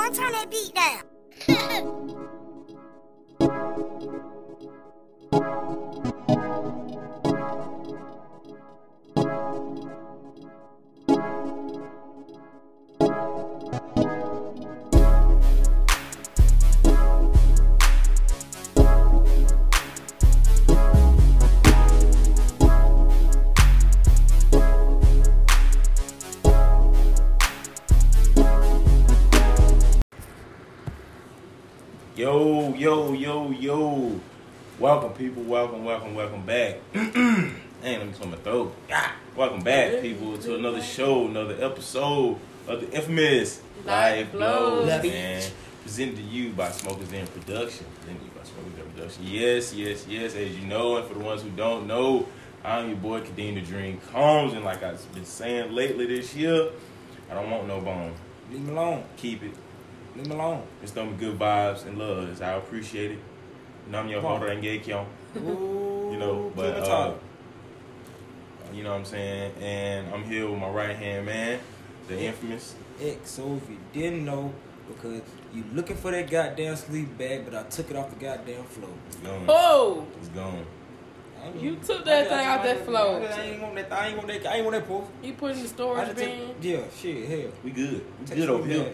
on, 0.00 0.12
turn 0.12 0.32
that 0.32 0.50
beat 0.50 0.74
down. 0.74 2.26
Yo, 32.20 32.74
yo, 32.74 33.14
yo, 33.14 33.50
yo. 33.50 34.20
Welcome, 34.78 35.14
people. 35.14 35.42
Welcome, 35.42 35.86
welcome, 35.86 36.14
welcome 36.14 36.44
back. 36.44 36.76
Man, 36.94 37.54
let 37.82 38.06
me 38.06 38.12
clear 38.12 38.28
my 38.28 38.36
throat. 38.36 38.74
Ah, 38.92 39.16
Welcome 39.34 39.62
back, 39.62 40.02
people, 40.02 40.36
to 40.36 40.56
another 40.56 40.82
show, 40.82 41.26
another 41.28 41.56
episode 41.64 42.36
of 42.68 42.82
the 42.82 42.90
infamous 42.92 43.62
Live 43.86 43.86
Live 44.26 44.32
Blows, 44.32 44.84
Blows. 44.84 45.02
man. 45.02 45.42
Presented 45.82 46.16
to 46.16 46.22
you 46.24 46.50
by 46.50 46.70
Smokers 46.72 47.08
Den 47.08 47.26
Production. 47.26 47.86
Presented 48.00 48.18
to 48.18 48.24
you 48.26 48.30
by 48.36 48.42
Smokers 48.44 48.74
Den 48.76 48.90
Production. 48.92 49.22
Yes, 49.26 49.72
yes, 49.72 50.06
yes. 50.06 50.34
As 50.36 50.58
you 50.58 50.66
know, 50.66 50.98
and 50.98 51.08
for 51.08 51.14
the 51.14 51.24
ones 51.24 51.40
who 51.40 51.48
don't 51.48 51.86
know, 51.86 52.28
I'm 52.62 52.88
your 52.88 52.98
boy 52.98 53.22
Kadeem 53.22 53.54
the 53.54 53.62
Dream 53.62 53.98
Combs, 54.12 54.52
and 54.52 54.62
like 54.62 54.82
I've 54.82 55.14
been 55.14 55.24
saying 55.24 55.72
lately 55.72 56.04
this 56.04 56.34
year, 56.34 56.68
I 57.30 57.34
don't 57.34 57.50
want 57.50 57.66
no 57.66 57.80
bone. 57.80 58.12
Leave 58.52 58.60
me 58.60 58.72
alone. 58.72 59.04
Keep 59.16 59.42
it. 59.44 59.52
Leave 60.16 60.26
me 60.26 60.34
alone. 60.34 60.62
It's 60.82 60.92
them 60.92 61.16
good 61.16 61.38
vibes 61.38 61.86
and 61.86 61.98
love. 61.98 62.40
I 62.42 62.52
appreciate 62.52 63.12
it. 63.12 63.18
Nam 63.90 64.08
yo 64.08 64.20
Come 64.20 64.32
on. 64.32 64.40
hoda 64.40 64.52
and 64.52 64.62
gay 64.62 64.78
kyong. 64.78 65.06
You 65.34 66.16
know, 66.18 66.52
but 66.54 66.74
uh, 66.88 67.14
you 68.72 68.82
know 68.82 68.90
what 68.90 68.98
I'm 68.98 69.04
saying? 69.04 69.52
And 69.60 70.12
I'm 70.14 70.24
here 70.24 70.48
with 70.48 70.58
my 70.58 70.68
right 70.68 70.96
hand 70.96 71.26
man, 71.26 71.60
the 72.08 72.20
infamous. 72.20 72.74
X. 73.00 73.30
So 73.30 73.56
if 73.62 73.70
you 73.70 73.78
didn't 73.92 74.24
know, 74.24 74.52
because 74.88 75.22
you 75.54 75.64
looking 75.72 75.96
for 75.96 76.10
that 76.10 76.28
goddamn 76.30 76.76
sleep 76.76 77.16
bag, 77.16 77.44
but 77.44 77.54
I 77.54 77.62
took 77.68 77.90
it 77.90 77.96
off 77.96 78.10
the 78.10 78.16
goddamn 78.24 78.64
floor. 78.64 78.90
It's 79.06 79.16
gone. 79.16 79.44
Oh, 79.48 80.06
It's 80.18 80.28
gone. 80.28 80.66
You 81.58 81.76
took 81.76 82.04
that 82.04 82.28
thing 82.28 82.38
I- 82.38 82.44
out 82.44 82.62
that 82.64 82.76
I- 82.76 82.80
floor. 82.84 83.22
I 83.26 83.40
ain't 83.42 83.62
want 83.62 83.74
that. 83.76 83.90
I 83.92 84.08
ain't 84.08 84.16
want 84.18 84.28
that. 84.28 84.46
I 84.46 84.56
ain't 84.56 84.64
want 84.66 84.76
that 84.76 84.86
post. 84.86 85.10
you 85.22 85.32
put 85.32 85.52
in 85.52 85.58
the 85.58 85.64
I 85.64 85.66
storage 85.68 86.14
bin. 86.16 86.54
yeah, 86.60 86.80
shit, 87.00 87.28
hell. 87.28 87.50
We 87.64 87.70
good. 87.70 88.04
We 88.20 88.26
Take 88.26 88.36
good 88.36 88.50
over 88.50 88.66
here. 88.68 88.92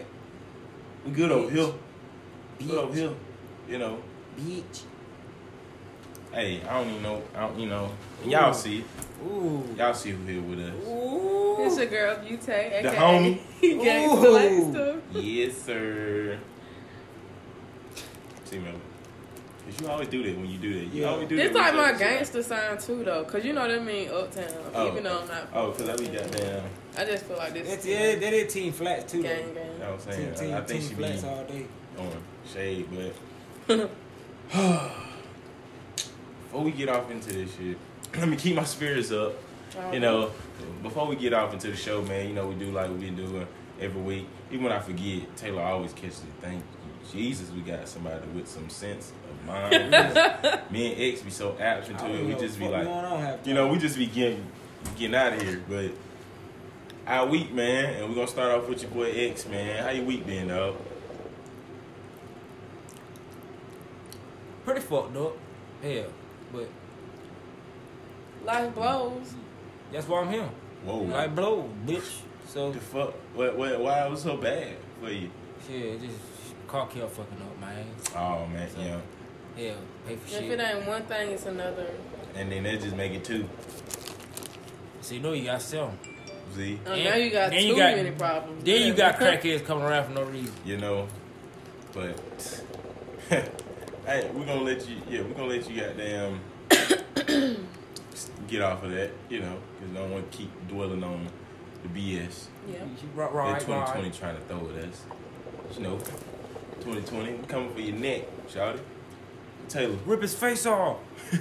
Bag. 1.07 1.15
We 1.15 1.21
good 1.21 1.31
over 1.31 1.49
here. 1.49 1.73
Bitch. 2.59 2.67
Good 2.67 2.77
over 2.77 2.95
here. 2.95 3.11
You 3.69 3.77
know. 3.79 4.03
Bitch. 4.39 4.83
Hey, 6.31 6.61
I 6.63 6.79
don't 6.79 6.89
even 6.89 7.03
know. 7.03 7.23
I 7.35 7.39
don't, 7.41 7.59
you 7.59 7.69
know. 7.69 7.91
And 8.21 8.31
y'all 8.31 8.51
Ooh. 8.51 8.53
see. 8.53 8.83
Ooh. 9.25 9.63
Y'all 9.77 9.93
see 9.93 10.11
who 10.11 10.23
here 10.25 10.41
with 10.41 10.59
us. 10.59 10.87
Ooh. 10.87 11.65
It's 11.65 11.77
your 11.77 11.87
girl 11.87 12.17
Butte, 12.17 12.49
aka 12.49 12.83
The 12.83 12.89
homie. 12.89 13.39
Gangsta 13.61 14.23
Ooh. 14.23 14.37
Langster. 14.37 15.01
Yes, 15.13 15.57
sir. 15.57 16.37
See, 18.45 18.59
man. 18.59 18.79
Cause 19.77 19.85
you 19.85 19.91
always 19.91 20.07
do 20.09 20.23
that 20.23 20.35
when 20.37 20.49
you 20.49 20.57
do 20.57 20.73
that. 20.73 20.93
You 20.93 21.01
Yeah. 21.03 21.09
always 21.09 21.27
do 21.29 21.35
This 21.35 21.53
that. 21.53 21.75
like 21.75 21.93
my 21.93 21.99
gangster 21.99 22.41
sign 22.41 22.77
too, 22.79 23.03
though, 23.03 23.23
cause 23.25 23.45
you 23.45 23.53
know 23.53 23.67
that 23.67 23.83
mean 23.83 24.09
uptown. 24.09 24.45
Oh. 24.73 24.87
Even 24.87 25.03
though 25.03 25.19
I'm 25.19 25.27
not. 25.27 25.47
Oh, 25.53 25.71
cause 25.71 25.87
I 25.89 25.95
be 25.95 26.07
goddamn. 26.07 26.63
I 26.97 27.05
just 27.05 27.25
feel 27.25 27.37
like 27.37 27.53
this. 27.53 27.67
That's 27.69 27.85
yeah, 27.85 28.15
that 28.15 28.33
is 28.33 28.51
team 28.53 28.73
flats 28.73 29.11
too. 29.11 29.21
though. 29.21 29.29
gang 29.29 29.47
You 29.49 29.53
know 29.53 29.61
gang. 29.61 29.79
what 29.79 29.89
I'm 29.91 29.99
saying? 29.99 30.33
Team, 30.33 30.45
team, 30.47 30.53
I 30.55 30.61
think 30.61 30.79
team 30.81 30.89
she 30.89 30.95
flats 30.95 31.23
all 31.23 31.43
day. 31.43 31.65
on 31.99 32.11
shade, 32.51 32.87
but 33.67 33.89
before 36.45 36.63
we 36.63 36.71
get 36.71 36.89
off 36.89 37.11
into 37.11 37.33
this 37.33 37.55
shit, 37.55 37.77
let 38.17 38.27
me 38.27 38.35
keep 38.37 38.55
my 38.55 38.63
spirits 38.63 39.11
up. 39.11 39.33
You 39.93 39.99
know, 39.99 40.31
before 40.81 41.05
we 41.07 41.15
get 41.15 41.33
off 41.33 41.53
into 41.53 41.69
the 41.69 41.75
show, 41.75 42.01
man, 42.01 42.27
you 42.29 42.33
know 42.33 42.47
we 42.47 42.55
do 42.55 42.71
like 42.71 42.89
we 42.89 42.95
been 42.97 43.15
doing 43.15 43.45
every 43.79 44.01
week. 44.01 44.27
Even 44.49 44.63
when 44.63 44.73
I 44.73 44.79
forget, 44.79 45.35
Taylor 45.37 45.61
always 45.61 45.93
catches 45.93 46.19
it. 46.21 46.25
Thank 46.41 46.63
you, 46.63 47.11
Jesus, 47.11 47.51
we 47.51 47.61
got 47.61 47.87
somebody 47.87 48.25
with 48.33 48.47
some 48.47 48.69
sense 48.69 49.11
of 49.26 49.26
mind. 49.47 49.91
Just- 49.91 50.71
me 50.71 50.91
and 50.93 51.01
X 51.13 51.21
be 51.21 51.31
so 51.31 51.55
apt 51.59 51.87
I 51.87 51.91
into 51.91 52.13
it. 52.13 52.25
We 52.25 52.35
just 52.35 52.59
be 52.59 52.67
like, 52.67 52.83
going 52.83 53.05
on 53.05 53.19
half 53.21 53.47
you 53.47 53.53
know, 53.53 53.67
we 53.67 53.77
just 53.79 53.97
be 53.97 54.05
getting 54.07 54.45
getting 54.97 55.15
out 55.15 55.33
of 55.33 55.41
here. 55.41 55.61
But 55.67 55.91
our 57.07 57.25
week, 57.25 57.51
man, 57.53 57.95
and 57.95 58.09
we're 58.09 58.15
gonna 58.15 58.27
start 58.27 58.51
off 58.51 58.67
with 58.69 58.81
your 58.81 58.91
boy 58.91 59.09
X, 59.11 59.47
man. 59.47 59.83
How 59.83 59.89
your 59.91 60.05
week 60.05 60.25
been, 60.27 60.49
dog? 60.49 60.75
pretty 64.65 64.81
fucked 64.81 65.15
up. 65.15 65.37
Hell, 65.81 66.05
but 66.51 66.67
Life 68.45 68.75
blows. 68.75 69.33
that's 69.91 70.07
why 70.07 70.21
I'm 70.21 70.29
here. 70.29 70.49
Whoa. 70.83 70.99
Like 71.03 71.35
blow, 71.35 71.69
bitch. 71.85 72.19
So 72.47 72.71
The 72.71 72.79
fuck? 72.79 73.13
What, 73.35 73.57
what, 73.57 73.79
why 73.79 74.05
it 74.05 74.11
was 74.11 74.21
so 74.23 74.37
bad 74.37 74.75
for 75.01 75.09
you? 75.09 75.29
shit, 75.67 76.01
just 76.01 76.15
car 76.67 76.87
kept 76.87 77.11
fucking 77.11 77.41
up, 77.41 77.59
man. 77.59 77.85
Oh 78.15 78.45
man, 78.47 78.69
So- 78.69 78.79
yeah. 78.81 78.99
Hell, 79.57 79.75
pay 80.07 80.15
for 80.15 80.27
If 80.27 80.29
shit. 80.29 80.51
it 80.51 80.59
ain't 80.59 80.87
one 80.87 81.03
thing, 81.03 81.31
it's 81.31 81.45
another. 81.45 81.87
And 82.35 82.51
then 82.51 82.63
that 82.63 82.81
just 82.81 82.95
make 82.95 83.11
it 83.13 83.23
two. 83.23 83.47
So 85.01 85.15
you 85.15 85.21
know 85.21 85.33
you 85.33 85.45
got 85.45 85.61
sell 85.61 85.87
'em. 85.89 85.97
See, 86.55 86.79
Oh, 86.85 86.91
And- 86.93 87.03
now 87.03 87.15
you 87.15 87.29
got 87.31 87.49
then 87.51 87.61
too 87.61 87.67
you 87.69 87.75
got- 87.75 87.95
many 87.95 88.11
problems. 88.11 88.63
Then 88.63 88.87
you 88.87 88.93
got 88.93 89.15
crackheads 89.19 89.65
coming 89.65 89.83
around 89.83 90.05
for 90.07 90.11
no 90.13 90.23
reason. 90.23 90.53
you 90.65 90.77
know, 90.77 91.07
but 91.93 92.19
hey, 93.29 94.29
we're 94.33 94.45
gonna 94.45 94.61
let 94.61 94.87
you. 94.87 94.97
Yeah, 95.09 95.21
we're 95.21 95.33
gonna 95.33 95.47
let 95.47 95.69
you 95.69 95.81
goddamn 95.81 96.39
get 98.47 98.61
off 98.61 98.83
of 98.83 98.91
that. 98.91 99.11
You 99.29 99.39
know, 99.41 99.57
because 99.79 99.95
I 99.95 99.99
don't 99.99 100.11
want 100.11 100.31
to 100.31 100.37
keep 100.37 100.67
dwelling 100.67 101.03
on 101.03 101.27
the 101.83 101.89
BS 101.89 102.47
Yeah. 102.67 102.75
You 102.83 103.09
right, 103.15 103.31
that 103.31 103.33
right, 103.33 103.59
2020 103.61 104.03
right. 104.09 104.13
trying 104.17 104.35
to 104.35 104.41
throw 104.43 104.69
at 104.77 104.83
us. 104.85 105.01
You 105.77 105.83
know, 105.83 105.97
2020 106.81 107.33
we 107.33 107.43
coming 107.47 107.73
for 107.73 107.79
your 107.81 107.95
neck, 107.95 108.23
shawty. 108.49 108.79
Taylor, 109.69 109.97
Rip 110.05 110.21
his 110.21 110.33
face 110.35 110.65
off. 110.65 110.97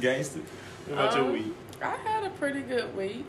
gangster. 0.00 0.40
What 0.86 0.92
about 0.92 1.14
your 1.16 1.24
Um, 1.24 1.32
week? 1.32 1.54
I 1.82 1.96
had 1.96 2.24
a 2.24 2.30
pretty 2.30 2.60
good 2.60 2.94
week. 2.96 3.24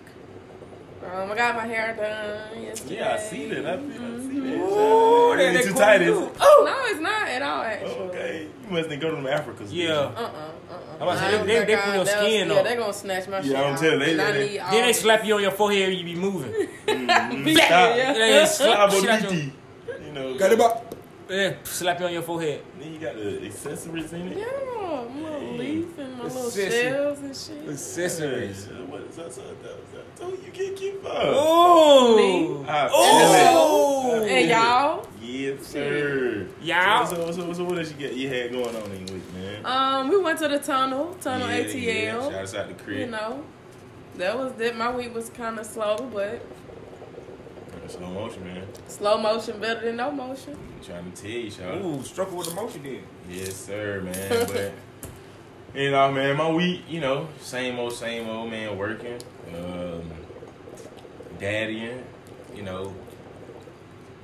Um, 1.04 1.32
I 1.32 1.36
got 1.36 1.56
my 1.56 1.66
hair 1.68 1.94
done 1.96 2.64
yesterday. 2.64 2.96
Yeah, 2.96 3.14
I 3.14 3.18
see 3.18 3.48
that. 3.50 3.66
I, 3.66 3.78
feel, 3.78 3.86
I 3.92 4.20
see 4.20 4.40
that. 4.40 4.58
Ooh, 4.58 5.34
It 5.34 5.38
that- 5.38 5.56
ain't 5.56 5.64
too 5.66 5.74
tight, 5.74 6.02
is 6.02 6.18
it? 6.18 6.32
Oh 6.40 6.64
no, 6.66 6.92
it's 6.92 7.00
not 7.02 7.28
at 7.28 7.42
all. 7.42 7.62
Actually. 7.64 7.92
Oh, 7.92 8.04
okay, 8.10 8.48
you 8.64 8.70
must 8.72 8.90
not 8.90 9.00
go 9.00 9.10
to 9.12 9.16
them 9.16 9.26
Africas. 9.26 9.68
Yeah. 9.72 9.92
Uh 9.92 9.94
uh-uh, 9.94 10.18
uh. 10.18 10.78
I'm 10.96 11.02
about 11.04 11.14
to 11.14 11.20
say, 11.20 11.32
they- 11.32 11.46
they- 11.60 11.66
they 11.66 11.76
put 11.78 11.96
your 11.96 12.06
skin 12.06 12.48
Yeah, 12.50 12.56
on. 12.58 12.64
they 12.64 12.76
gonna 12.76 12.94
snatch 12.94 13.28
my 13.28 13.38
Yeah, 13.38 13.44
shit. 13.44 13.56
I'm 13.56 13.76
telling 13.78 14.00
you, 14.00 14.06
and 14.08 14.20
they- 14.20 14.48
they- 14.48 14.58
Then 14.58 14.86
they 14.88 14.94
slap 14.94 15.26
you 15.26 15.36
on 15.36 15.42
your 15.42 15.52
forehead 15.52 15.90
and 15.90 15.98
you 16.00 16.06
be 16.06 16.16
moving. 16.16 16.52
Mm-hmm. 16.86 17.48
Yeah. 17.48 17.66
Stop. 17.66 17.98
Yeah. 17.98 18.14
They 18.14 18.46
slap 18.46 18.92
shit 18.92 19.10
out. 19.10 19.32
You 19.34 20.12
know. 20.14 20.38
Got 20.38 20.52
it 20.54 20.60
back. 20.60 20.85
Yeah, 21.30 21.54
slap 21.64 22.00
you 22.00 22.06
on 22.06 22.14
your 22.14 22.22
forehead. 22.22 22.62
Then 22.80 22.94
you 22.94 23.00
got 23.00 23.16
the 23.16 23.46
accessories 23.46 24.14
in 24.14 24.28
it. 24.28 24.38
Yeah, 24.38 24.46
my 24.46 25.30
little 25.30 25.54
leaf 25.54 25.98
and 25.98 26.18
my 26.18 26.24
little 26.26 26.50
shells 26.52 27.20
and 27.20 27.36
shit. 27.36 27.70
Accessories. 27.70 28.68
Yeah, 28.72 28.82
What 28.86 29.02
is 29.02 29.16
that? 29.16 29.34
So, 29.34 29.42
that, 29.42 29.64
that, 29.64 30.16
that, 30.18 30.30
you 30.46 30.52
can't 30.52 30.76
keep 30.78 31.04
up. 31.04 31.12
Oh. 31.16 32.16
Me? 32.16 32.66
I 32.70 32.90
Oh. 32.92 34.22
it. 34.24 34.32
And 34.32 34.50
y'all, 34.50 35.08
Yes, 35.22 35.66
sir. 35.66 36.46
Y'all. 36.62 37.08
So, 37.08 37.16
so, 37.16 37.32
so, 37.32 37.54
so 37.54 37.64
what 37.64 37.80
else 37.80 37.90
you 37.92 37.98
get? 37.98 38.14
You 38.14 38.30
had 38.30 38.52
going 38.52 38.76
on 38.76 38.92
in 38.92 39.08
your 39.08 39.16
week, 39.18 39.34
man? 39.34 39.66
um, 39.66 40.10
we 40.10 40.18
went 40.22 40.38
to 40.40 40.48
the 40.48 40.60
tunnel, 40.60 41.16
tunnel 41.22 41.50
yeah, 41.50 41.64
ATL. 41.64 41.74
Yeah. 41.74 42.22
Shout 42.22 42.34
us 42.34 42.54
out 42.54 42.68
to 42.68 42.76
Chris. 42.84 43.00
you 43.00 43.08
know, 43.08 43.44
that 44.18 44.38
was 44.38 44.54
that. 44.54 44.78
My 44.78 44.96
week 44.96 45.16
was 45.16 45.30
kind 45.32 45.58
of 45.58 45.66
slow, 45.66 45.98
but 46.14 46.46
Slow 47.88 48.10
motion, 48.10 48.44
man. 48.44 48.64
slow 48.88 49.18
motion 49.18 49.60
better 49.60 49.82
than 49.86 49.96
no 49.98 50.12
motion. 50.12 50.54
I'm 50.78 50.84
trying 50.84 51.12
to 51.12 51.22
tell 51.22 51.32
you, 51.32 51.52
Sean. 51.52 51.82
Ooh, 51.86 52.04
struck 52.04 52.30
her 52.30 52.36
with 52.36 52.52
emotion 52.52 52.84
there. 52.84 53.02
Yes, 53.30 53.56
sir, 53.56 54.02
man. 54.02 54.48
But 55.76 55.82
you 55.82 55.92
know, 55.92 56.12
man, 56.12 56.38
my 56.38 56.50
week, 56.50 56.84
you 56.88 57.02
know, 57.02 57.28
same 57.42 57.78
old, 57.80 57.94
same 57.94 58.30
old, 58.30 58.50
man. 58.50 58.78
Working, 58.78 59.20
um, 59.54 60.04
daddying, 61.40 62.02
you 62.56 62.64
know, 62.64 62.94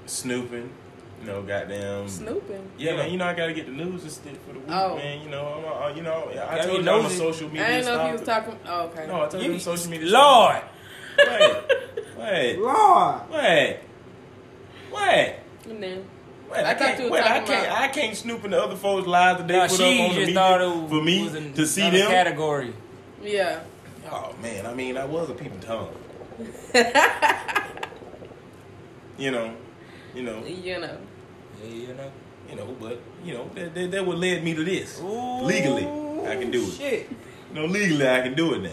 snooping, 0.06 0.70
you 1.20 1.28
know, 1.28 1.42
goddamn. 1.42 2.08
Snooping. 2.08 2.72
Yeah, 2.78 2.96
man. 2.96 3.12
You 3.12 3.18
know, 3.18 3.26
I 3.26 3.34
gotta 3.34 3.54
get 3.54 3.66
the 3.66 3.72
news 3.74 4.04
and 4.04 4.12
stick 4.12 4.38
for 4.48 4.54
the 4.54 4.60
week, 4.60 4.70
Oh. 4.72 4.96
man. 4.96 5.22
You 5.24 5.30
know, 5.30 5.46
I'm, 5.46 5.92
uh, 5.92 5.96
you 5.96 6.04
know, 6.04 6.30
I 6.32 6.36
Gotta 6.36 6.64
told 6.68 6.86
you 6.86 6.90
I'm 6.92 7.06
a 7.06 7.10
social 7.10 7.48
media. 7.50 7.66
I 7.66 7.70
didn't 7.72 7.86
know 7.86 8.00
if 8.02 8.08
you 8.08 8.14
was 8.14 8.22
talking. 8.22 8.60
Oh, 8.66 8.82
okay. 8.84 9.08
No, 9.08 9.22
I 9.24 9.28
told 9.28 9.44
you 9.44 9.54
I'm 9.54 9.60
social 9.60 9.92
media. 9.92 10.08
Lord. 10.10 10.62
stalker. 11.18 11.66
Wait, 12.22 12.58
wait, 12.58 12.60
Lord. 12.60 13.22
wait, 13.32 13.80
wait. 14.94 15.36
And 15.70 15.84
then 15.84 16.06
Wait, 16.52 16.60
I 16.66 16.72
I, 16.72 16.74
can't. 16.74 17.00
you 17.00 17.10
Wait, 17.10 17.24
I 17.24 17.40
can't. 17.40 17.66
about- 17.66 17.78
I 17.82 17.88
can't 17.88 18.16
snoop 18.18 18.44
in 18.46 18.52
the 18.52 18.62
other 18.62 18.76
folks' 18.76 19.08
lives 19.08 19.40
that 19.40 19.48
they 19.48 19.56
Nah, 19.58 19.68
put 19.68 19.78
she 19.78 19.84
up 19.84 20.10
on 20.10 20.16
the 20.16 20.20
media 20.22 20.34
thought 20.36 20.90
for 20.90 21.02
me 21.02 21.24
was 21.24 21.36
in 21.36 21.54
to 21.54 21.66
see 21.66 21.82
another 21.82 21.98
them. 22.00 22.12
category. 22.12 22.74
yeah, 23.24 23.60
Oh 24.12 24.34
man, 24.42 24.66
I 24.66 24.74
mean, 24.74 24.98
I 24.98 25.06
was 25.06 25.30
a 25.30 25.34
peeping 25.34 25.62
tongue. 25.62 25.94
you 29.18 29.32
know, 29.32 29.54
You 30.14 30.24
know, 30.24 30.44
You 30.46 30.80
know. 30.80 30.98
Yeah, 31.64 31.70
you 31.70 31.94
know. 31.94 32.12
you 32.50 32.56
know, 32.56 32.76
but 32.80 33.00
you 33.24 33.34
know 33.36 33.50
that 33.56 33.74
that, 33.76 33.92
that 33.92 34.06
what 34.06 34.18
led 34.18 34.44
me 34.44 34.54
to 34.56 34.64
this. 34.64 35.00
Ooh, 35.00 35.44
Legally, 35.44 35.86
I 36.28 36.36
can 36.36 36.52
do 36.52 36.64
it. 36.64 36.72
Shit. 36.72 37.10
You 37.54 37.56
know, 37.62 37.66
legally 37.66 38.08
I 38.10 38.22
can 38.22 38.34
do 38.34 38.54
it 38.56 38.62
now. 38.64 38.72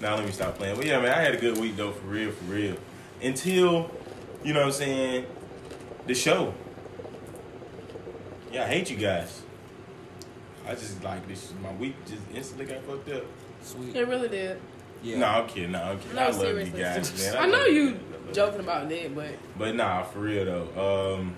Now 0.00 0.16
let 0.16 0.24
me 0.24 0.32
stop 0.32 0.56
playing. 0.56 0.76
But 0.76 0.86
yeah, 0.86 1.00
man, 1.00 1.12
I 1.12 1.20
had 1.20 1.34
a 1.34 1.38
good 1.38 1.58
week 1.58 1.76
though, 1.76 1.92
for 1.92 2.06
real, 2.06 2.32
for 2.32 2.44
real. 2.44 2.76
Until, 3.22 3.90
you 4.42 4.54
know 4.54 4.60
what 4.60 4.66
I'm 4.66 4.72
saying, 4.72 5.26
the 6.06 6.14
show. 6.14 6.54
Yeah, 8.52 8.64
I 8.64 8.66
hate 8.66 8.90
you 8.90 8.96
guys. 8.96 9.42
I 10.66 10.74
just 10.74 11.02
like 11.04 11.26
this 11.28 11.52
my 11.62 11.72
week 11.74 11.94
just 12.06 12.22
instantly 12.34 12.66
got 12.66 12.82
fucked 12.84 13.10
up. 13.10 13.24
Sweet. 13.62 13.94
It 13.94 14.08
really 14.08 14.28
did. 14.28 14.60
Yeah. 15.02 15.18
No, 15.18 15.26
I'm 15.26 15.48
kidding. 15.48 15.72
No, 15.72 15.82
I'm 15.82 15.98
kidding. 15.98 16.16
No, 16.16 16.22
I 16.22 16.26
love 16.26 16.40
seriously. 16.40 16.78
you 16.78 16.84
guys, 16.84 17.32
man. 17.34 17.42
I 17.42 17.46
know 17.46 17.64
you 17.66 17.92
guys. 17.92 18.36
joking 18.36 18.60
about 18.60 18.88
that, 18.88 19.14
but 19.14 19.30
But 19.58 19.74
nah, 19.74 20.02
for 20.02 20.20
real 20.20 20.44
though. 20.44 21.16
Um, 21.18 21.36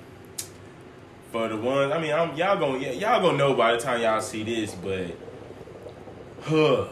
for 1.33 1.49
the 1.49 1.57
ones, 1.57 1.93
I 1.93 2.01
mean, 2.01 2.13
I'm, 2.13 2.37
y'all 2.37 2.59
gonna 2.59 2.79
y'all 2.93 3.23
gonna 3.23 3.39
know 3.39 3.55
by 3.55 3.73
the 3.73 3.79
time 3.79 4.03
y'all 4.03 4.21
see 4.21 4.43
this, 4.43 4.75
but 4.75 5.17
huh, 6.43 6.89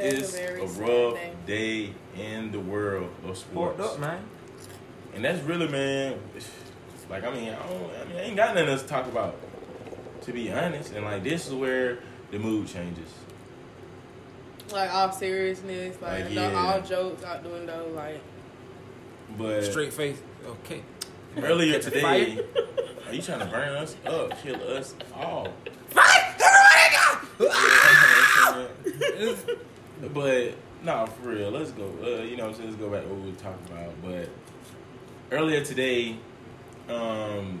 that's 0.00 0.34
it's 0.34 0.38
a 0.38 0.62
a 0.82 0.86
rough 0.86 1.14
day. 1.46 1.46
day 1.46 1.94
in 2.22 2.52
the 2.52 2.60
world 2.60 3.10
of 3.24 3.36
sports, 3.36 3.80
up, 3.80 3.98
man. 4.00 4.22
and 5.14 5.24
that's 5.24 5.42
really 5.42 5.68
man. 5.68 6.18
Like 7.10 7.24
I 7.24 7.30
mean, 7.34 7.48
I, 7.48 7.68
don't, 7.68 7.90
I 7.90 8.04
mean, 8.04 8.16
I 8.16 8.20
ain't 8.22 8.36
got 8.36 8.54
nothing 8.54 8.70
else 8.70 8.82
to 8.82 8.88
talk 8.88 9.06
about, 9.06 9.36
to 10.22 10.32
be 10.32 10.52
honest. 10.52 10.92
And 10.92 11.04
like 11.04 11.24
this 11.24 11.46
is 11.46 11.54
where 11.54 11.98
the 12.30 12.38
mood 12.38 12.68
changes. 12.68 13.08
Like 14.70 14.92
all 14.92 15.10
seriousness, 15.10 15.96
like, 16.02 16.24
Like, 16.24 16.34
yeah. 16.34 16.52
all 16.52 16.82
jokes 16.82 17.24
out 17.24 17.42
the 17.42 17.48
window, 17.48 17.88
like 17.94 18.20
But 19.38 19.64
Straight 19.64 19.94
face. 19.94 20.18
Okay. 20.46 20.82
earlier 21.38 21.78
today, 21.78 22.38
are 23.06 23.14
you 23.14 23.22
trying 23.22 23.38
to 23.38 23.46
burn 23.46 23.74
us 23.76 23.96
up, 24.04 24.38
kill 24.42 24.60
us 24.70 24.94
all? 25.14 25.48
but 30.14 30.54
no, 30.84 31.06
for 31.06 31.30
real. 31.30 31.50
Let's 31.50 31.70
go. 31.72 31.90
Uh, 32.02 32.22
you 32.22 32.36
know, 32.36 32.46
let's 32.48 32.58
go 32.76 32.88
back 32.90 33.02
to 33.02 33.08
what 33.08 33.20
we 33.24 33.30
were 33.30 33.36
talking 33.36 33.66
about. 33.70 33.92
But 34.02 34.28
earlier 35.36 35.64
today, 35.64 36.16
um, 36.88 37.60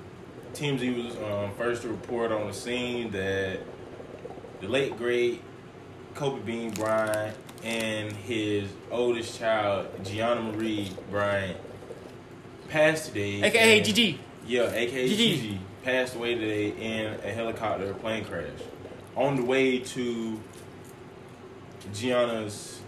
TMZ 0.54 1.04
was 1.04 1.16
um, 1.16 1.54
first 1.56 1.82
to 1.82 1.88
report 1.88 2.32
on 2.32 2.46
the 2.46 2.54
scene 2.54 3.10
that 3.12 3.60
the 4.60 4.68
late 4.68 4.96
great 4.96 5.42
Kobe 6.14 6.40
Bean 6.42 6.70
Bryant 6.72 7.36
and 7.64 8.12
his 8.12 8.70
oldest 8.90 9.38
child, 9.38 9.88
Gianna 10.04 10.42
Marie 10.42 10.92
Bryant, 11.10 11.56
passed 12.68 13.06
today. 13.06 13.42
AKA 13.42 13.78
And- 13.78 13.86
GG. 13.86 14.18
yeah, 14.46 14.70
aka 14.72 15.08
GG. 15.08 15.16
Gigi 15.16 15.60
passed 15.84 16.14
away 16.16 16.34
today 16.34 16.68
in 16.70 17.06
a 17.24 17.32
helicopter 17.32 17.92
plane 17.94 18.24
crash 18.24 18.44
on 19.16 19.36
the 19.36 19.42
way 19.44 19.78
to 19.80 20.40
Gianna's 21.92 22.80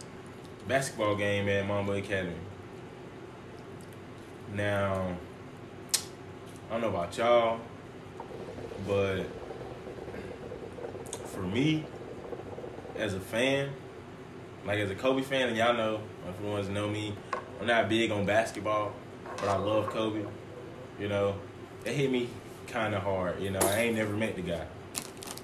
basketball 0.68 1.16
game 1.16 1.48
at 1.48 1.66
Mamba 1.66 1.92
Academy. 1.92 2.34
Now, 4.54 5.16
I 6.68 6.72
don't 6.72 6.80
know 6.82 6.88
about 6.88 7.16
y'all, 7.16 7.60
but 8.86 9.24
for 11.26 11.42
me, 11.42 11.84
as 12.96 13.14
a 13.14 13.20
fan, 13.20 13.70
like 14.66 14.78
as 14.78 14.90
a 14.90 14.94
Kobe 14.94 15.22
fan, 15.22 15.48
and 15.48 15.56
y'all 15.56 15.74
know, 15.74 16.00
if 16.28 16.40
the 16.40 16.46
ones 16.46 16.68
know 16.68 16.88
me, 16.88 17.14
I'm 17.60 17.66
not 17.66 17.88
big 17.88 18.10
on 18.10 18.26
basketball, 18.26 18.92
but 19.36 19.48
I 19.48 19.56
love 19.56 19.88
Kobe. 19.88 20.24
You 20.98 21.08
know, 21.08 21.36
it 21.84 21.94
hit 21.94 22.10
me 22.10 22.28
kind 22.66 22.94
of 22.94 23.02
hard. 23.02 23.40
You 23.40 23.50
know, 23.50 23.60
I 23.60 23.80
ain't 23.80 23.96
never 23.96 24.14
met 24.14 24.36
the 24.36 24.42
guy. 24.42 24.66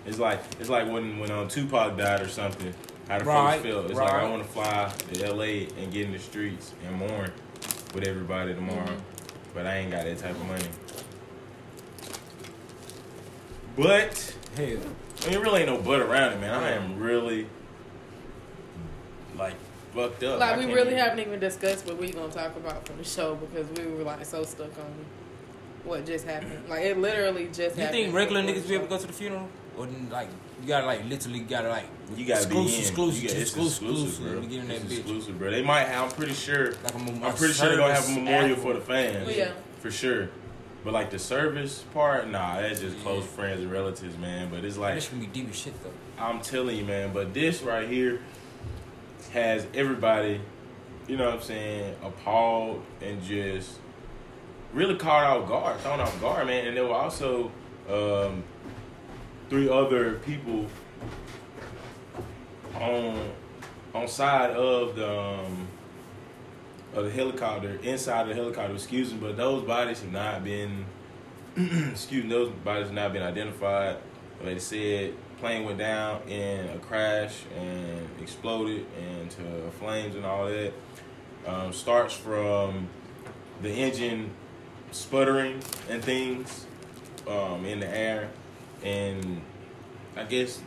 It's 0.05 0.19
like 0.19 0.41
it's 0.61 0.69
like 0.69 0.89
when 0.89 1.19
when 1.19 1.31
um, 1.31 1.49
Tupac 1.49 1.97
died 1.97 2.21
or 2.21 2.29
something. 2.29 2.73
How 3.09 3.19
the 3.19 3.25
Right, 3.25 3.53
folks 3.53 3.63
feel. 3.63 3.87
It's 3.87 3.95
like 3.95 4.13
I 4.13 4.29
want 4.29 4.43
to 4.43 4.49
fly 4.49 4.93
to 5.13 5.25
L.A. 5.27 5.69
and 5.79 5.93
get 5.93 6.07
in 6.07 6.13
the 6.13 6.19
streets 6.19 6.73
and 6.87 6.97
mourn 6.97 7.31
with 7.95 8.05
everybody 8.07 8.55
tomorrow, 8.55 8.85
Mm-hmm. 8.85 9.55
but 9.55 9.67
I 9.67 9.77
ain't 9.79 9.91
got 9.93 10.05
that 10.05 10.19
type 10.19 10.33
of 10.33 10.47
money. 10.47 10.65
But 13.77 14.35
Hell. 14.57 14.79
I 15.27 15.31
mean, 15.31 15.39
really 15.41 15.61
ain't 15.63 15.71
no 15.71 15.79
but 15.81 16.01
around 16.01 16.33
it, 16.35 16.41
man. 16.41 16.55
I 16.55 16.71
am 16.73 16.99
really 16.99 17.47
like 19.37 19.55
fucked 19.95 20.23
up. 20.25 20.41
like 20.41 20.57
we 20.59 20.67
really 20.67 20.89
even- 20.89 20.99
haven't 20.99 21.19
even 21.21 21.39
discussed 21.41 21.87
what 21.87 21.99
we 21.99 22.11
gonna 22.11 22.33
talk 22.33 22.57
about 22.57 22.87
from 22.87 22.97
the 22.99 23.05
show 23.05 23.35
because 23.35 23.67
we 23.79 23.87
were 23.93 24.03
like 24.03 24.25
so 24.25 24.43
stuck 24.45 24.71
on 24.79 24.93
what 25.85 26.07
just 26.07 26.25
happened. 26.25 26.69
Like 26.69 26.83
it 26.83 26.99
literally 26.99 27.47
just 27.47 27.77
You 27.77 27.83
happened. 27.85 27.91
think 27.91 28.15
regular 28.15 28.43
niggas 28.43 28.67
be 28.67 28.75
able 28.75 28.85
to 28.85 28.91
go 28.91 28.99
to 28.99 29.07
the 29.07 29.13
funeral? 29.13 29.49
Or 29.77 29.87
like 30.11 30.29
you 30.63 30.69
gotta 30.69 30.87
like 30.87 31.05
literally 31.05 31.41
gotta 31.41 31.69
like 31.69 31.87
You 32.17 32.25
gotta 32.27 32.49
be 32.49 32.57
in. 32.57 32.63
exclusive, 32.65 32.81
exclusive, 32.81 33.23
you 33.23 33.29
got, 33.29 33.37
it's 33.39 33.51
exclusive, 33.51 33.89
exclusive, 33.89 34.25
bro. 34.33 34.41
to 34.41 34.47
get 34.47 34.59
in 34.61 34.69
that 34.69 34.75
It's 34.77 34.85
bitch. 34.85 34.99
exclusive, 34.99 35.39
bro. 35.39 35.51
They 35.51 35.63
might 35.63 35.85
have. 35.89 36.05
I'm 36.05 36.11
pretty 36.17 36.33
sure. 36.35 36.73
Like 36.83 36.95
a, 36.95 36.99
mem- 36.99 37.25
I'm 37.25 37.35
pretty 37.35 37.55
sure 37.55 37.69
they're 37.69 37.77
gonna 37.79 37.95
have 37.95 38.09
a 38.09 38.13
memorial 38.13 38.51
after. 38.57 38.63
for 38.63 38.73
the 38.75 38.81
fans. 38.81 39.37
Yeah. 39.37 39.53
for 39.81 39.91
sure. 39.91 40.31
But 40.85 40.93
like 40.95 41.11
the 41.11 41.19
service 41.19 41.85
part, 41.93 42.29
nah, 42.29 42.61
that's 42.61 42.81
just 42.81 42.97
Yeah. 42.99 43.03
close 43.03 43.27
friends 43.27 43.61
and 43.61 43.71
relatives, 43.73 44.17
man. 44.19 44.49
But 44.51 44.65
it's 44.65 44.77
like 44.77 44.95
This 44.95 45.09
gonna 45.09 45.21
be 45.23 45.27
deep 45.27 45.51
as 45.51 45.57
shit 45.57 45.75
though. 45.83 45.91
I'm 46.19 46.41
telling 46.41 46.77
you, 46.77 46.85
man. 46.85 47.13
But 47.13 47.35
this 47.35 47.61
right 47.63 47.89
here 47.89 48.21
has 49.33 49.67
everybody, 49.75 50.41
you 51.09 51.17
know 51.17 51.27
what 51.27 51.35
I'm 51.35 51.43
saying, 51.43 51.97
appalled 52.03 52.83
and 53.03 53.23
just 53.23 53.73
really 54.73 54.95
caught 54.97 55.25
off 55.25 55.49
guard, 55.49 55.81
thrown 55.81 56.01
off 56.01 56.19
guard, 56.21 56.47
man. 56.47 56.67
And 56.69 56.77
they 56.77 56.81
were 56.81 56.95
also 56.95 57.51
um, 57.91 58.45
three 59.49 59.69
other 59.69 60.15
people 60.21 60.67
on 62.75 63.33
on 63.95 64.09
side 64.09 64.51
of 64.51 64.97
the 64.97 65.21
um, 65.21 65.69
of 66.95 67.05
the 67.05 67.11
helicopter, 67.11 67.79
inside 67.83 68.29
the 68.29 68.35
helicopter, 68.35 68.75
excuse 68.75 69.13
me, 69.13 69.19
but 69.21 69.37
those 69.37 69.63
bodies 69.63 70.01
have 70.01 70.13
not 70.13 70.43
been 70.45 70.85
excuse 71.57 72.25
me, 72.25 72.31
those 72.31 72.51
bodies 72.51 72.87
have 72.87 72.95
not 72.95 73.13
been 73.13 73.23
identified. 73.23 73.97
Like 74.43 74.55
they 74.55 74.59
said, 74.59 75.15
plane 75.39 75.65
went 75.65 75.79
down 75.79 76.23
in 76.29 76.69
a 76.69 76.79
crash 76.79 77.43
and 77.57 78.09
exploded 78.21 78.87
into 79.21 79.71
flames 79.79 80.15
and 80.15 80.25
all 80.25 80.47
that. 80.47 80.73
Um, 81.47 81.73
starts 81.73 82.13
from 82.13 82.89
the 83.63 83.71
engine 83.71 84.31
sputtering 84.91 85.63
and 85.89 86.03
things 86.03 86.67
um, 87.29 87.65
in 87.65 87.81
the 87.81 87.89
air, 87.89 88.31
and 88.87 89.41
I 90.17 90.25
guess 90.25 90.61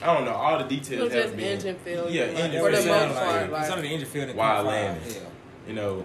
I 0.00 0.06
don't 0.14 0.24
know 0.24 0.32
all 0.32 0.58
the 0.58 0.64
It 0.64 0.68
details. 0.68 1.04
was 1.04 1.12
have 1.12 1.22
just 1.24 1.36
been, 1.36 1.46
engine 1.46 1.76
failure. 1.76 2.10
Yeah, 2.10 2.32
like, 2.32 2.44
engine 2.44 2.60
for 2.60 2.70
the 2.70 2.76
failure. 2.78 3.06
most 3.08 3.14
Like, 3.16 3.24
part. 3.24 3.42
It's 3.44 3.52
Like, 3.52 3.70
under 3.70 3.82
the 3.82 3.88
engine 3.88 4.08
field 4.08 4.28
and 4.30 4.38
Wild 4.38 4.66
landing. 4.66 5.12
Yeah. 5.12 5.18
you 5.68 5.74
know. 5.74 6.04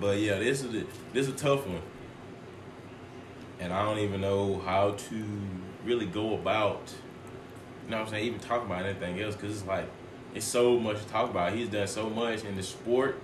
But 0.00 0.18
yeah, 0.18 0.38
this 0.38 0.62
is 0.62 0.74
a, 0.74 0.84
this 1.12 1.28
is 1.28 1.34
a 1.34 1.36
tough 1.36 1.66
one, 1.66 1.80
and 3.60 3.72
I 3.72 3.82
don't 3.84 3.98
even 3.98 4.20
know 4.20 4.58
how 4.64 4.92
to 4.92 5.24
really 5.84 6.06
go 6.06 6.34
about. 6.34 6.92
You 7.84 7.90
know 7.90 7.98
what 7.98 8.06
I'm 8.06 8.10
saying? 8.10 8.24
Even 8.26 8.40
talk 8.40 8.64
about 8.64 8.84
anything 8.84 9.20
else 9.20 9.34
because 9.36 9.58
it's 9.58 9.66
like 9.66 9.86
it's 10.34 10.46
so 10.46 10.78
much 10.78 11.00
to 11.00 11.08
talk 11.08 11.30
about. 11.30 11.52
He's 11.52 11.68
done 11.68 11.86
so 11.86 12.08
much 12.10 12.44
in 12.44 12.56
the 12.56 12.62
sport. 12.62 13.20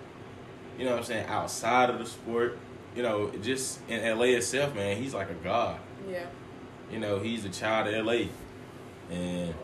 You 0.78 0.84
know 0.84 0.92
what 0.92 0.98
I'm 1.00 1.04
saying? 1.04 1.26
Outside 1.26 1.90
of 1.90 1.98
the 1.98 2.06
sport, 2.06 2.58
you 2.94 3.02
know, 3.02 3.30
just 3.42 3.80
in 3.88 4.00
LA 4.16 4.26
itself, 4.26 4.74
man, 4.74 4.96
he's 5.02 5.14
like 5.14 5.30
a 5.30 5.34
god. 5.34 5.80
Yeah. 6.08 6.26
You 6.90 6.98
know, 6.98 7.18
he's 7.18 7.44
a 7.44 7.50
child 7.50 7.92
of 7.92 8.06
LA, 8.06 8.28
and 9.10 9.54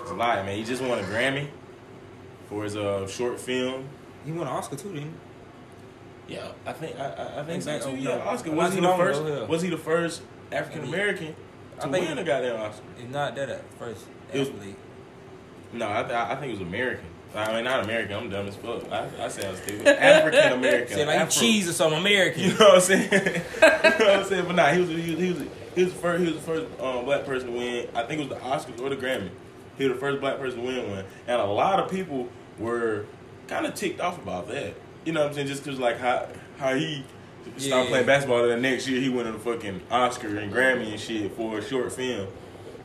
it's 0.00 0.10
a 0.10 0.14
lot, 0.14 0.44
man. 0.44 0.56
He 0.56 0.64
just 0.64 0.82
won 0.82 0.98
a 0.98 1.02
Grammy 1.02 1.48
for 2.48 2.64
his 2.64 2.76
uh, 2.76 3.06
short 3.06 3.38
film. 3.38 3.88
He 4.24 4.32
won 4.32 4.42
an 4.46 4.52
Oscar 4.52 4.76
too, 4.76 4.92
didn't 4.92 5.14
he? 6.28 6.34
Yeah, 6.34 6.52
I 6.66 6.72
think 6.72 6.98
I, 6.98 7.04
I, 7.06 7.40
I 7.40 7.44
think 7.44 7.62
so 7.62 7.72
Back- 7.72 7.82
too. 7.82 7.88
oh, 7.90 7.94
Yeah, 7.94 8.16
yeah. 8.16 8.24
Oscar 8.24 8.50
was 8.52 8.74
he 8.74 8.80
the 8.80 8.96
first? 8.96 9.20
ago, 9.20 9.40
yeah. 9.42 9.46
Was 9.46 9.62
he 9.62 9.70
the 9.70 9.76
first 9.78 10.22
African 10.50 10.84
American 10.84 11.34
I 11.78 11.82
to 11.84 11.88
think- 11.92 12.08
win 12.08 12.18
a 12.18 12.24
goddamn 12.24 12.60
Oscar? 12.60 12.82
he? 12.96 13.02
It's 13.04 13.12
not 13.12 13.34
that 13.36 13.48
at 13.48 13.62
first. 13.78 14.04
It 14.32 14.38
was- 14.40 14.50
No, 15.72 15.88
I, 15.90 16.02
th- 16.02 16.12
I 16.14 16.34
think 16.36 16.50
it 16.54 16.58
was 16.58 16.66
American. 16.68 17.06
I 17.34 17.52
mean, 17.54 17.64
not 17.64 17.84
American. 17.84 18.16
I'm 18.16 18.28
dumb 18.30 18.46
as 18.48 18.56
fuck. 18.56 18.90
I, 18.92 19.08
I 19.18 19.28
sound 19.28 19.56
stupid. 19.58 19.86
African 20.02 20.52
American. 20.58 20.94
Say 20.96 21.06
like 21.06 21.20
Afro- 21.20 21.30
cheese 21.40 21.68
or 21.68 21.72
something 21.72 21.98
American. 22.00 22.42
You 22.44 22.48
know 22.58 22.66
what 22.68 22.74
I'm 22.74 22.80
saying? 22.80 23.10
you 23.12 23.18
know 23.20 23.38
what 23.60 24.10
I'm 24.10 24.24
saying? 24.24 24.46
But 24.46 24.56
nah, 24.56 24.68
he 24.72 24.80
was 24.80 24.88
he 24.90 24.94
was 24.96 25.04
he 25.20 25.32
was, 25.32 25.42
he 25.74 25.84
was 25.84 25.92
the 25.94 25.98
first 25.98 26.20
he 26.20 26.26
was 26.26 26.34
the 26.36 26.42
first 26.42 26.80
um, 26.80 27.04
black 27.04 27.24
person 27.24 27.52
to 27.52 27.56
win. 27.58 27.88
I 27.94 28.02
think 28.02 28.20
it 28.20 28.28
was 28.28 28.38
the 28.38 28.44
Oscars 28.44 28.80
or 28.80 28.90
the 28.90 28.96
Grammy. 28.96 29.30
He 29.78 29.84
was 29.88 29.94
the 29.94 30.00
first 30.00 30.20
black 30.20 30.38
person 30.38 30.60
to 30.60 30.66
win 30.66 30.90
one, 30.90 31.04
and 31.26 31.40
a 31.40 31.46
lot 31.46 31.80
of 31.80 31.90
people 31.90 32.28
were 32.58 33.06
kind 33.48 33.64
of 33.66 33.74
ticked 33.74 34.00
off 34.00 34.18
about 34.22 34.48
that. 34.48 34.74
You 35.06 35.12
know 35.12 35.20
what 35.22 35.28
I'm 35.30 35.34
saying? 35.34 35.46
Just 35.46 35.64
because 35.64 35.80
like 35.80 35.98
how 35.98 36.28
how 36.58 36.74
he 36.74 37.04
stopped 37.56 37.84
Yeah. 37.84 37.86
playing 37.88 38.06
basketball, 38.06 38.42
and 38.44 38.50
the 38.62 38.70
next 38.70 38.86
year 38.86 39.00
he 39.00 39.08
won 39.08 39.24
the 39.32 39.38
fucking 39.38 39.80
Oscar 39.90 40.36
and 40.36 40.52
Grammy 40.52 40.90
and 40.90 41.00
shit 41.00 41.32
for 41.34 41.58
a 41.58 41.62
short 41.64 41.90
film. 41.92 42.28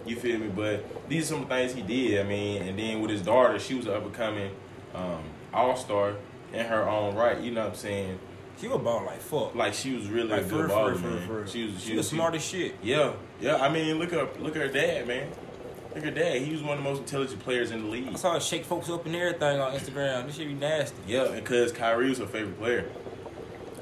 You 0.07 0.15
feel 0.15 0.39
me? 0.39 0.47
But 0.47 1.09
these 1.09 1.31
are 1.31 1.35
some 1.35 1.47
things 1.47 1.73
he 1.73 1.81
did. 1.81 2.25
I 2.25 2.27
mean, 2.27 2.61
and 2.63 2.79
then 2.79 3.01
with 3.01 3.11
his 3.11 3.21
daughter, 3.21 3.59
she 3.59 3.75
was 3.75 3.85
an 3.87 3.93
up 3.93 4.03
and 4.03 4.13
coming 4.13 4.51
um, 4.95 5.23
all 5.53 5.75
star 5.75 6.15
in 6.53 6.65
her 6.65 6.87
own 6.87 7.15
right. 7.15 7.39
You 7.39 7.51
know 7.51 7.61
what 7.61 7.71
I'm 7.71 7.75
saying? 7.75 8.19
She 8.59 8.67
was 8.67 8.81
ball 8.81 9.05
like 9.05 9.19
fuck. 9.19 9.53
Like 9.53 9.73
she 9.73 9.93
was 9.93 10.07
really 10.07 10.29
Like 10.29 10.45
a 10.45 10.49
good 10.49 10.69
baller, 10.69 11.01
real, 11.01 11.19
for 11.19 11.43
for. 11.43 11.47
She 11.47 11.65
was 11.65 11.79
She 11.79 11.89
she 11.89 11.91
was 11.91 11.97
was 11.97 12.09
smart 12.09 12.33
as 12.35 12.43
shit. 12.43 12.75
Yeah, 12.81 13.13
yeah. 13.39 13.57
I 13.57 13.69
mean, 13.69 13.99
look 13.99 14.13
up, 14.13 14.39
look 14.39 14.55
at 14.55 14.61
her 14.63 14.67
dad, 14.71 15.07
man. 15.07 15.29
Look 15.89 15.97
at 15.97 16.03
her 16.05 16.11
dad. 16.11 16.41
He 16.41 16.51
was 16.51 16.63
one 16.63 16.77
of 16.77 16.83
the 16.83 16.89
most 16.89 16.99
intelligent 16.99 17.39
players 17.41 17.71
in 17.71 17.83
the 17.83 17.87
league. 17.87 18.07
I 18.07 18.15
saw 18.15 18.33
her 18.33 18.39
shake 18.39 18.65
folks 18.65 18.89
up 18.89 19.05
and 19.05 19.15
everything 19.15 19.59
on 19.59 19.73
Instagram. 19.73 20.25
This 20.25 20.37
shit 20.37 20.47
be 20.47 20.53
nasty. 20.53 20.97
Yeah, 21.05 21.27
because 21.35 21.71
Kyrie 21.71 22.09
was 22.09 22.17
her 22.17 22.25
favorite 22.25 22.57
player. 22.59 22.89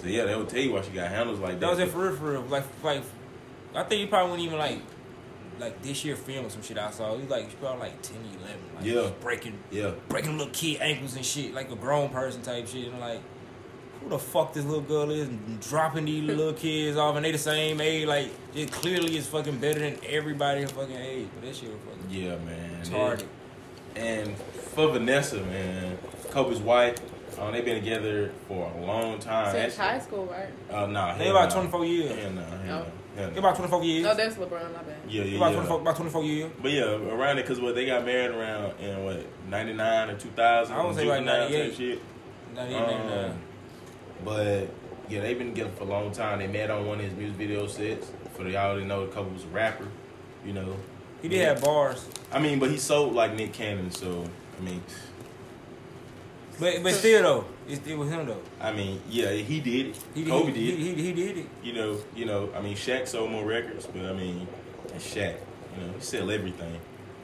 So 0.02 0.08
yeah, 0.08 0.26
they 0.26 0.36
would 0.36 0.50
tell 0.50 0.60
you 0.60 0.74
why 0.74 0.82
she 0.82 0.92
got 0.92 1.10
handles 1.10 1.40
like 1.40 1.54
that. 1.54 1.60
That 1.62 1.70
was 1.70 1.80
it 1.80 1.90
for 1.90 2.10
real, 2.10 2.16
for 2.16 2.32
real. 2.32 2.42
Like, 2.42 2.64
like, 2.84 3.04
I 3.74 3.84
think 3.84 4.02
you 4.02 4.08
probably 4.08 4.32
wouldn't 4.32 4.48
even 4.48 4.60
like, 4.60 4.80
like 5.60 5.82
this 5.82 6.04
year 6.06 6.16
film 6.16 6.46
or 6.46 6.50
some 6.50 6.62
shit 6.62 6.78
I 6.78 6.92
saw. 6.92 7.16
He 7.16 7.22
was 7.22 7.30
like, 7.30 7.50
he 7.50 7.56
probably 7.56 7.80
like 7.82 8.02
10, 8.02 8.18
11. 8.40 8.60
Like, 8.76 8.86
Yeah. 8.86 9.10
breaking, 9.22 9.58
Yeah, 9.72 9.92
breaking 10.10 10.38
little 10.38 10.52
kid 10.54 10.82
ankles 10.82 11.16
and 11.16 11.26
shit, 11.26 11.54
like 11.54 11.72
a 11.72 11.76
grown 11.76 12.10
person 12.10 12.42
type 12.42 12.68
shit. 12.68 12.88
And 12.90 13.00
like, 13.00 13.22
who 14.02 14.10
the 14.10 14.20
fuck 14.20 14.54
this 14.54 14.66
little 14.66 14.82
girl 14.82 15.10
is 15.12 15.30
dropping 15.68 16.06
these 16.06 16.24
little 16.24 16.54
kids 16.66 16.98
off 16.98 17.16
and 17.16 17.26
they 17.26 17.32
the 17.32 17.38
same 17.38 17.80
age? 17.82 18.06
Like, 18.08 18.30
it 18.54 18.72
clearly 18.72 19.18
is 19.18 19.28
fucking 19.28 19.58
better 19.60 19.80
than 19.80 19.98
everybody 20.08 20.62
her 20.62 20.68
fucking 20.68 20.96
age. 20.96 21.28
But 21.36 21.48
that 21.48 21.56
shit 21.56 21.70
was 21.70 21.80
fucking 21.86 22.10
yeah, 22.10 22.36
man. 22.38 22.82
retarded. 22.84 23.26
And 23.96 24.36
for 24.38 24.90
Vanessa, 24.90 25.38
man, 25.42 25.98
Kobe's 26.32 26.60
wife, 26.60 26.98
um, 27.40 27.52
they've 27.54 27.66
been 27.66 27.84
together 27.84 28.32
for 28.48 28.72
a 28.78 28.86
long 28.86 29.20
time. 29.20 29.52
Since 29.52 29.78
Actually- 29.80 29.86
high 29.86 30.00
school, 30.00 30.26
right? 30.26 30.50
Uh, 30.72 30.88
nah, 30.88 31.18
They 31.18 31.30
about 31.30 31.50
nah. 31.50 31.56
24 31.56 31.86
years. 31.86 32.20
Hell 32.20 32.32
nah, 32.32 32.42
hell 32.42 32.52
Oh. 32.52 32.68
nah, 32.68 32.76
hell 32.76 32.86
They 33.16 33.34
nah. 33.34 33.40
about 33.40 33.56
24 33.56 33.84
years. 33.84 34.04
No, 34.04 34.14
that's 34.16 34.36
LeBron. 34.36 34.50
My 34.52 34.84
bad. 34.84 34.96
Yeah, 35.08 35.24
They 35.24 35.30
yeah, 35.30 35.38
about, 35.38 35.50
yeah. 35.52 35.56
24, 35.58 35.82
about 35.82 35.96
24 35.96 36.24
years. 36.24 36.52
But 36.62 36.72
yeah, 36.72 36.84
around 36.84 37.38
it 37.38 37.42
because 37.44 37.60
what 37.60 37.76
they 37.76 37.86
got 37.86 38.06
married 38.06 38.32
around 38.32 38.74
in 38.80 39.04
what 39.04 39.26
ninety 39.50 39.74
nine 39.74 40.10
or 40.10 40.16
two 40.18 40.30
thousand. 40.30 40.76
I 40.76 40.86
would 40.86 40.96
say 40.96 41.06
like 41.06 41.24
98. 41.26 41.76
Shit. 41.76 42.02
Not 42.56 42.70
even, 42.70 42.82
uh, 42.84 43.30
Um, 43.32 43.40
but 44.24 44.68
yeah, 45.10 45.22
they've 45.22 45.38
been 45.38 45.50
together 45.54 45.72
for 45.78 45.84
a 45.84 45.88
long 45.88 46.12
time. 46.12 46.40
They 46.40 46.48
met 46.48 46.70
on 46.72 46.86
one 46.88 47.00
of 47.00 47.06
his 47.06 47.14
music 47.14 47.38
video 47.38 47.68
sets. 47.68 48.12
For 48.36 48.44
the 48.44 48.52
y'all 48.52 48.72
already 48.72 48.86
know, 48.86 49.06
the 49.06 49.12
couple 49.14 49.32
was 49.32 49.44
a 49.44 49.48
rapper. 49.48 49.88
You 50.46 50.54
know, 50.54 50.76
he 51.22 51.28
did 51.28 51.40
yeah. 51.40 51.46
have 51.50 51.62
bars. 51.62 52.08
I 52.32 52.40
mean, 52.40 52.60
but 52.60 52.70
he 52.70 52.78
sold 52.78 53.14
like 53.14 53.34
Nick 53.34 53.54
Cannon, 53.54 53.92
so 53.92 54.26
I 54.60 54.64
mean, 54.64 54.82
But 56.60 56.84
but 56.84 56.94
still 56.94 57.22
though, 57.24 57.46
it, 57.68 57.86
it 57.88 57.98
was 57.98 58.10
him 58.10 58.26
though. 58.26 58.42
I 58.62 58.72
mean, 58.72 59.02
yeah, 59.10 59.32
he 59.32 59.60
did 59.60 59.88
it. 59.88 59.96
He, 60.14 60.24
Kobe 60.26 60.52
he, 60.52 60.72
did. 60.72 60.80
He, 60.80 60.94
he, 60.96 61.02
he 61.04 61.14
did 61.14 61.38
it. 61.40 61.46
you 61.64 61.74
know, 61.74 61.98
you 62.16 62.26
know. 62.26 62.50
I 62.56 62.62
mean, 62.62 62.76
Shaq 62.76 63.08
sold 63.08 63.32
more 63.32 63.46
records, 63.46 63.86
but 63.88 64.06
I 64.06 64.14
mean, 64.14 64.48
that's 64.88 65.14
Shaq. 65.14 65.36
You 65.76 65.86
know, 65.86 65.94
he 65.94 66.02
sell 66.02 66.32
everything. 66.32 66.80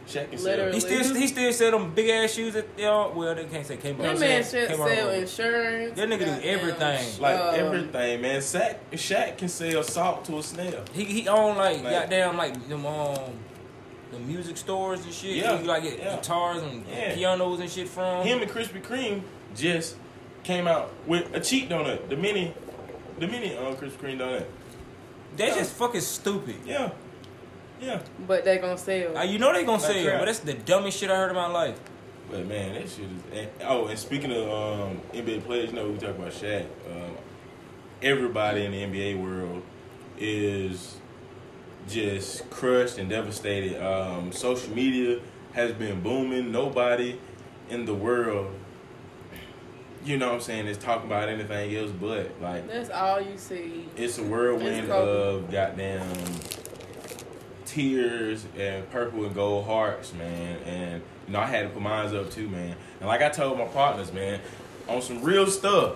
Shaq 0.07 0.29
can 0.29 0.39
sell. 0.39 0.71
He 0.73 0.79
still 0.79 1.15
he 1.15 1.27
still 1.27 1.53
sell 1.53 1.71
them 1.71 1.93
big 1.93 2.09
ass 2.09 2.33
shoes 2.33 2.55
at 2.55 2.65
y'all. 2.77 3.13
Well, 3.13 3.33
they 3.35 3.45
can't 3.45 3.65
say 3.65 3.77
Kmart. 3.77 3.97
That 3.99 4.17
They 4.17 4.27
man 4.27 4.43
say 4.43 4.67
should 4.67 4.77
Kmart 4.77 4.95
sell 4.95 5.07
Road. 5.07 5.19
insurance. 5.19 5.95
That 5.95 6.09
nigga 6.09 6.19
do 6.19 6.25
goddamn, 6.25 6.59
everything. 6.59 7.21
Like 7.21 7.39
uh, 7.39 7.49
everything, 7.51 8.21
man. 8.21 8.41
Shaq, 8.41 8.75
Shaq 8.93 9.37
can 9.37 9.47
sell 9.47 9.83
salt 9.83 10.25
to 10.25 10.39
a 10.39 10.43
snail. 10.43 10.83
He 10.91 11.05
he 11.05 11.27
own 11.29 11.55
like, 11.55 11.81
Like- 11.83 11.93
goddamn 11.93 12.35
like 12.35 12.67
them 12.67 12.85
um 12.85 13.19
the 14.11 14.19
music 14.19 14.57
stores 14.57 15.03
and 15.05 15.13
shit. 15.13 15.37
Yeah, 15.37 15.57
He 15.57 15.65
like 15.67 15.83
get 15.83 15.99
yeah. 15.99 16.15
guitars 16.17 16.61
and 16.63 16.85
Yeah. 16.87 17.15
pianos 17.15 17.59
and 17.59 17.69
shit 17.69 17.87
from. 17.87 18.25
Him 18.25 18.41
and 18.41 18.51
Krispy 18.51 18.81
Kreme 18.81 19.21
just 19.55 19.95
came 20.43 20.67
out 20.67 20.91
with 21.07 21.33
a 21.35 21.39
cheat 21.39 21.69
donut, 21.69 22.09
the 22.09 22.15
mini, 22.17 22.53
the 23.19 23.27
mini 23.27 23.55
um, 23.57 23.75
Krispy 23.75 23.97
Kreme 23.97 24.17
donut. 24.19 24.45
That's 25.37 25.55
just 25.55 25.73
fucking 25.73 26.01
stupid. 26.01 26.55
Yeah, 26.65 26.91
yeah. 27.79 28.01
But 28.27 28.43
they 28.43 28.57
gonna 28.57 28.77
sell. 28.77 29.17
Uh, 29.17 29.23
you 29.23 29.39
know 29.39 29.53
they 29.53 29.63
gonna 29.63 29.81
Like 29.81 29.91
sell, 29.93 30.03
crap. 30.03 30.19
but 30.19 30.25
that's 30.25 30.39
the 30.39 30.53
dumbest 30.53 30.97
shit 30.99 31.09
I 31.09 31.15
heard 31.15 31.29
in 31.29 31.35
my 31.35 31.47
life. 31.47 31.79
But 32.29 32.45
man, 32.47 32.73
that 32.73 32.89
shit 32.89 33.05
is. 33.05 33.37
And, 33.39 33.49
oh, 33.63 33.87
and 33.87 33.97
speaking 33.97 34.31
of 34.31 34.43
um, 34.49 35.01
NBA 35.13 35.45
players, 35.45 35.69
you 35.69 35.75
know 35.77 35.89
we 35.89 35.97
talk 35.97 36.09
about 36.09 36.31
Shaq. 36.31 36.63
Um, 36.89 37.15
everybody 38.01 38.65
in 38.65 38.71
the 38.71 38.83
NBA 38.83 39.21
world 39.21 39.61
is 40.17 40.97
just 41.87 42.49
crushed 42.49 42.97
and 42.97 43.09
devastated. 43.09 43.83
Um, 43.83 44.31
social 44.31 44.73
media 44.73 45.19
has 45.53 45.71
been 45.73 46.01
booming. 46.01 46.51
Nobody 46.51 47.19
in 47.69 47.85
the 47.85 47.93
world, 47.93 48.53
you 50.03 50.17
know 50.17 50.27
what 50.27 50.35
I'm 50.35 50.41
saying, 50.41 50.67
is 50.67 50.77
talking 50.77 51.07
about 51.07 51.29
anything 51.29 51.75
else 51.75 51.91
but 51.91 52.31
like 52.41 52.67
That's 52.67 52.89
all 52.89 53.21
you 53.21 53.37
see. 53.37 53.85
it's 53.95 54.17
a 54.17 54.23
whirlwind 54.23 54.85
It's 54.85 54.89
of 54.91 55.51
goddamn 55.51 56.07
tears 57.65 58.45
and 58.57 58.89
purple 58.91 59.25
and 59.25 59.33
gold 59.33 59.65
hearts, 59.65 60.13
man. 60.13 60.57
And 60.65 61.01
you 61.27 61.33
know, 61.33 61.39
I 61.39 61.45
had 61.45 61.63
to 61.63 61.69
put 61.69 61.81
mine 61.81 62.13
up 62.15 62.29
too, 62.31 62.49
man. 62.49 62.75
And 62.99 63.07
like 63.07 63.21
I 63.21 63.29
told 63.29 63.57
my 63.57 63.65
partners, 63.65 64.11
man, 64.11 64.39
on 64.87 65.01
some 65.01 65.21
real 65.23 65.47
stuff. 65.47 65.95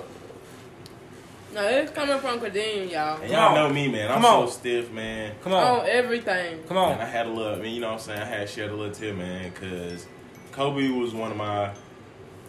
No, 1.55 1.65
it's 1.65 1.91
coming 1.91 2.19
from 2.19 2.39
Kadeem, 2.41 2.91
y'all. 2.91 3.21
And 3.21 3.31
y'all 3.31 3.55
know 3.55 3.73
me, 3.73 3.87
man. 3.87 4.09
I'm 4.11 4.15
Come 4.21 4.25
on. 4.25 4.47
so 4.47 4.53
stiff, 4.55 4.91
man. 4.91 5.35
Come 5.41 5.53
on, 5.53 5.79
On 5.79 5.85
everything. 5.87 6.61
come 6.63 6.75
And 6.75 7.01
I 7.01 7.05
had 7.05 7.27
a 7.27 7.29
little, 7.29 7.55
I 7.55 7.59
mean, 7.59 7.73
you 7.75 7.79
know 7.79 7.87
what 7.87 7.93
I'm 7.93 7.99
saying? 7.99 8.21
I 8.21 8.25
had 8.25 8.41
to 8.41 8.53
share 8.53 8.69
a 8.69 8.73
little 8.73 8.93
tear, 8.93 9.13
man, 9.13 9.51
because 9.53 10.05
Kobe 10.51 10.89
was 10.89 11.13
one 11.13 11.31
of 11.31 11.37
my 11.37 11.71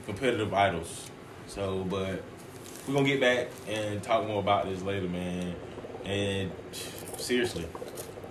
competitive 0.07 0.53
idols. 0.53 1.09
So, 1.47 1.85
but 1.89 2.21
we're 2.89 2.95
going 2.95 3.05
to 3.05 3.11
get 3.13 3.21
back 3.21 3.47
and 3.69 4.03
talk 4.03 4.27
more 4.27 4.41
about 4.41 4.69
this 4.69 4.83
later, 4.83 5.07
man. 5.07 5.55
And 6.05 6.51
seriously, 7.17 7.65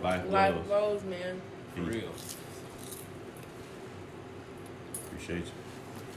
life 0.03 0.29
Life 0.29 0.55
goes. 0.55 0.67
goes, 0.67 1.03
man. 1.05 1.41
For 1.73 1.81
real. 1.83 2.09
Appreciate 5.05 5.37
you. 5.45 5.51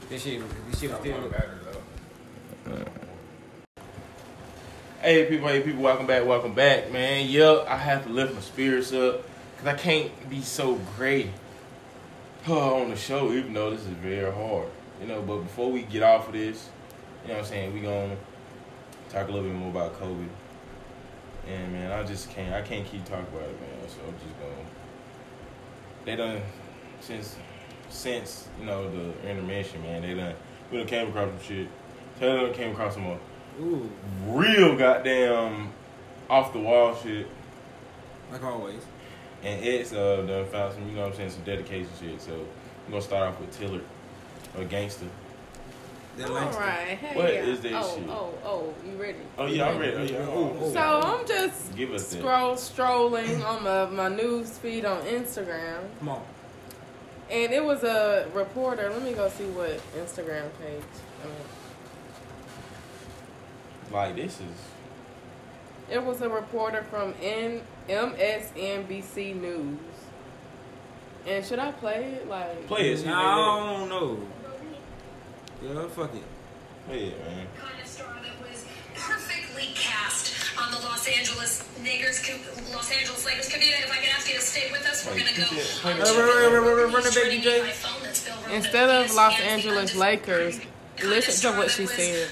This 0.09 0.21
shit, 0.23 0.41
this 0.69 0.79
shit 0.81 0.89
was 0.91 0.99
still. 0.99 1.31
Hey 5.01 5.27
people, 5.27 5.47
hey 5.47 5.61
people, 5.61 5.81
welcome 5.81 6.07
back, 6.07 6.25
welcome 6.25 6.53
back, 6.53 6.91
man. 6.91 7.29
Yup, 7.29 7.65
I 7.69 7.77
have 7.77 8.03
to 8.03 8.09
lift 8.09 8.35
my 8.35 8.41
spirits 8.41 8.91
up 8.91 9.23
because 9.55 9.73
I 9.73 9.77
can't 9.77 10.29
be 10.29 10.41
so 10.41 10.77
great 10.97 11.29
uh, 12.45 12.75
on 12.81 12.89
the 12.89 12.97
show, 12.97 13.31
even 13.31 13.53
though 13.53 13.71
this 13.71 13.79
is 13.79 13.87
very 13.87 14.29
hard, 14.29 14.67
you 14.99 15.07
know. 15.07 15.21
But 15.21 15.37
before 15.37 15.71
we 15.71 15.83
get 15.83 16.03
off 16.03 16.27
of 16.27 16.33
this, 16.33 16.67
you 17.21 17.29
know 17.29 17.35
what 17.35 17.45
I'm 17.45 17.49
saying, 17.49 17.73
we 17.73 17.79
gonna 17.79 18.17
talk 19.07 19.29
a 19.29 19.31
little 19.31 19.47
bit 19.47 19.57
more 19.57 19.69
about 19.69 19.97
Kobe. 19.97 20.27
And 21.47 21.71
man, 21.71 21.93
I 21.93 22.03
just 22.03 22.29
can't, 22.31 22.53
I 22.53 22.61
can't 22.61 22.85
keep 22.85 23.05
talking 23.05 23.33
about 23.33 23.47
it, 23.47 23.61
man. 23.61 23.87
So 23.87 23.99
I'm 24.05 24.13
just 24.15 24.37
gonna. 24.37 24.65
They 26.03 26.17
done 26.17 26.41
since 26.99 27.37
since 27.87 28.49
you 28.59 28.65
know 28.65 28.91
the 28.91 29.29
intermission, 29.29 29.81
man. 29.81 30.01
They 30.01 30.13
done 30.13 30.35
we 30.69 30.79
done 30.79 30.87
came 30.87 31.07
across 31.07 31.29
some 31.29 31.41
shit. 31.41 31.69
Taylor 32.19 32.47
done 32.47 32.53
came 32.53 32.71
across 32.73 32.95
some 32.95 33.03
more 33.03 33.19
Ooh, 33.59 33.89
real 34.25 34.75
goddamn 34.77 35.69
off 36.29 36.53
the 36.53 36.59
wall 36.59 36.95
shit. 36.95 37.27
like 38.31 38.43
always. 38.43 38.81
And 39.43 39.63
Ed's 39.65 39.93
uh 39.93 40.23
done 40.27 40.45
found 40.47 40.73
some, 40.73 40.87
you 40.87 40.95
know 40.95 41.01
what 41.03 41.11
I'm 41.11 41.15
saying, 41.15 41.29
some 41.31 41.43
dedication 41.43 41.89
shit. 41.99 42.21
So 42.21 42.31
we're 42.85 42.91
gonna 42.91 43.01
start 43.01 43.23
off 43.33 43.39
with 43.39 43.57
Tiller, 43.57 43.81
or 44.57 44.63
Gangster. 44.65 45.05
That 46.17 46.27
All 46.29 46.35
Langston. 46.35 46.63
right. 46.63 46.97
Hey, 46.97 47.15
What 47.17 47.33
yeah. 47.33 47.39
is 47.45 47.61
that 47.61 47.73
oh, 47.73 47.95
shit? 47.95 48.09
Oh, 48.09 48.33
oh, 48.43 48.73
you 48.85 49.01
ready? 49.01 49.17
Oh 49.37 49.45
yeah, 49.45 49.69
I'm 49.69 49.79
ready. 49.79 49.95
Oh 49.95 50.03
yeah. 50.03 50.27
Ooh, 50.27 50.31
Oh, 50.59 50.67
ooh. 50.67 50.73
So 50.73 50.79
I'm 50.79 51.25
just 51.27 51.75
Give 51.77 51.93
us 51.93 52.09
that. 52.09 52.19
scroll 52.19 52.57
strolling 52.57 53.41
on 53.43 53.63
my, 53.63 53.85
my 53.85 54.09
news 54.13 54.57
feed 54.57 54.83
on 54.85 55.01
Instagram, 55.03 55.79
Come 55.99 56.09
on. 56.09 56.21
and 57.29 57.53
it 57.53 57.63
was 57.63 57.83
a 57.83 58.27
reporter. 58.33 58.89
Let 58.89 59.01
me 59.03 59.13
go 59.13 59.29
see 59.29 59.45
what 59.45 59.79
Instagram 59.97 60.49
page. 60.61 60.83
I 61.23 61.27
mean, 61.27 61.35
Like 63.91 64.15
this 64.15 64.39
is 64.39 64.69
it 65.89 66.03
was 66.03 66.21
a 66.21 66.29
reporter 66.29 66.83
from 66.83 67.15
N- 67.21 67.61
MSNBC 67.87 69.35
News. 69.41 69.79
And 71.25 71.43
should 71.43 71.59
I 71.59 71.71
play 71.71 72.03
it? 72.13 72.29
Like, 72.29 72.67
play 72.67 72.91
it. 72.91 72.99
see, 72.99 73.07
I 73.07 73.35
don't 73.35 73.89
know. 73.89 74.19
Yeah, 75.63 75.87
fuck 75.87 76.13
it. 76.13 76.21
Play 76.87 77.05
it, 77.05 77.19
man. 77.25 77.47
kind 77.57 77.81
of 77.81 77.87
star 77.87 78.07
that 78.07 78.49
was 78.49 78.65
perfectly 78.95 79.69
cast 79.75 80.57
on 80.61 80.71
the 80.71 80.77
Los 80.79 81.07
Angeles 81.07 81.67
Lakers, 81.83 82.21
Los 82.71 82.91
Angeles 82.91 83.25
Lakers. 83.25 83.49
Kavita, 83.49 83.83
if 83.83 83.91
I 83.91 83.95
can 83.97 84.09
ask 84.15 84.29
you 84.29 84.35
to 84.35 84.41
stay 84.41 84.71
with 84.71 84.85
us, 84.85 85.05
we're 85.05 85.13
going 85.13 85.25
to 85.25 85.41
go. 85.41 85.47
Instead 88.53 88.89
of 88.89 89.13
Los 89.15 89.39
Angeles 89.39 89.95
Lakers, 89.95 90.59
listen 91.03 91.51
to 91.51 91.57
what 91.57 91.71
she 91.71 91.85
said. 91.85 92.29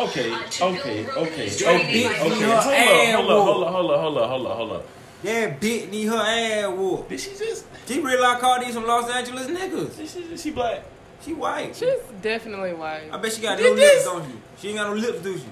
Okay, 0.00 0.32
uh, 0.32 0.36
okay, 0.38 1.06
okay, 1.06 1.44
who's 1.44 1.62
okay, 1.62 2.08
okay. 2.08 2.14
Hold 2.14 2.32
phone. 2.32 2.40
Her 2.42 2.52
up, 2.52 2.66
ass 2.66 3.14
hold 3.14 3.30
up, 3.30 3.44
hold 3.44 3.62
up, 3.64 3.70
hold 3.72 3.90
up, 3.90 4.00
hold 4.00 4.18
up, 4.18 4.28
hold 4.28 4.46
up, 4.46 4.56
hold 4.56 4.72
up. 4.72 4.86
Yeah, 5.22 5.48
bit 5.50 5.90
need 5.90 6.06
her 6.06 6.16
ass 6.16 6.68
whoop. 6.76 7.08
Did 7.08 7.20
she 7.20 7.30
just? 7.36 7.66
She 7.86 8.00
realize 8.00 8.40
call 8.40 8.60
these 8.60 8.72
some 8.74 8.86
Los 8.86 9.10
Angeles 9.10 9.46
niggas. 9.48 9.96
Did 9.96 10.08
she, 10.08 10.18
is 10.20 10.42
she 10.42 10.50
black? 10.50 10.82
She 11.22 11.34
white. 11.34 11.76
she's 11.76 11.90
definitely 12.22 12.72
white. 12.72 13.10
I 13.12 13.18
bet 13.18 13.32
she 13.32 13.42
got 13.42 13.58
Did 13.58 13.64
no 13.64 13.74
this- 13.74 13.94
lips, 13.94 14.04
don't 14.04 14.24
she? 14.24 14.38
She 14.62 14.68
ain't 14.68 14.78
got 14.78 14.88
no 14.88 14.94
lips, 14.94 15.20
do 15.22 15.36
she? 15.36 15.44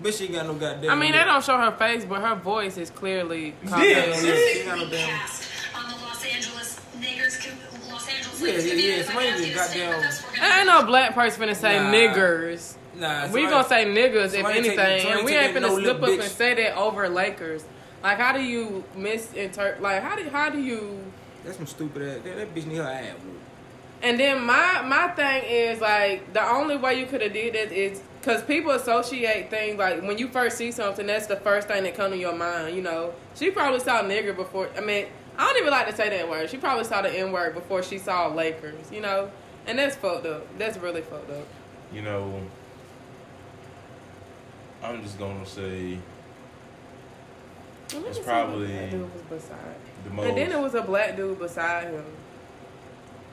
Bet 0.00 0.14
she 0.14 0.24
ain't 0.24 0.34
got 0.34 0.46
no 0.46 0.54
goddamn. 0.54 0.90
I 0.90 0.94
mean, 0.94 1.12
they 1.12 1.24
don't 1.24 1.42
show 1.42 1.56
her 1.58 1.72
face, 1.72 2.04
but 2.04 2.20
her 2.20 2.34
voice 2.36 2.76
is 2.76 2.90
clearly 2.90 3.54
Yeah, 3.64 3.68
Caucasian. 3.70 4.26
yeah. 4.28 4.34
She 4.34 4.58
ain't 4.58 4.66
got 4.66 4.78
no 4.78 4.88
damn. 4.90 5.08
cast 5.08 5.48
on 5.74 5.88
the 5.90 5.96
Los 6.04 6.24
Angeles 6.24 6.80
Lakers, 7.00 7.46
Los 7.90 8.08
Angeles 8.08 8.42
Angeles 8.42 8.64
Yeah, 8.64 8.72
yeah, 8.74 8.74
yeah, 8.74 8.94
If 9.00 9.08
I 9.08 9.12
somebody 9.12 9.26
can 9.26 9.34
ask 9.34 9.42
just 9.42 9.72
goddamn- 9.74 10.00
with 10.00 10.40
gonna 10.40 10.54
Ain't 10.58 10.66
no 10.66 10.82
black 10.84 11.14
person 11.14 11.42
finna 11.42 11.56
say 11.56 11.78
Nah. 11.80 11.90
niggers. 11.90 12.74
Nah, 12.98 13.26
we 13.26 13.42
somebody- 13.42 13.46
gonna 13.46 13.68
say 13.68 13.84
niggas 13.84 14.24
if 14.26 14.32
somebody 14.32 14.62
take- 14.62 14.78
anything, 14.78 15.12
and 15.12 15.24
we 15.24 15.34
ain't 15.34 15.54
that 15.54 15.62
finna 15.62 15.68
no 15.68 15.78
slip 15.78 15.96
up 15.96 16.00
little 16.02 16.20
and 16.20 16.30
say 16.30 16.54
that 16.54 16.76
over 16.76 17.08
Lakers. 17.08 17.64
Like, 18.02 18.18
how 18.18 18.32
do 18.32 18.42
you 18.42 18.84
misinterpret? 18.94 19.82
Like, 19.82 20.02
how 20.02 20.16
do 20.16 20.28
how 20.30 20.50
do 20.50 20.58
you? 20.58 20.98
That's 21.44 21.56
some 21.56 21.66
stupid 21.66 22.02
ass. 22.02 22.24
That, 22.24 22.36
that 22.36 22.54
bitch 22.54 22.66
need 22.66 22.76
her 22.76 22.82
ass 22.84 23.14
whooped. 23.24 23.40
And 24.02 24.20
then 24.20 24.44
my 24.44 24.82
my 24.82 25.08
thing 25.08 25.42
is 25.44 25.80
like 25.80 26.32
the 26.32 26.42
only 26.46 26.76
way 26.76 26.98
you 26.98 27.06
could 27.06 27.22
have 27.22 27.32
did 27.32 27.54
that 27.54 27.72
is 27.72 28.00
because 28.20 28.42
people 28.42 28.72
associate 28.72 29.50
things 29.50 29.78
like 29.78 30.02
when 30.02 30.18
you 30.18 30.28
first 30.28 30.56
see 30.58 30.70
something, 30.70 31.06
that's 31.06 31.26
the 31.26 31.36
first 31.36 31.68
thing 31.68 31.84
that 31.84 31.94
come 31.94 32.10
to 32.10 32.16
your 32.16 32.34
mind. 32.34 32.76
You 32.76 32.82
know, 32.82 33.14
she 33.34 33.50
probably 33.50 33.80
saw 33.80 34.02
nigger 34.02 34.34
before. 34.36 34.68
I 34.76 34.80
mean, 34.80 35.06
I 35.38 35.46
don't 35.46 35.58
even 35.58 35.70
like 35.70 35.88
to 35.88 35.96
say 35.96 36.08
that 36.10 36.28
word. 36.28 36.50
She 36.50 36.56
probably 36.56 36.84
saw 36.84 37.02
the 37.02 37.10
n 37.10 37.32
word 37.32 37.54
before 37.54 37.82
she 37.82 37.98
saw 37.98 38.28
Lakers. 38.28 38.90
You 38.92 39.00
know, 39.00 39.30
and 39.66 39.78
that's 39.78 39.96
fucked 39.96 40.26
up. 40.26 40.46
That's 40.58 40.76
really 40.78 41.02
fucked 41.02 41.30
up. 41.30 41.46
You 41.92 42.02
know, 42.02 42.42
I'm 44.82 45.02
just 45.02 45.18
gonna 45.18 45.46
say 45.46 45.98
Let 47.92 48.02
me 48.02 48.08
It's 48.08 48.18
probably 48.18 48.66
that 48.68 48.90
dude 48.90 49.12
was 49.12 49.22
beside. 49.22 49.58
the 50.04 50.10
most. 50.10 50.26
And 50.28 50.36
then 50.38 50.52
it 50.52 50.58
was 50.60 50.74
a 50.74 50.82
black 50.82 51.16
dude 51.16 51.38
beside 51.38 51.84
him 51.92 52.04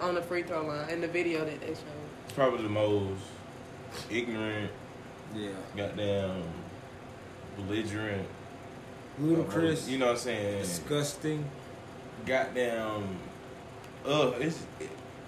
on 0.02 0.16
the 0.16 0.22
free 0.22 0.44
throw 0.44 0.66
line 0.66 0.90
in 0.90 1.02
the 1.02 1.08
video 1.08 1.44
that 1.46 1.60
they 1.62 1.68
showed. 1.68 1.78
it's 2.26 2.34
probably 2.34 2.64
the 2.64 2.70
most 2.70 3.22
ignorant, 4.10 4.72
Yeah. 5.36 5.50
goddamn, 5.76 6.44
belligerent, 7.58 8.28
Ludicrous. 9.20 9.88
You 9.88 10.00
know 10.00 10.08
what 10.08 10.12
I'm 10.14 10.18
saying? 10.18 10.62
disgusting. 10.62 11.46
Goddamn, 12.26 13.06
ugh, 14.06 14.34
it's 14.40 14.58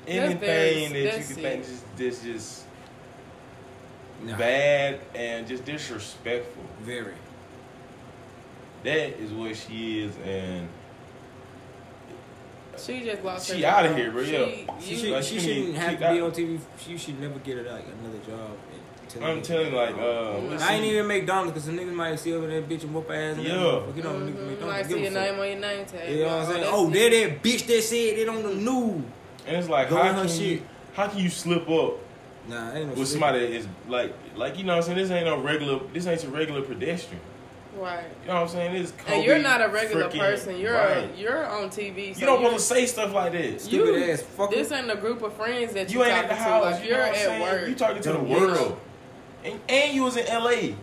very- 0.07 0.19
anything 0.19 0.93
that 0.93 1.19
you 1.19 1.25
can 1.25 1.35
think 1.35 1.65
just 1.65 1.97
this 1.97 2.21
just 2.23 2.64
Nah. 4.23 4.37
bad 4.37 4.99
and 5.13 5.47
just 5.47 5.65
disrespectful. 5.65 6.63
Very. 6.81 7.13
That 8.83 9.19
is 9.19 9.31
what 9.31 9.55
she 9.55 10.01
is, 10.03 10.15
and 10.25 10.67
She 12.77 13.03
just 13.05 13.23
lost. 13.23 13.47
She 13.49 13.63
out 13.65 13.85
of 13.85 13.95
here, 13.95 14.11
bro, 14.11 14.23
She, 14.23 14.31
yeah. 14.33 14.79
She, 14.79 14.91
you- 14.93 14.97
should, 14.99 15.09
like, 15.11 15.23
she 15.23 15.39
she 15.39 15.47
shouldn't 15.55 15.75
have 15.77 15.91
she 15.91 15.95
to 15.97 16.11
be 16.11 16.19
got- 16.19 16.25
on 16.25 16.31
TV. 16.31 16.59
She 16.77 16.97
should 16.97 17.19
never 17.19 17.39
get 17.39 17.57
it 17.57 17.71
like 17.71 17.85
another 18.01 18.19
job. 18.25 18.57
and 19.15 19.23
I'm 19.23 19.41
telling 19.41 19.71
you, 19.71 19.77
like, 19.77 19.95
uh, 19.95 20.63
I 20.65 20.73
ain't 20.75 20.85
even 20.85 21.07
McDonald's 21.07 21.51
because 21.53 21.63
some 21.65 21.77
niggas 21.77 21.93
might 21.93 22.19
see 22.19 22.33
over 22.33 22.47
that 22.47 22.67
bitch 22.67 22.83
and 22.83 22.93
whoop 22.93 23.07
her 23.07 23.13
ass. 23.13 23.37
Yeah. 23.37 23.43
that 23.43 23.55
motherfucker. 23.55 23.95
You 23.97 24.03
know, 24.03 24.09
Mhm. 24.09 24.19
niggas 24.27 24.47
McDonald's. 24.49 24.61
might 24.65 24.85
see 24.87 25.01
your 25.01 25.11
name 25.11 25.39
on 25.39 25.47
your 25.47 25.59
name 25.59 25.85
tag. 25.85 26.09
You 26.09 26.19
know 26.19 26.25
what 26.25 26.33
I'm 26.47 26.53
saying? 26.53 26.63
Oh, 26.67 26.87
it. 26.89 26.93
they're 26.93 27.09
that 27.29 27.43
bitch 27.43 27.65
that 27.67 27.81
said 27.83 27.95
it 28.19 28.29
on 28.29 28.43
the 28.43 28.53
news. 28.55 29.03
And 29.47 29.57
it's 29.57 29.69
like, 29.69 29.89
Doing 29.89 30.01
how 30.03 30.13
can 30.13 30.27
shit. 30.27 30.39
you, 30.41 30.61
how 30.93 31.07
can 31.07 31.19
you 31.19 31.29
slip 31.29 31.69
up 31.69 31.97
Nah, 32.47 32.71
ain't 32.73 32.85
no 32.87 32.89
with 32.91 32.99
shit. 32.99 33.07
somebody 33.07 33.39
that 33.39 33.51
is 33.51 33.67
like, 33.87 34.13
like 34.35 34.57
you 34.57 34.63
know 34.63 34.73
what 34.73 34.87
I'm 34.87 34.95
saying? 34.95 34.97
This 34.97 35.11
ain't 35.11 35.25
no 35.25 35.39
regular, 35.41 35.79
this 35.93 36.05
ain't 36.07 36.23
a 36.23 36.29
regular 36.29 36.61
pedestrian. 36.61 37.21
Right. 37.77 38.05
You 38.21 38.27
know 38.29 38.35
what 38.35 38.41
I'm 38.43 38.47
saying? 38.47 38.73
This 38.73 38.89
is 38.89 38.91
Kobe 38.99 39.15
And 39.15 39.25
you're 39.25 39.39
not 39.39 39.61
a 39.61 39.67
regular 39.67 40.07
freaking 40.09 40.19
person. 40.19 40.57
You're 40.59 40.73
Bryant. 40.73 41.15
a, 41.15 41.19
you're 41.19 41.45
on 41.45 41.69
TV. 41.69 42.13
So 42.13 42.19
you 42.21 42.25
don't 42.25 42.41
want 42.41 42.53
to 42.55 42.61
say 42.61 42.85
stuff 42.85 43.13
like 43.13 43.33
that. 43.33 43.59
Stupid 43.61 43.95
you, 43.95 44.11
ass 44.11 44.23
fucker. 44.23 44.51
This 44.51 44.71
ain't 44.71 44.89
a 44.89 44.95
group 44.95 45.21
of 45.23 45.33
friends 45.33 45.73
that 45.73 45.91
You 45.91 45.99
you 45.99 46.05
ain't 46.05 46.13
at 46.13 46.29
the 46.29 46.35
to. 46.35 46.41
house. 46.41 46.63
Like 46.63 46.83
you 46.83 46.89
you're 46.91 46.97
know 46.99 47.03
what 47.03 47.09
I'm 47.09 47.15
at 47.15 47.25
saying? 47.25 47.41
work. 47.41 47.67
You 47.67 47.75
talking 47.75 48.01
to 48.03 48.09
the 48.13 48.17
Dumb 48.17 48.29
world, 48.29 48.79
and, 49.43 49.59
and 49.67 49.93
you 49.93 50.03
was 50.03 50.15
in 50.15 50.25
L.A. 50.27 50.75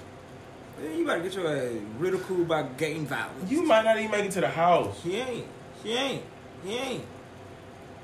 Man, 0.83 0.99
you 0.99 1.07
better 1.07 1.23
get 1.23 1.33
your 1.35 1.49
ass 1.57 1.73
ridiculed 1.99 2.47
by 2.49 2.62
gang 2.76 3.07
violence. 3.07 3.50
You 3.50 3.62
might 3.62 3.85
not 3.87 3.99
even 3.99 4.11
make 4.11 4.25
it 4.26 4.33
to 4.33 4.40
the 4.42 4.49
house. 4.50 5.00
He 5.02 5.16
ain't. 5.16 5.47
He 5.83 5.95
ain't. 5.95 6.23
He 6.64 6.75
ain't. 6.76 7.04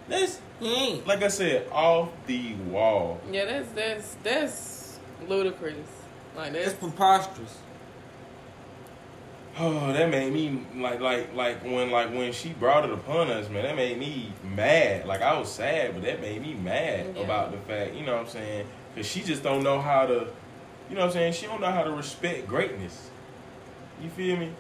That's 0.09 0.41
He 0.61 0.75
ain't. 0.75 1.07
like 1.07 1.23
I 1.23 1.29
said, 1.29 1.69
off 1.71 2.09
the 2.27 2.55
wall. 2.71 3.21
Yeah, 3.31 3.45
that's 3.45 3.69
that's 3.73 4.17
that's 4.23 4.99
ludicrous. 5.29 5.77
Like 6.37 6.53
That's 6.53 6.67
that's 6.73 6.79
preposterous. 6.79 7.59
Oh, 9.61 9.93
that 9.93 10.09
made 10.09 10.33
me 10.33 10.63
like 10.77 11.01
like 11.01 11.35
like 11.35 11.65
when 11.65 11.91
like 11.91 12.11
when 12.11 12.33
she 12.33 12.51
brought 12.51 12.85
it 12.85 12.93
upon 12.93 13.29
us, 13.29 13.49
man. 13.49 13.65
That 13.65 13.75
made 13.75 13.99
me 13.99 14.33
mad. 14.55 15.05
Like 15.07 15.21
I 15.21 15.37
was 15.37 15.51
sad, 15.51 15.95
but 15.95 16.05
that 16.05 16.21
made 16.21 16.41
me 16.43 16.55
mad 16.55 17.15
Yeah. 17.17 17.23
about 17.25 17.51
the 17.51 17.59
fact, 17.59 17.95
you 17.95 18.07
know 18.07 18.13
what 18.15 18.27
I'm 18.27 18.29
saying? 18.29 18.67
Because 18.95 19.11
she 19.11 19.21
just 19.21 19.43
don't 19.43 19.65
know 19.65 19.81
how 19.81 20.07
to, 20.07 20.29
you 20.89 20.95
know 20.95 21.01
what 21.01 21.07
I'm 21.07 21.13
saying? 21.13 21.33
She 21.33 21.47
don't 21.47 21.61
know 21.61 21.73
how 21.73 21.83
to 21.83 21.91
respect 21.91 22.47
greatness. 22.47 23.11
You 24.01 24.09
feel 24.11 24.37
me? 24.37 24.53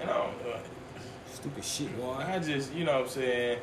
And 0.00 0.10
I 0.10 0.14
don't. 0.18 0.52
Uh, 0.52 0.58
Stupid 1.32 1.64
shit, 1.64 1.96
boy. 2.00 2.14
I 2.14 2.38
just, 2.40 2.72
you 2.74 2.82
know 2.84 2.94
what 2.94 3.02
I'm 3.02 3.08
saying? 3.10 3.58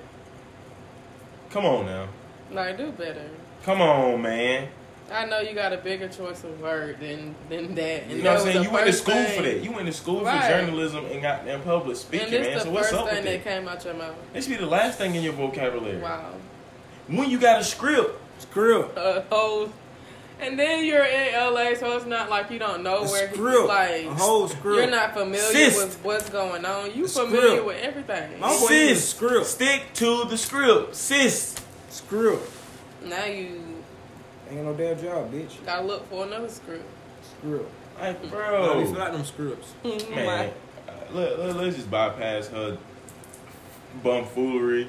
Come 1.52 1.66
on 1.66 1.86
now. 1.86 2.08
like 2.52 2.78
do 2.78 2.92
better. 2.92 3.30
Come 3.64 3.82
on, 3.82 4.22
man. 4.22 4.70
I 5.12 5.26
know 5.26 5.42
you 5.42 5.54
got 5.54 5.74
a 5.74 5.78
bigger 5.78 6.08
choice 6.08 6.44
of 6.46 6.60
word 6.62 7.00
than 7.02 7.36
than 7.50 7.76
that. 7.76 8.04
And 8.04 8.12
You 8.14 8.24
know 8.24 8.32
what 8.34 8.40
I'm 8.42 8.46
saying? 8.54 8.64
You 8.64 8.72
went 8.72 8.86
to 8.86 8.94
first 8.94 9.04
school 9.04 9.26
for 9.26 9.42
that. 9.42 9.62
You 9.64 9.72
went 9.74 9.86
to 9.88 9.94
school 9.94 10.24
Right. 10.24 10.42
for 10.42 10.48
journalism 10.50 11.06
and 11.12 11.22
got 11.22 11.44
them 11.46 11.62
public 11.64 11.90
And 11.90 11.98
speaking, 11.98 12.32
this 12.32 12.48
man. 12.48 12.58
the 12.58 12.64
So 12.64 12.70
what's 12.72 12.90
first 12.90 13.00
up 13.02 13.06
with 13.12 13.16
that 13.16 13.24
that? 13.26 13.44
came 13.44 13.68
out 13.68 13.84
your 13.84 13.94
mouth. 13.96 14.16
This 14.34 14.46
should 14.46 14.58
be 14.58 14.64
the 14.64 14.70
last 14.72 14.98
thing 14.98 15.14
in 15.16 15.22
your 15.24 15.34
vocabulary. 15.34 15.98
Wow. 15.98 16.32
When 17.08 17.30
you 17.30 17.40
got 17.40 17.60
a 17.60 17.64
script, 17.64 18.18
Screw. 18.40 18.90
A 18.96 19.22
whole, 19.30 19.70
and 20.42 20.58
then 20.60 20.84
you're 20.86 21.06
in 21.06 21.34
LA, 21.34 21.76
so 21.76 21.96
it's 21.96 22.06
not 22.06 22.30
like 22.30 22.50
you 22.52 22.60
don't 22.60 22.84
know 22.84 23.00
A 23.00 23.06
where 23.08 23.28
he 23.28 23.36
script. 23.36 23.68
like. 23.68 24.06
A 24.06 24.14
whole 24.16 24.48
script. 24.48 24.78
You're 24.78 24.90
not 24.92 25.14
familiar 25.14 25.40
Sis. 25.42 25.78
with 25.78 25.96
what's 26.04 26.30
going 26.30 26.66
on. 26.66 26.94
You 26.96 27.06
A 27.06 27.08
familiar 27.08 27.48
script. 27.50 27.66
with 27.66 27.78
everything. 27.84 28.40
My 28.40 28.50
boy 28.50 28.68
sis, 28.68 29.10
script. 29.10 29.46
stick 29.46 29.84
to 29.96 30.26
the 30.26 30.38
script, 30.38 30.96
sis. 30.96 31.56
Screw. 31.90 32.40
Now 33.06 33.26
you 33.26 33.62
Ain't 34.50 34.64
no 34.66 34.74
damn 34.74 35.02
job, 35.02 35.32
bitch. 35.32 35.66
gotta 35.66 35.86
look 35.86 36.10
for 36.10 36.26
another 36.26 36.50
script. 36.50 36.84
Screw. 37.40 37.66
Like, 38.00 38.22
Bro. 38.30 38.30
bro, 38.40 38.80
We 38.80 38.86
fill 38.86 39.02
out 39.02 39.14
them 39.14 39.24
scripts. 39.26 39.74
man, 39.84 40.52
uh, 40.88 40.92
let, 41.14 41.40
let, 41.40 41.56
let's 41.56 41.76
just 41.78 41.90
bypass 41.92 42.48
her 42.50 42.78
bumfoolery. 44.04 44.88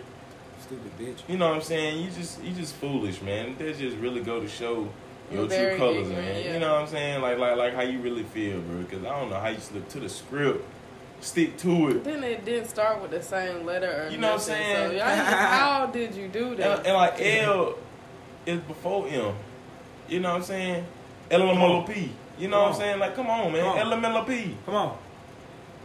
Stupid 0.62 0.98
bitch. 0.98 1.18
You 1.28 1.36
know 1.38 1.48
what 1.48 1.56
I'm 1.56 1.62
saying? 1.62 2.02
You 2.02 2.10
just, 2.10 2.42
you 2.42 2.52
just 2.54 2.74
foolish, 2.76 3.20
man. 3.22 3.56
That 3.58 3.76
just 3.78 3.96
really 3.98 4.20
go 4.22 4.40
to 4.40 4.48
show 4.48 4.88
your 5.30 5.46
true 5.46 5.76
colors, 5.76 6.08
man. 6.08 6.44
yeah. 6.44 6.54
You 6.54 6.58
know 6.60 6.72
what 6.74 6.82
I'm 6.82 6.88
saying? 6.88 7.22
Like, 7.22 7.38
like, 7.38 7.56
like 7.56 7.74
how 7.74 7.82
you 7.82 8.00
really 8.00 8.22
feel, 8.24 8.60
bro. 8.60 8.78
Because 8.78 9.04
I 9.04 9.18
don't 9.18 9.30
know 9.30 9.38
how 9.40 9.48
you 9.48 9.60
slip 9.60 9.88
to 9.90 10.00
the 10.00 10.08
script, 10.08 10.64
stick 11.20 11.56
to 11.58 11.88
it. 11.88 12.04
Then 12.04 12.22
it 12.24 12.44
didn't 12.44 12.68
start 12.68 13.00
with 13.00 13.10
the 13.12 13.22
same 13.22 13.64
letter 13.64 14.06
or 14.06 14.10
You 14.10 14.18
know 14.18 14.28
what 14.28 14.34
I'm 14.34 14.40
saying? 14.40 14.88
So 14.90 14.96
y'all- 14.96 15.06
how 15.06 15.86
did 15.86 16.14
you 16.14 16.28
do 16.28 16.54
that? 16.56 16.86
and 16.86 16.94
like 16.96 17.20
L 17.20 17.74
is 18.46 18.60
before 18.60 19.06
M. 19.08 19.34
You 20.08 20.20
know 20.20 20.30
what 20.30 20.36
I'm 20.38 20.42
saying? 20.42 20.86
LMLP. 21.30 22.08
You 22.38 22.48
know 22.48 22.62
what 22.62 22.72
I'm 22.72 22.74
saying? 22.74 22.98
Like, 22.98 23.14
come 23.14 23.28
on, 23.28 23.52
man. 23.52 23.62
Come 23.78 23.92
on. 23.92 24.02
LMLP. 24.02 24.54
Come 24.66 24.74
on. 24.74 24.98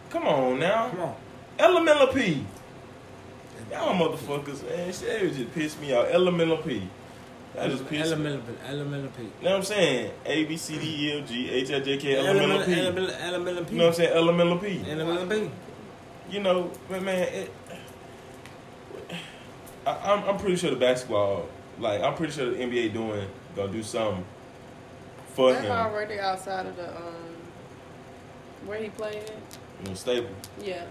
Come 0.09 0.25
on 0.27 0.59
now. 0.59 0.89
Come 0.89 0.99
on. 1.01 1.15
LMLP. 1.59 2.43
Y'all 3.71 3.93
motherfuckers, 3.93 4.67
man. 4.67 4.91
Shit 4.93 5.33
just 5.35 5.53
pissed 5.53 5.79
me 5.81 5.93
off. 5.93 6.07
LMLP. 6.07 6.87
That 7.55 7.71
just 7.71 7.87
pissed 7.87 8.03
me. 8.17 8.25
Elemental 8.27 8.41
Elemental 8.67 9.09
P. 9.11 9.23
You 9.23 9.29
know 9.41 9.49
what 9.51 9.55
I'm 9.57 9.63
saying? 9.63 10.11
A, 10.25 10.43
B, 10.45 10.57
C, 10.57 10.77
D, 10.77 10.85
E, 10.85 11.19
F, 11.21 11.27
G, 11.27 11.49
H, 11.49 11.71
I, 11.71 11.79
J, 11.79 11.97
K, 11.97 12.17
Elemental 12.17 12.63
P. 12.65 12.71
You 12.71 12.77
Elemental 12.77 13.65
P. 13.65 13.75
know 13.75 13.83
what 13.85 13.87
I'm 13.89 13.93
saying? 13.95 14.13
Elemental 14.13 14.57
P. 14.59 14.83
Elemental 14.91 15.27
P. 15.27 15.51
You 16.29 16.39
know, 16.41 16.71
but 16.89 17.01
man, 17.01 17.27
it, 17.33 17.51
I, 19.85 20.13
I'm, 20.13 20.23
I'm 20.29 20.37
pretty 20.37 20.57
sure 20.57 20.69
the 20.69 20.75
basketball, 20.75 21.47
like, 21.79 22.01
I'm 22.01 22.15
pretty 22.15 22.33
sure 22.33 22.49
the 22.51 22.57
NBA 22.57 22.93
doing, 22.93 23.27
gonna 23.55 23.71
do 23.71 23.81
something 23.81 24.25
for 25.33 25.53
They're 25.53 25.61
him. 25.63 25.71
already 25.71 26.19
outside 26.19 26.65
of 26.65 26.75
the 26.75 26.89
um 26.95 27.13
where 28.65 28.81
he 28.81 28.89
played 28.89 29.15
at. 29.15 29.29
You 29.83 29.89
know, 29.89 29.93
staple. 29.93 30.29
Yeah, 30.61 30.83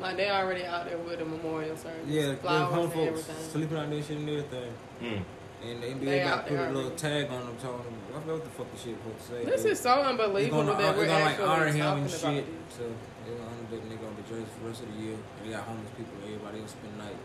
like 0.00 0.16
they 0.16 0.30
already 0.30 0.64
out 0.64 0.86
there 0.86 0.96
with 0.98 1.20
a 1.20 1.24
memorial 1.24 1.76
service. 1.76 1.98
Yeah, 2.06 2.34
flowers 2.36 2.92
and 2.92 3.08
everything. 3.08 3.36
sleeping 3.50 3.76
out 3.76 3.90
there 3.90 4.02
shit 4.02 4.16
and 4.16 4.28
everything. 4.28 4.72
Mm. 5.02 5.22
And 5.64 5.82
the 5.82 5.86
NBA 5.88 6.04
They 6.04 6.18
got 6.20 6.38
out 6.38 6.46
put 6.46 6.58
a 6.58 6.70
little 6.70 6.90
tag 6.92 7.30
on 7.30 7.46
them 7.46 7.56
telling 7.58 7.82
them, 7.82 7.94
I 8.14 8.20
forgot 8.20 8.34
what 8.34 8.44
the 8.44 8.50
fuck 8.50 8.70
the 8.70 8.78
shit 8.78 8.94
supposed 8.94 9.18
to 9.18 9.26
say. 9.26 9.44
This 9.44 9.62
but 9.62 9.70
is 9.72 9.80
so 9.80 9.94
unbelievable 10.02 10.60
it's 10.60 10.70
gonna, 10.70 10.82
that 10.82 10.96
we're 10.96 11.06
gonna 11.06 11.24
like 11.24 11.32
actually 11.34 11.50
honor 11.50 11.66
talking 11.66 11.74
him 11.74 11.86
and 11.86 12.06
about 12.06 12.34
shit. 12.34 12.46
this. 12.46 12.76
So 12.78 12.84
they're 13.26 13.34
gonna 13.34 13.50
honor 13.50 13.66
that 13.74 13.82
nigga 13.90 14.04
on 14.06 14.14
the 14.14 14.26
jersey 14.30 14.46
for 14.54 14.60
the 14.62 14.68
rest 14.70 14.82
of 14.82 14.88
the 14.94 14.98
year. 15.02 15.18
And 15.18 15.42
they 15.42 15.50
got 15.50 15.64
homeless 15.66 15.92
people, 15.98 16.14
everybody 16.22 16.60
else 16.62 16.72
spend 16.78 16.94
the 16.94 17.02
night. 17.02 17.18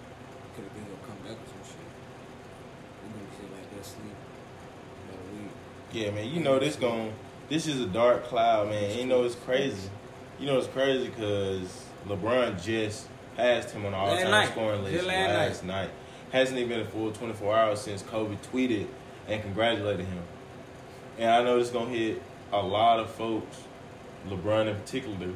Could 0.58 0.66
have 0.66 0.74
been 0.74 0.86
gonna 0.90 1.06
come 1.06 1.20
back 1.22 1.38
or 1.38 1.48
some 1.50 1.66
shit. 1.66 1.90
They 3.02 3.08
gonna 3.14 3.34
sit 3.38 3.50
like 3.54 3.68
that 3.70 3.86
sleep. 3.86 4.18
About 4.18 5.22
a. 5.30 5.98
Yeah, 5.98 6.10
man. 6.10 6.26
You 6.34 6.42
know 6.42 6.58
this 6.58 6.76
gon' 6.76 7.14
This 7.50 7.68
is 7.68 7.82
a 7.82 7.86
dark 7.86 8.26
cloud, 8.26 8.70
man. 8.70 8.98
You 8.98 9.06
know 9.06 9.24
it's 9.24 9.36
crazy. 9.36 9.90
You 10.40 10.48
know 10.48 10.58
it's 10.58 10.68
crazy 10.68 11.10
because 11.10 11.86
LeBron 12.08 12.62
just 12.64 13.08
passed 13.36 13.72
him 13.72 13.86
on 13.86 13.92
the 13.92 13.98
all-time 13.98 14.52
scoring 14.52 14.84
list 14.84 15.06
last 15.06 15.30
last 15.30 15.64
night. 15.64 15.90
Hasn't 16.34 16.58
even 16.58 16.70
been 16.70 16.80
a 16.80 16.86
full 16.86 17.12
24 17.12 17.56
hours 17.56 17.80
since 17.80 18.02
Kobe 18.02 18.38
tweeted 18.52 18.88
and 19.28 19.40
congratulated 19.44 20.08
him. 20.08 20.24
And 21.20 21.30
I 21.30 21.44
know 21.44 21.60
this 21.60 21.68
is 21.68 21.74
gonna 21.74 21.92
hit 21.92 22.24
a 22.52 22.60
lot 22.60 23.00
of 23.00 23.12
folks, 23.12 23.62
LeBron 24.28 24.68
in 24.68 24.76
particular. 24.76 25.30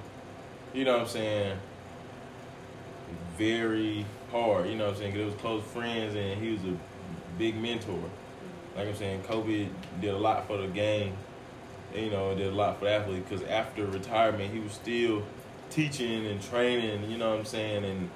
You 0.73 0.85
know 0.85 0.93
what 0.93 1.01
I'm 1.01 1.07
saying? 1.07 1.59
Very 3.37 4.07
hard. 4.31 4.69
You 4.69 4.75
know 4.75 4.85
what 4.85 4.95
I'm 4.95 4.99
saying, 4.99 5.13
because 5.13 5.27
it 5.27 5.31
was 5.33 5.41
close 5.41 5.63
friends, 5.65 6.15
and 6.15 6.41
he 6.41 6.53
was 6.53 6.63
a 6.63 6.75
big 7.37 7.55
mentor. 7.61 8.09
Like 8.75 8.87
I'm 8.87 8.95
saying, 8.95 9.21
Kobe 9.21 9.69
did 10.01 10.13
a 10.15 10.17
lot 10.17 10.47
for 10.47 10.57
the 10.57 10.67
game. 10.67 11.13
and, 11.93 12.05
You 12.05 12.09
know, 12.09 12.33
did 12.33 12.47
a 12.47 12.55
lot 12.55 12.79
for 12.79 12.85
the 12.85 12.93
athlete 12.93 13.23
because 13.29 13.47
after 13.47 13.85
retirement, 13.85 14.51
he 14.51 14.59
was 14.59 14.71
still 14.71 15.21
teaching 15.69 16.25
and 16.25 16.41
training. 16.41 17.07
You 17.09 17.19
know 17.19 17.29
what 17.29 17.39
I'm 17.39 17.45
saying, 17.45 17.85
and 17.85 18.09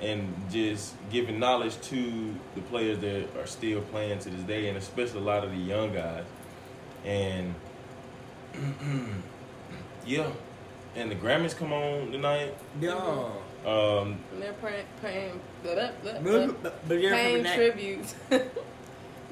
and 0.00 0.34
just 0.50 0.94
giving 1.10 1.38
knowledge 1.38 1.80
to 1.82 2.34
the 2.54 2.60
players 2.62 2.98
that 2.98 3.28
are 3.38 3.46
still 3.46 3.80
playing 3.82 4.18
to 4.20 4.30
this 4.30 4.42
day, 4.42 4.68
and 4.68 4.76
especially 4.76 5.20
a 5.20 5.24
lot 5.24 5.44
of 5.44 5.50
the 5.50 5.56
young 5.56 5.92
guys. 5.92 6.24
And 7.04 7.54
yeah, 10.06 10.30
and 10.96 11.10
the 11.10 11.14
Grammys 11.14 11.56
come 11.56 11.72
on 11.72 12.10
tonight. 12.12 12.54
Yeah. 12.80 12.94
Um, 13.66 14.18
And 14.32 14.42
they're 14.42 14.52
paying, 14.54 14.86
paying, 15.00 15.40
blah, 15.62 15.74
blah, 15.74 15.88
blah, 16.02 16.20
blah, 16.20 16.46
But, 16.62 16.88
but 16.88 17.00
paying 17.00 17.44
tribute. 17.44 18.14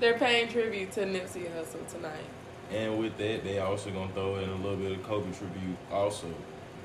they're 0.01 0.19
paying 0.19 0.49
tribute 0.49 0.93
to 0.93 1.03
Nipsey 1.03 1.51
Hussle 1.55 1.87
tonight. 1.89 2.25
And 2.73 2.99
with 2.99 3.17
that, 3.19 3.45
they 3.45 3.59
also 3.59 3.91
gonna 3.91 4.11
throw 4.13 4.37
in 4.37 4.49
a 4.49 4.57
little 4.57 4.77
bit 4.77 4.93
of 4.93 5.03
Kobe 5.03 5.31
tribute 5.33 5.77
also. 5.91 6.29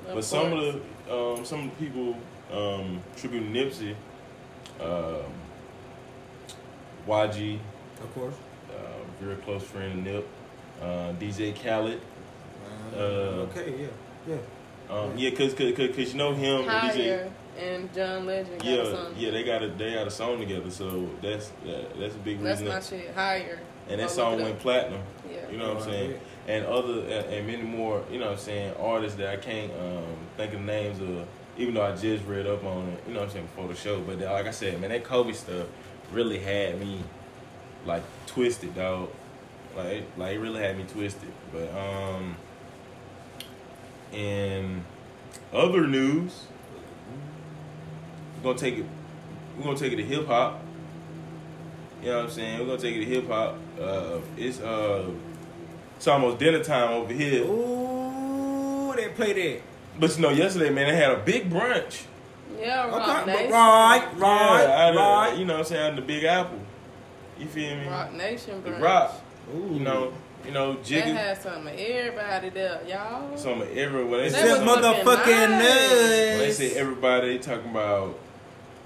Of 0.06 0.14
but 0.14 0.24
some 0.24 0.52
of 0.52 0.82
the 1.06 1.14
um, 1.14 1.44
some 1.44 1.64
of 1.64 1.78
the 1.78 1.86
people 1.86 2.16
um, 2.52 3.00
tributing 3.16 3.52
Nipsey, 3.52 3.94
um, 4.80 5.24
YG, 7.06 7.58
Of 8.02 8.14
course. 8.14 8.34
uh, 8.70 8.74
very 9.20 9.36
close 9.36 9.62
friend 9.62 9.98
of 9.98 10.04
Nip, 10.04 10.26
uh, 10.82 11.12
DJ 11.18 11.52
Khaled. 11.54 12.00
Uh, 12.94 12.96
Uh, 12.96 13.00
okay, 13.50 13.74
yeah. 13.80 13.86
Yeah. 14.34 14.36
Um, 14.94 15.12
yeah, 15.16 15.30
cause, 15.30 15.52
cause, 15.54 15.72
cause, 15.76 15.88
'cause 15.94 16.12
you 16.12 16.18
know 16.18 16.32
him, 16.34 16.68
and 16.68 16.70
DJ. 16.92 17.08
Higher 17.08 17.30
and 17.58 17.92
John 17.94 18.24
Legend 18.26 18.58
got 18.58 18.66
a 18.68 18.70
Yeah, 18.70 18.84
song. 18.84 19.14
yeah, 19.18 19.30
they 19.32 19.42
got 19.44 19.62
a 19.62 19.68
they 19.68 19.92
got 19.94 20.06
a 20.06 20.10
song 20.10 20.38
together, 20.38 20.70
so 20.70 21.08
that's 21.20 21.50
that, 21.66 21.98
that's 21.98 22.14
a 22.14 22.18
big 22.18 22.40
That's 22.42 22.60
reason. 22.60 22.74
my 22.74 22.80
shit. 22.80 23.14
Higher. 23.14 23.58
and 23.90 24.00
that 24.00 24.10
song 24.10 24.40
went 24.42 24.58
platinum. 24.60 25.00
Yeah. 25.30 25.50
You 25.50 25.56
know 25.58 25.68
what 25.74 25.82
I'm 25.82 25.90
saying? 25.90 26.20
And 26.46 26.64
other 26.66 27.00
and, 27.00 27.10
and 27.32 27.46
many 27.46 27.62
more, 27.62 28.02
you 28.10 28.18
know 28.18 28.26
what 28.26 28.32
I'm 28.32 28.38
saying, 28.38 28.74
artists 28.78 29.16
that 29.18 29.28
I 29.28 29.36
can't 29.36 29.72
um, 29.72 30.04
think 30.36 30.52
of 30.54 30.60
names 30.60 31.00
of, 31.00 31.26
even 31.58 31.74
though 31.74 31.84
I 31.84 31.94
just 31.94 32.24
read 32.24 32.46
up 32.46 32.64
on 32.64 32.88
it, 32.88 33.02
you 33.06 33.12
know 33.12 33.20
what 33.20 33.26
I'm 33.26 33.32
saying, 33.32 33.46
before 33.46 33.68
the 33.68 33.74
show. 33.74 34.00
But 34.00 34.20
like 34.20 34.46
I 34.46 34.50
said, 34.52 34.80
man, 34.80 34.90
that 34.90 35.04
Kobe 35.04 35.32
stuff 35.32 35.66
really 36.12 36.38
had 36.38 36.80
me 36.80 37.00
like 37.84 38.02
twisted, 38.26 38.74
dog. 38.74 39.10
Like 39.76 40.04
like 40.16 40.36
it 40.36 40.38
really 40.38 40.62
had 40.62 40.78
me 40.78 40.84
twisted. 40.84 41.32
But 41.52 41.68
um 41.74 42.36
in 44.12 44.84
other 45.52 45.86
news, 45.86 46.46
we're 48.36 48.44
gonna 48.44 48.58
take 48.58 48.78
it 48.78 48.86
we're 49.56 49.64
gonna 49.64 49.76
take 49.76 49.92
it 49.92 49.96
to 49.96 50.04
hip 50.04 50.26
hop. 50.26 50.62
You 52.00 52.10
know 52.10 52.18
what 52.18 52.24
I'm 52.26 52.30
saying? 52.30 52.60
We're 52.60 52.66
gonna 52.66 52.78
take 52.78 52.94
it 52.94 53.04
to 53.04 53.06
hip 53.06 53.26
hop. 53.26 53.58
Uh, 53.80 54.20
it's 54.36 54.60
uh, 54.60 55.10
it's 55.96 56.06
almost 56.06 56.38
dinner 56.38 56.62
time 56.62 56.92
over 56.92 57.12
here. 57.12 57.42
Ooh, 57.44 58.94
they 58.94 59.08
play 59.08 59.32
that. 59.32 59.62
But 59.98 60.14
you 60.16 60.22
know, 60.22 60.30
yesterday, 60.30 60.70
man, 60.70 60.88
they 60.88 60.96
had 60.96 61.10
a 61.12 61.18
big 61.18 61.50
brunch. 61.50 62.04
Yeah, 62.58 62.88
Rock 62.88 63.22
Okay, 63.22 63.32
Nation. 63.32 63.52
right, 63.52 64.08
right, 64.16 64.62
yeah, 64.62 64.86
out 64.86 64.90
of, 64.90 64.96
right. 64.96 65.36
You 65.38 65.44
know 65.44 65.54
what 65.54 65.58
I'm 65.60 65.64
saying? 65.66 65.90
Out 65.92 65.96
the 65.96 66.02
Big 66.02 66.24
Apple. 66.24 66.58
You 67.38 67.46
feel 67.46 67.76
me? 67.76 67.86
Roc 67.86 68.12
Nation, 68.14 68.62
The 68.64 68.70
brunch. 68.70 68.80
Rock. 68.80 69.14
Ooh. 69.54 69.70
You 69.74 69.80
know, 69.80 70.12
you 70.44 70.50
know, 70.52 70.74
That 70.74 70.84
Jigga. 70.84 71.14
had 71.14 71.42
some 71.42 71.66
of 71.66 71.74
everybody 71.78 72.48
there, 72.50 72.80
y'all. 72.88 73.36
Some 73.36 73.62
of 73.62 73.76
everywhere. 73.76 74.20
They 74.20 74.26
It's 74.26 74.34
That 74.34 74.42
say, 74.42 74.48
just 74.48 74.62
motherfucking 74.62 75.50
nice. 75.50 76.30
when 76.30 76.38
they 76.38 76.52
say 76.52 76.72
everybody, 76.74 77.28
they 77.28 77.38
talking 77.38 77.70
about 77.70 78.18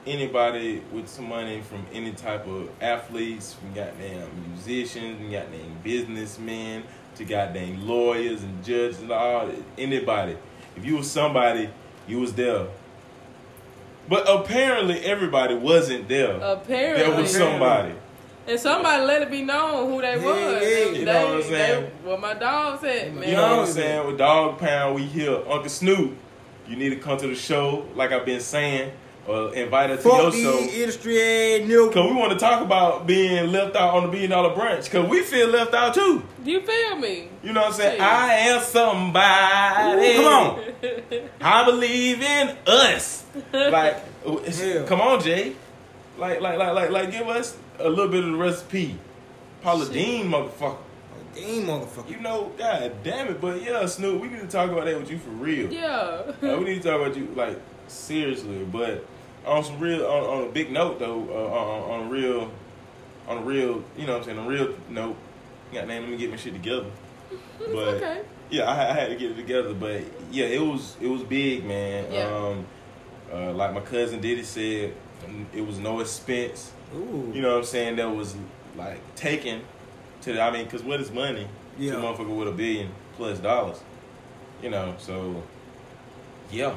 anybody 0.06 0.82
with 0.92 1.08
some 1.08 1.28
money 1.28 1.60
from 1.62 1.86
any 1.92 2.12
type 2.12 2.46
of 2.46 2.68
athletes, 2.80 3.54
from 3.54 3.72
goddamn 3.72 4.28
musicians, 4.50 5.18
from 5.18 5.30
goddamn 5.30 5.78
businessmen, 5.84 6.82
to 7.14 7.24
goddamn 7.24 7.86
lawyers 7.86 8.42
and 8.42 8.64
judges 8.64 9.00
and 9.00 9.12
all 9.12 9.48
anybody. 9.78 10.36
If 10.76 10.84
you 10.84 10.96
was 10.96 11.10
somebody, 11.10 11.68
you 12.06 12.18
was 12.20 12.32
there. 12.32 12.66
But 14.08 14.28
apparently 14.28 15.00
everybody 15.04 15.54
wasn't 15.54 16.08
there. 16.08 16.36
Apparently. 16.40 17.04
there 17.06 17.20
was 17.20 17.34
somebody. 17.34 17.94
And 18.46 18.58
somebody 18.58 19.04
let 19.04 19.22
it 19.22 19.30
be 19.30 19.42
known 19.42 19.88
who 19.88 20.00
they 20.00 20.18
Yeah, 20.18 20.24
was. 20.24 20.36
yeah. 20.36 20.58
They, 20.58 20.98
You 20.98 21.04
know 21.04 21.26
what 21.26 21.34
I'm 21.36 21.42
saying? 21.44 21.82
They, 22.02 22.08
what 22.10 22.20
my 22.20 22.34
dog 22.34 22.80
said, 22.80 23.14
man. 23.14 23.28
You 23.28 23.36
know 23.36 23.56
what 23.58 23.68
I'm 23.68 23.72
saying? 23.72 24.06
With 24.08 24.18
Dog 24.18 24.58
Pound, 24.58 24.96
we 24.96 25.04
here. 25.04 25.36
Uncle 25.48 25.68
Snoop, 25.68 26.16
you 26.66 26.74
need 26.76 26.90
to 26.90 26.96
come 26.96 27.16
to 27.18 27.28
the 27.28 27.36
show, 27.36 27.86
like 27.94 28.10
I've 28.10 28.26
been 28.26 28.40
saying, 28.40 28.90
or 29.26 29.54
invite 29.54 29.90
her 29.90 29.96
to 29.96 30.02
your 30.02 30.22
Fuck 30.30 30.34
show. 30.34 30.60
the 30.60 30.80
industry 30.80 31.16
ass 31.20 31.60
nigga. 31.68 31.92
Cause 31.92 32.10
we 32.10 32.16
want 32.16 32.32
to 32.32 32.38
talk 32.38 32.60
about 32.62 33.06
being 33.06 33.52
left 33.52 33.76
out 33.76 33.94
on 33.94 34.02
the 34.04 34.08
billion 34.08 34.30
dollar 34.30 34.54
branch. 34.54 34.90
Cause 34.90 35.08
we 35.08 35.22
feel 35.22 35.48
left 35.48 35.72
out 35.74 35.94
too. 35.94 36.22
You 36.44 36.60
feel 36.60 36.96
me? 36.96 37.28
You 37.42 37.52
know 37.52 37.60
what 37.62 37.68
I'm 37.68 37.74
saying? 37.74 37.92
Shit. 37.92 38.00
I 38.00 38.34
am 38.34 38.60
somebody. 38.62 40.14
Come 40.14 40.24
on. 40.26 41.30
I 41.40 41.64
believe 41.64 42.20
in 42.22 42.56
us. 42.66 43.24
Like, 43.52 43.96
Yeah. 44.26 44.84
come 44.86 45.00
on, 45.00 45.20
Jay. 45.22 45.54
Like, 46.18 46.40
like, 46.40 46.58
like, 46.58 46.74
like, 46.74 46.90
like, 46.90 47.10
give 47.10 47.28
us 47.28 47.56
a 47.78 47.88
little 47.88 48.08
bit 48.08 48.24
of 48.24 48.32
the 48.32 48.36
recipe. 48.36 48.98
Paula 49.62 49.84
Shit. 49.86 49.94
Deen, 49.94 50.26
motherfucker. 50.30 50.76
Damn 51.34 51.62
motherfucker. 51.66 52.10
You 52.10 52.20
know, 52.20 52.52
god 52.58 52.92
damn 53.02 53.28
it. 53.28 53.40
But 53.40 53.62
yeah, 53.62 53.86
Snoop, 53.86 54.20
we 54.20 54.28
need 54.28 54.40
to 54.40 54.46
talk 54.48 54.70
about 54.70 54.84
that 54.84 54.98
with 55.00 55.10
you 55.10 55.16
for 55.18 55.30
real. 55.30 55.72
Yeah. 55.72 55.88
Uh, 56.42 56.58
we 56.58 56.64
need 56.64 56.82
to 56.82 56.88
talk 56.90 57.00
about 57.00 57.16
you 57.16 57.26
like 57.34 57.58
seriously, 57.88 58.64
but 58.64 59.06
on 59.46 59.64
some 59.64 59.78
real, 59.80 60.06
on, 60.06 60.24
on 60.24 60.48
a 60.48 60.52
big 60.52 60.70
note 60.70 60.98
though, 60.98 61.28
uh, 61.30 61.58
on, 61.58 61.90
on 61.90 62.06
a 62.06 62.10
real, 62.10 62.50
on 63.28 63.38
a 63.38 63.42
real, 63.42 63.84
you 63.96 64.06
know 64.06 64.18
what 64.18 64.28
I'm 64.28 64.36
saying, 64.36 64.38
a 64.38 64.48
real 64.48 64.74
note. 64.88 65.16
Goddamn, 65.72 66.02
let 66.02 66.10
me 66.10 66.16
get 66.16 66.30
my 66.30 66.36
shit 66.36 66.52
together. 66.52 66.86
But 67.58 67.94
okay. 67.94 68.22
yeah, 68.50 68.64
I, 68.64 68.90
I 68.90 68.92
had 68.92 69.08
to 69.10 69.16
get 69.16 69.30
it 69.30 69.36
together. 69.36 69.72
But 69.72 70.02
yeah, 70.30 70.46
it 70.46 70.60
was 70.60 70.96
it 71.00 71.06
was 71.06 71.22
big, 71.22 71.64
man. 71.64 72.12
Yeah. 72.12 72.24
Um, 72.24 72.66
uh, 73.32 73.52
like 73.52 73.72
my 73.72 73.80
cousin 73.80 74.20
Diddy 74.20 74.42
said, 74.42 74.92
it 75.54 75.64
was 75.64 75.78
no 75.78 76.00
expense. 76.00 76.72
Ooh. 76.94 77.30
You 77.32 77.40
know 77.40 77.52
what 77.52 77.58
I'm 77.58 77.64
saying? 77.64 77.96
That 77.96 78.10
was 78.10 78.34
like 78.76 79.14
taken 79.14 79.62
to. 80.22 80.32
The, 80.32 80.42
I 80.42 80.50
mean, 80.50 80.64
because 80.64 80.82
what 80.82 81.00
is 81.00 81.10
money? 81.10 81.46
Yeah. 81.78 81.92
To 81.92 81.98
a 81.98 82.02
motherfucker 82.02 82.36
with 82.36 82.48
a 82.48 82.52
billion 82.52 82.90
plus 83.16 83.38
dollars. 83.38 83.80
You 84.60 84.70
know, 84.70 84.94
so 84.98 85.42
yeah. 86.50 86.74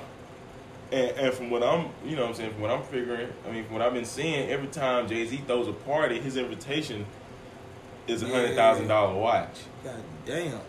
And, 0.92 1.12
and 1.18 1.34
from 1.34 1.50
what 1.50 1.64
I'm, 1.64 1.90
you 2.06 2.16
know 2.16 2.22
what 2.22 2.30
I'm 2.30 2.36
saying, 2.36 2.52
from 2.54 2.62
what 2.62 2.72
I'm 2.72 2.84
figuring, 2.84 3.28
I 3.48 3.52
mean, 3.52 3.64
from 3.66 3.74
what 3.74 3.82
I've 3.82 3.94
been 3.94 4.06
seeing, 4.06 4.50
every 4.50 4.68
time 4.68 5.08
Jay 5.08 5.26
Z 5.26 5.42
throws 5.48 5.68
a 5.68 5.74
party, 5.74 6.20
his 6.20 6.38
invitation 6.38 7.06
is 8.08 8.22
a 8.22 8.28
hundred 8.28 8.56
thousand 8.56 8.88
dollar 8.88 9.18
watch. 9.18 9.62
God 9.84 9.96
damn. 10.26 10.60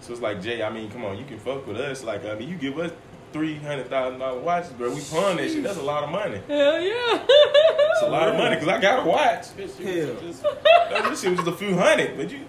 So 0.00 0.12
it's 0.12 0.22
like 0.22 0.42
Jay, 0.42 0.62
I 0.62 0.70
mean, 0.70 0.90
come 0.90 1.04
on, 1.04 1.18
you 1.18 1.24
can 1.24 1.38
fuck 1.38 1.66
with 1.66 1.76
us. 1.78 2.02
Like, 2.04 2.24
I 2.24 2.34
mean, 2.36 2.48
you 2.48 2.56
give 2.56 2.78
us 2.78 2.90
three 3.32 3.56
hundred 3.56 3.88
thousand 3.90 4.20
dollar 4.20 4.40
watches, 4.40 4.70
bro. 4.72 4.94
We 4.94 5.00
pawn 5.02 5.36
that 5.36 5.50
shit. 5.50 5.62
That's 5.62 5.78
a 5.78 5.82
lot 5.82 6.04
of 6.04 6.10
money. 6.10 6.40
Hell 6.48 6.80
yeah. 6.80 7.24
It's 7.26 8.02
a 8.02 8.08
lot 8.08 8.28
of 8.28 8.36
money 8.36 8.56
because 8.56 8.68
I 8.68 8.80
got 8.80 9.04
a 9.04 9.08
watch. 9.08 9.44
Bitch, 9.56 9.78
it 9.80 10.06
Hell. 10.06 10.14
was 10.14 10.22
just, 10.22 10.42
that 10.42 11.04
this 11.10 11.20
shit 11.20 11.30
was 11.30 11.40
just 11.40 11.48
a 11.50 11.56
few 11.56 11.76
hundred, 11.76 12.16
but 12.16 12.30
you 12.30 12.40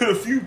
a 0.00 0.14
few, 0.14 0.46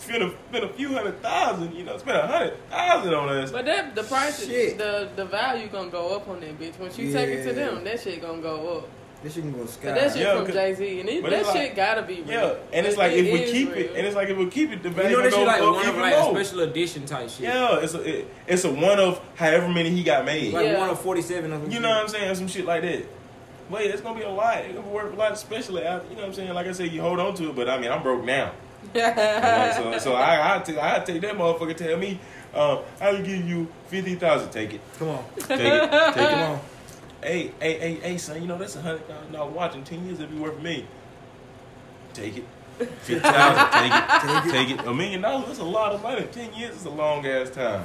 spent 0.00 0.22
a, 0.22 0.32
spent 0.48 0.64
a 0.64 0.68
few 0.68 0.88
hundred 0.94 1.22
thousand. 1.22 1.74
You 1.74 1.84
know, 1.84 1.96
spent 1.98 2.16
a 2.18 2.26
hundred 2.26 2.68
thousand 2.70 3.14
on 3.14 3.28
us. 3.28 3.50
But 3.52 3.64
that 3.66 3.94
the 3.94 4.02
price, 4.02 4.44
Shit. 4.46 4.78
the 4.78 5.08
the 5.16 5.24
value 5.24 5.68
gonna 5.68 5.90
go 5.90 6.14
up 6.16 6.28
on 6.28 6.40
that 6.40 6.58
bitch. 6.58 6.78
Once 6.78 6.98
you 6.98 7.12
take 7.12 7.28
it 7.28 7.44
to 7.46 7.52
them, 7.52 7.84
that 7.84 8.00
shit 8.00 8.20
gonna 8.20 8.40
go 8.42 8.78
up. 8.78 8.88
This 9.22 9.34
shit 9.34 9.42
can 9.42 9.52
go 9.52 9.66
sky. 9.66 9.88
But 9.88 9.94
that 9.96 10.12
shit 10.14 10.22
Yeah, 10.22 10.36
from 10.36 10.46
'cause- 10.46 10.54
Jay 10.54 10.74
Z, 10.74 11.00
and 11.00 11.08
it, 11.10 11.22
that 11.28 11.46
like- 11.46 11.54
shit 11.56 11.76
gotta 11.76 12.00
be 12.00 12.22
real. 12.22 12.30
Yeah, 12.30 12.54
and 12.72 12.86
it's 12.86 12.94
It- 12.94 12.98
like 12.98 13.12
if 13.12 13.30
we 13.30 13.44
keep 13.52 13.68
real. 13.68 13.78
it, 13.78 13.92
and 13.94 14.06
it's 14.06 14.16
like 14.16 14.28
if 14.30 14.38
we 14.38 14.46
keep 14.46 14.72
it, 14.72 14.82
the 14.82 14.88
you 14.88 14.94
value 14.94 15.16
know 15.16 15.22
this 15.22 15.34
shit 15.34 15.44
gonna 15.46 15.46
like 15.52 15.60
go 15.60 15.68
up 15.70 15.76
one 15.76 15.88
of 15.88 15.96
like 15.98 16.18
more. 16.18 16.38
a 16.40 16.44
special 16.44 16.60
edition 16.62 17.04
type 17.04 17.28
shit. 17.28 17.40
Yeah, 17.40 17.80
it's 17.80 17.92
a 17.92 18.02
it, 18.20 18.28
it's 18.46 18.64
a 18.64 18.70
one 18.70 18.98
of 18.98 19.20
however 19.36 19.68
many 19.68 19.90
he 19.90 20.02
got 20.02 20.24
made. 20.24 20.54
Like 20.54 20.64
Yeah. 20.64 20.78
one 20.78 20.88
of 20.88 20.98
forty 21.00 21.20
seven 21.20 21.52
of 21.52 21.60
them. 21.60 21.70
You 21.70 21.80
know 21.80 21.90
what 21.90 21.98
I'm 21.98 22.08
saying? 22.08 22.34
Some 22.34 22.48
shit 22.48 22.64
like 22.64 22.80
that. 22.80 23.04
But 23.70 23.84
yeah, 23.84 23.90
it's 23.92 24.00
gonna 24.00 24.18
be 24.18 24.24
a 24.24 24.30
lot. 24.30 24.56
It's 24.64 24.68
gonna 24.74 24.86
be 24.86 24.90
worth 24.90 25.12
a 25.12 25.16
lot, 25.16 25.32
especially 25.32 25.84
after, 25.84 26.08
you 26.08 26.14
know 26.16 26.22
what 26.22 26.28
I'm 26.28 26.34
saying? 26.34 26.54
Like 26.54 26.66
I 26.66 26.72
said, 26.72 26.90
you 26.90 27.02
hold 27.02 27.20
on 27.20 27.34
to 27.34 27.50
it, 27.50 27.54
but 27.56 27.68
I 27.68 27.78
mean, 27.78 27.92
I'm 27.92 28.02
broke 28.02 28.24
now. 28.24 28.52
Like, 28.94 29.74
so 29.74 29.98
so 29.98 30.14
I 30.14 30.56
I 30.56 30.58
take 30.60 30.78
I 30.78 30.98
take 31.00 31.20
that 31.22 31.34
motherfucker 31.36 31.76
tell 31.76 31.96
me, 31.96 32.18
um, 32.54 32.80
I'll 33.00 33.22
give 33.22 33.46
you 33.48 33.68
fifty 33.88 34.14
thousand. 34.16 34.50
Take 34.50 34.74
it, 34.74 34.80
Come 34.98 35.08
on. 35.08 35.24
take 35.36 35.60
it, 35.60 35.90
take 36.14 36.30
it. 36.30 36.34
on. 36.34 36.60
Hey 37.22 37.52
hey 37.60 37.78
hey 37.78 37.94
hey, 38.02 38.18
son, 38.18 38.40
you 38.40 38.48
know 38.48 38.56
that's 38.58 38.76
a 38.76 38.82
hundred 38.82 39.06
thousand 39.06 39.32
dollar 39.32 39.50
watch 39.50 39.74
in 39.74 39.84
ten 39.84 40.04
years. 40.06 40.20
It'll 40.20 40.32
be 40.34 40.38
worth 40.40 40.60
me. 40.60 40.86
Take 42.14 42.38
it. 42.38 42.44
Fifty 42.78 43.18
thousand. 43.20 43.70
Take 43.80 43.92
it. 43.92 44.50
Take 44.50 44.70
it. 44.80 44.86
A 44.86 44.94
million 44.94 45.20
dollars. 45.20 45.46
That's 45.48 45.58
a 45.58 45.64
lot 45.64 45.92
of 45.92 46.02
money. 46.02 46.26
Ten 46.32 46.52
years 46.54 46.76
is 46.76 46.86
a 46.86 46.90
long 46.90 47.26
ass 47.26 47.50
time. 47.50 47.84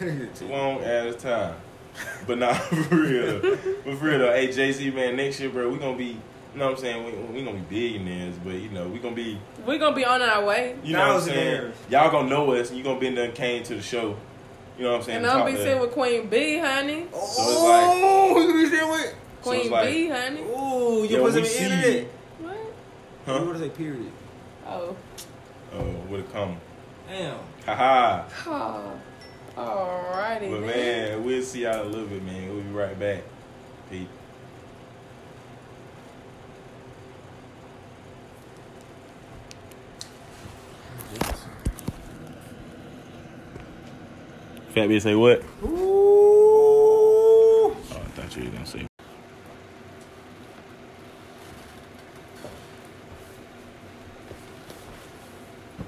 It's 0.00 0.40
a 0.42 0.46
long 0.46 0.82
ass 0.82 1.22
time. 1.22 1.54
But 2.26 2.38
nah, 2.38 2.54
for 2.54 2.96
real. 2.96 3.40
But 3.40 3.58
for 3.98 4.04
real 4.06 4.18
though, 4.18 4.32
hey 4.32 4.50
Z 4.50 4.90
man, 4.90 5.16
next 5.16 5.38
year, 5.40 5.48
bro, 5.50 5.68
we 5.70 5.78
gonna 5.78 5.96
be. 5.96 6.18
You 6.52 6.58
know 6.58 6.66
what 6.66 6.74
I'm 6.74 6.80
saying? 6.80 7.04
We, 7.32 7.38
we 7.38 7.44
gonna 7.44 7.58
be 7.60 7.64
billionaires, 7.68 8.36
but 8.42 8.54
you 8.54 8.70
know 8.70 8.88
we 8.88 8.98
gonna 8.98 9.14
be. 9.14 9.38
we 9.66 9.78
gonna 9.78 9.94
be 9.94 10.04
on 10.04 10.20
our 10.20 10.44
way. 10.44 10.76
You 10.82 10.94
know 10.94 11.14
what 11.14 11.16
I'm 11.16 11.20
saying? 11.22 11.62
Thousandaires. 11.62 11.90
Y'all 11.90 12.10
gonna 12.10 12.28
know 12.28 12.52
us, 12.52 12.70
and 12.70 12.78
you 12.78 12.84
gonna 12.84 12.98
be 12.98 13.06
in 13.06 13.14
there 13.14 13.26
and 13.26 13.34
came 13.34 13.62
to 13.64 13.76
the 13.76 13.82
show. 13.82 14.16
You 14.76 14.84
know 14.84 14.92
what 14.92 14.98
I'm 14.98 15.02
saying? 15.04 15.18
And 15.18 15.26
I'm 15.26 15.38
talk 15.40 15.46
be 15.46 15.56
sitting 15.56 15.80
with 15.80 15.92
Queen 15.92 16.28
B, 16.28 16.58
honey. 16.58 17.06
So 17.12 17.18
it's 17.18 17.38
like- 17.38 18.00
oh, 18.02 18.40
you 18.40 18.52
be 18.54 18.68
sitting 18.68 18.88
with? 18.88 19.14
So 19.42 19.50
Queen 19.50 19.70
like- 19.70 19.88
B, 19.88 20.08
honey. 20.08 20.40
Ooh, 20.40 21.02
you 21.04 21.16
Yo, 21.16 21.22
put 21.22 21.34
some 21.34 21.42
we 21.42 21.56
in 21.56 21.72
it. 21.72 22.12
What? 22.38 22.56
Huh? 23.26 23.38
You 23.40 23.46
would 23.46 23.58
say 23.58 23.68
period. 23.68 24.12
Oh. 24.66 24.96
Uh, 25.72 25.82
with 26.08 26.20
a 26.20 26.32
comma. 26.32 26.56
Damn. 27.08 27.38
Haha. 27.66 28.24
Oh. 28.46 28.92
Alrighty. 29.56 30.50
But 30.50 30.60
then. 30.60 30.66
man, 30.66 31.24
we'll 31.24 31.42
see 31.42 31.62
y'all 31.62 31.82
in 31.82 31.86
a 31.86 31.90
little 31.90 32.06
bit, 32.06 32.22
man. 32.24 32.48
We'll 32.48 32.62
be 32.62 32.70
right 32.70 32.98
back. 32.98 33.22
Peace. 33.90 34.06
Fat 44.74 44.88
bitch 44.88 45.02
say 45.02 45.14
what? 45.14 45.42
Ooh. 45.64 45.66
Oh, 47.72 47.76
I 47.90 47.94
thought 48.14 48.36
you 48.36 48.44
were 48.44 48.50
gonna 48.50 48.66
say. 48.66 48.86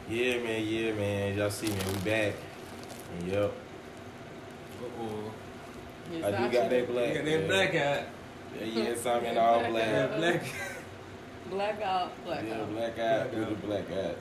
Yeah, 0.08 0.38
man. 0.42 0.66
Yeah, 0.66 0.92
man. 0.92 1.36
Y'all 1.38 1.50
see, 1.50 1.68
man. 1.68 1.78
We 1.88 2.10
back. 2.10 2.34
Yep. 3.26 3.52
Uh-oh. 4.82 5.32
Yes, 6.12 6.24
I 6.24 6.30
do 6.30 6.36
got 6.36 6.52
should- 6.52 6.70
that 6.70 6.88
black. 6.88 7.08
You 7.08 7.14
got 7.14 7.24
yeah. 7.26 7.36
that 7.38 7.48
black 7.48 7.74
out. 7.74 8.02
Yeah, 8.58 8.64
yes, 8.66 9.06
I'm 9.06 9.24
in 9.24 9.38
all 9.38 9.58
Black 9.60 9.70
black. 9.70 9.88
eye. 9.88 9.92
That 9.92 10.18
black. 10.18 10.42
Blackout. 11.50 12.24
Blackout. 12.24 12.46
Yeah, 12.46 12.64
black 12.64 12.98
eye, 12.98 13.18
Black 13.24 13.30
do 13.32 13.44
the 13.44 13.54
black 13.66 13.90
eye. 13.90 14.14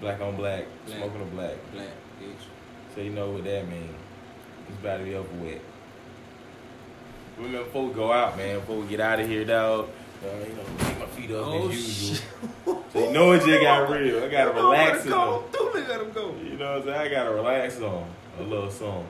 Black 0.00 0.20
on 0.20 0.36
black, 0.36 0.64
Black. 0.86 0.98
smoking 0.98 1.22
a 1.22 1.24
black. 1.26 1.54
Black, 1.72 1.88
bitch. 2.20 2.44
So 2.94 3.00
you 3.00 3.10
know 3.10 3.30
what 3.30 3.44
that 3.44 3.68
means. 3.68 3.94
It's 4.68 4.78
about 4.80 4.98
to 4.98 5.04
be 5.04 5.14
over 5.14 5.28
with. 5.36 5.60
Remember, 7.36 7.64
before 7.64 7.86
we 7.86 7.94
go 7.94 8.12
out, 8.12 8.36
man, 8.36 8.60
before 8.60 8.76
we 8.76 8.86
get 8.86 9.00
out 9.00 9.18
of 9.20 9.26
here, 9.28 9.44
dog, 9.44 9.88
uh, 10.24 10.26
you 10.46 10.54
know, 10.54 10.62
take 10.78 10.98
my 11.00 11.06
feet 11.06 11.30
up 11.32 11.46
Oh, 11.46 11.68
as 11.68 11.74
usual. 11.76 12.14
shit. 12.16 12.92
So 12.92 13.06
you 13.06 13.12
know 13.12 13.32
it 13.32 13.44
just 13.44 13.60
got 13.62 13.90
real. 13.90 14.22
I 14.22 14.28
gotta 14.28 14.52
relax 14.54 15.00
on. 15.06 15.10
Go. 15.10 15.44
Do 15.52 15.70
let 15.74 16.00
him 16.00 16.12
go. 16.12 16.34
You 16.42 16.56
know 16.56 16.72
what 16.78 16.78
I'm 16.82 16.84
saying? 16.84 16.96
I 17.00 17.08
gotta 17.08 17.30
relax 17.32 17.80
on 17.80 18.06
a 18.38 18.42
little 18.42 18.70
song. 18.70 19.06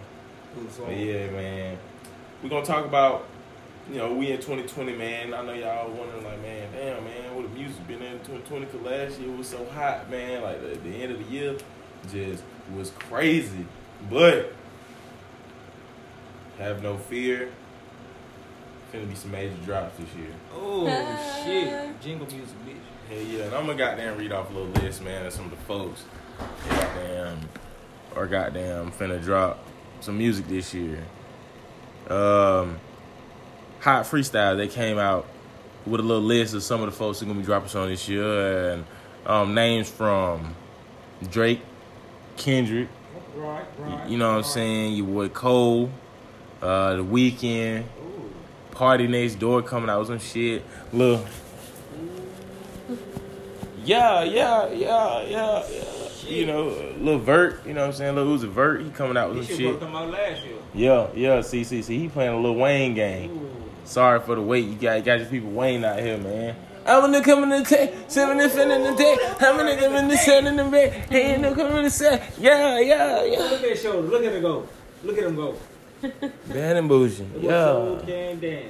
Ooh, 0.58 0.66
so- 0.70 0.86
But 0.86 0.96
yeah, 0.96 1.30
man. 1.30 1.78
We're 2.42 2.48
gonna 2.50 2.64
talk 2.64 2.84
about, 2.86 3.26
you 3.90 3.96
know, 3.98 4.12
we 4.14 4.30
in 4.30 4.38
2020, 4.38 4.94
man. 4.96 5.34
I 5.34 5.42
know 5.44 5.52
y'all 5.52 5.90
wondering, 5.90 6.24
like, 6.24 6.40
man, 6.42 6.68
damn, 6.72 7.04
man, 7.04 7.34
what 7.34 7.42
the 7.50 7.58
music 7.58 7.86
been 7.86 8.02
in 8.02 8.18
2020? 8.20 8.66
Cause 8.66 8.80
last 8.82 9.20
year 9.20 9.30
was 9.36 9.48
so 9.48 9.64
hot, 9.74 10.10
man. 10.10 10.42
Like, 10.42 10.60
the, 10.62 10.78
the 10.78 11.02
end 11.02 11.12
of 11.12 11.18
the 11.18 11.32
year 11.32 11.54
just 12.10 12.42
was 12.76 12.90
crazy. 12.90 13.66
But, 14.10 14.52
have 16.58 16.82
no 16.82 16.96
fear. 16.96 17.50
Gonna 18.92 19.06
be 19.06 19.14
some 19.14 19.32
major 19.32 19.56
drops 19.64 19.98
this 19.98 20.14
year. 20.14 20.30
Oh, 20.54 20.86
shit. 21.44 22.00
Jingle 22.00 22.26
music, 22.28 22.54
bitch. 22.66 22.76
Hey 23.08 23.22
yeah, 23.24 23.44
and 23.44 23.54
I'm 23.54 23.66
gonna 23.66 23.76
goddamn 23.76 24.16
read 24.16 24.32
off 24.32 24.50
a 24.50 24.54
little 24.54 24.72
list, 24.82 25.02
man, 25.02 25.26
of 25.26 25.32
some 25.32 25.44
of 25.44 25.50
the 25.50 25.58
folks. 25.58 26.04
Goddamn, 26.70 27.38
or 28.16 28.26
goddamn, 28.26 28.92
finna 28.92 29.22
drop 29.22 29.62
some 30.00 30.16
music 30.16 30.48
this 30.48 30.72
year. 30.72 31.04
Um, 32.08 32.78
Hot 33.80 34.04
Freestyle, 34.04 34.56
they 34.56 34.68
came 34.68 34.96
out 34.96 35.26
with 35.84 36.00
a 36.00 36.02
little 36.02 36.22
list 36.22 36.54
of 36.54 36.62
some 36.62 36.80
of 36.80 36.86
the 36.90 36.96
folks 36.96 37.20
that 37.20 37.26
gonna 37.26 37.38
be 37.38 37.44
dropping 37.44 37.68
songs 37.68 37.90
this 37.90 38.08
year, 38.08 38.70
and 38.70 38.84
um, 39.26 39.54
names 39.54 39.90
from 39.90 40.54
Drake, 41.30 41.60
Kendrick, 42.36 42.88
Right, 43.36 43.64
right. 43.78 44.08
you 44.08 44.16
know 44.18 44.30
what 44.30 44.38
I'm 44.38 44.44
saying, 44.44 44.94
your 44.94 45.06
boy 45.06 45.28
Cole, 45.28 45.90
uh, 46.62 46.94
The 46.96 47.04
Weeknd. 47.04 47.84
Party 48.70 49.06
Next 49.06 49.36
Door 49.36 49.62
coming 49.62 49.88
out 49.88 50.00
with 50.00 50.08
some 50.08 50.18
shit. 50.18 50.64
Look. 50.92 51.24
Yeah, 53.84 54.22
yeah, 54.24 54.68
yeah, 54.72 55.22
yeah, 55.22 55.62
yeah. 55.70 55.82
You 56.26 56.46
know, 56.46 56.94
Lil 56.98 57.18
Vert, 57.18 57.66
you 57.66 57.74
know 57.74 57.82
what 57.82 57.88
I'm 57.88 57.92
saying? 57.92 58.14
Lil 58.14 58.38
Uzi 58.38 58.48
Vert, 58.48 58.82
he 58.82 58.90
coming 58.90 59.16
out 59.16 59.34
with 59.34 59.46
some 59.46 59.56
shit 59.56 59.58
shit. 59.58 59.80
come 59.80 59.94
out 59.94 60.10
last 60.10 60.42
year. 60.44 60.56
Yeah, 60.72 61.08
yeah, 61.14 61.40
see, 61.42 61.64
see, 61.64 61.82
see, 61.82 61.98
he 61.98 62.08
playing 62.08 62.32
a 62.32 62.40
Lil 62.40 62.54
Wayne 62.54 62.94
game. 62.94 63.30
Ooh. 63.30 63.50
Sorry 63.84 64.18
for 64.20 64.34
the 64.34 64.40
wait. 64.40 64.64
You 64.64 64.74
got, 64.74 65.04
got 65.04 65.20
your 65.20 65.28
people 65.28 65.50
Wayne 65.50 65.84
out 65.84 65.98
here, 66.00 66.16
man. 66.16 66.56
I'm 66.86 67.00
gonna 67.00 67.22
come 67.22 67.42
in 67.44 67.48
the 67.48 67.62
tank, 67.62 67.94
seven 68.08 68.40
and 68.40 68.52
fin 68.52 68.70
in 68.70 68.82
the 68.82 68.94
tank. 68.94 69.20
I'm 69.40 69.56
gonna 69.56 69.76
come 69.76 69.94
in 69.94 70.08
the 70.08 70.16
set 70.16 70.44
in 70.44 70.56
the 70.56 70.64
bed. 70.64 70.92
Hey, 71.10 71.32
ain't 71.32 71.42
no 71.42 71.54
coming 71.54 71.78
in 71.78 71.84
the. 71.84 72.22
Yeah, 72.38 72.78
yeah, 72.78 73.24
yeah. 73.24 73.38
Look 73.38 73.52
at 73.52 73.62
that 73.62 73.78
shoulder. 73.78 74.08
Look 74.08 74.24
at 74.24 74.32
him 74.32 74.42
go. 74.42 74.68
Look 75.02 75.18
at 75.18 75.24
him 75.24 75.36
go. 75.36 75.56
Bad 76.48 76.76
and 76.76 76.88
bougie. 76.88 77.26
Yeah. 77.38 77.98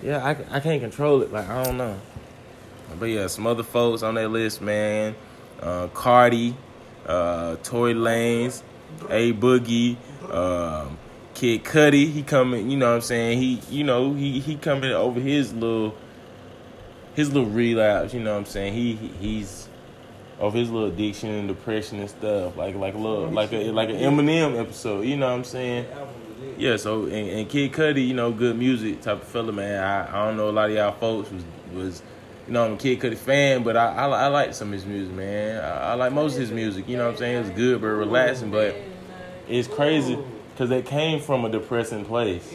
Yeah, 0.03 0.25
I, 0.25 0.57
I 0.57 0.61
can't 0.61 0.81
control 0.81 1.23
it. 1.23 1.33
Like 1.33 1.49
I 1.49 1.65
don't 1.65 1.77
know. 1.77 1.99
But 2.99 3.07
yeah, 3.07 3.27
some 3.27 3.47
other 3.47 3.65
folks 3.65 4.03
on 4.03 4.15
that 4.15 4.31
list, 4.31 4.61
man. 4.61 5.17
Uh, 5.61 5.89
Cardi, 5.89 6.57
uh, 7.07 7.57
Tory 7.63 7.95
Lanez, 7.95 8.63
A 9.11 9.33
Boogie, 9.33 9.97
um, 10.31 10.99
Kid 11.35 11.65
Cudi. 11.65 12.13
He 12.13 12.23
coming. 12.23 12.71
You 12.71 12.77
know 12.77 12.91
what 12.91 12.97
I'm 12.97 13.01
saying? 13.01 13.39
He, 13.39 13.61
you 13.69 13.83
know, 13.83 14.15
he 14.15 14.39
he 14.39 14.55
coming 14.57 14.93
over 14.93 15.19
his 15.19 15.53
little, 15.53 15.97
his 17.15 17.33
little 17.33 17.49
relapse. 17.49 18.15
You 18.15 18.21
know 18.21 18.33
what 18.33 18.41
I'm 18.41 18.47
saying? 18.47 18.75
He, 18.75 18.95
he 18.95 19.09
he's 19.09 19.69
of 20.39 20.53
his 20.53 20.71
little 20.71 20.89
addiction 20.89 21.31
and 21.31 21.49
depression 21.49 22.01
and 22.01 22.11
stuff. 22.11 22.57
Like 22.57 22.75
like 22.75 22.95
a 22.95 22.99
little 22.99 23.29
like 23.29 23.53
a 23.53 23.71
like 23.71 23.89
an 23.91 23.97
Eminem 23.97 24.59
episode. 24.61 25.03
You 25.07 25.17
know 25.17 25.29
what 25.29 25.35
I'm 25.35 25.45
saying? 25.45 25.85
That 25.85 25.99
album 25.99 26.15
was 26.29 26.39
lit. 26.41 26.59
Yeah, 26.59 26.77
so 26.77 27.05
and, 27.05 27.31
and 27.31 27.49
Kid 27.49 27.73
Cudi, 27.73 28.07
you 28.07 28.15
know, 28.15 28.33
good 28.33 28.59
music 28.59 29.01
type 29.01 29.23
of 29.23 29.29
fella, 29.29 29.53
man. 29.53 29.83
I, 29.83 30.09
I 30.09 30.27
don't 30.27 30.37
know 30.37 30.49
a 30.49 30.51
lot 30.51 30.71
of 30.71 30.77
y'all 30.77 30.93
folks 30.93 31.31
was 31.31 31.45
was, 31.73 32.03
you 32.47 32.53
know, 32.53 32.65
I'm 32.65 32.75
a 32.75 32.77
Kid 32.77 33.01
Cudi 33.01 33.17
fan, 33.17 33.63
but 33.63 33.77
I 33.77 33.95
I, 33.95 34.07
I 34.07 34.27
like 34.29 34.55
some 34.55 34.69
of 34.69 34.75
his 34.75 34.87
music, 34.87 35.15
man. 35.15 35.63
I, 35.63 35.93
I 35.93 35.95
like 35.95 36.13
most 36.13 36.35
of 36.35 36.41
his 36.41 36.51
music. 36.51 36.89
You 36.89 36.97
know 36.97 37.07
what 37.07 37.13
I'm 37.13 37.19
saying? 37.19 37.47
It's 37.47 37.57
good, 37.57 37.81
but 37.81 37.89
relaxing, 37.89 38.51
but 38.51 38.77
it's 39.49 39.69
crazy 39.69 40.19
because 40.53 40.71
it 40.71 40.87
came 40.87 41.21
from 41.21 41.45
a 41.45 41.49
depressing 41.49 42.05
place. 42.05 42.55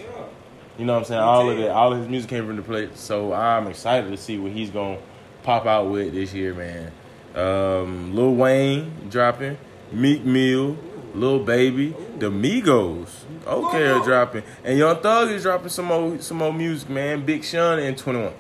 You 0.79 0.85
know 0.85 0.93
what 0.93 0.99
I'm 0.99 1.05
saying? 1.05 1.21
All 1.21 1.49
of 1.49 1.59
it, 1.59 1.69
all 1.69 1.91
of 1.91 1.99
his 1.99 2.07
music 2.07 2.29
came 2.29 2.47
from 2.47 2.55
the 2.55 2.61
plate. 2.61 2.97
So 2.97 3.33
I'm 3.33 3.67
excited 3.67 4.09
to 4.11 4.17
see 4.17 4.37
what 4.39 4.53
he's 4.53 4.69
gonna 4.69 4.97
pop 5.43 5.65
out 5.65 5.89
with 5.89 6.13
this 6.13 6.33
year, 6.33 6.53
man. 6.53 6.91
Um, 7.35 8.15
Lil 8.15 8.33
Wayne 8.35 8.93
dropping, 9.09 9.57
Meek 9.91 10.23
Mill, 10.23 10.77
Lil 11.13 11.39
Baby, 11.43 11.93
the 12.17 12.31
Migos. 12.31 13.09
Okay, 13.45 13.87
are 13.87 14.03
dropping, 14.03 14.43
and 14.63 14.77
Young 14.77 14.95
Thug 15.01 15.29
is 15.31 15.43
dropping 15.43 15.69
some 15.69 15.85
more 15.85 16.17
some 16.21 16.37
more 16.37 16.53
music, 16.53 16.89
man. 16.89 17.25
Big 17.25 17.43
Sean 17.43 17.77
and 17.79 17.97
21. 17.97 18.31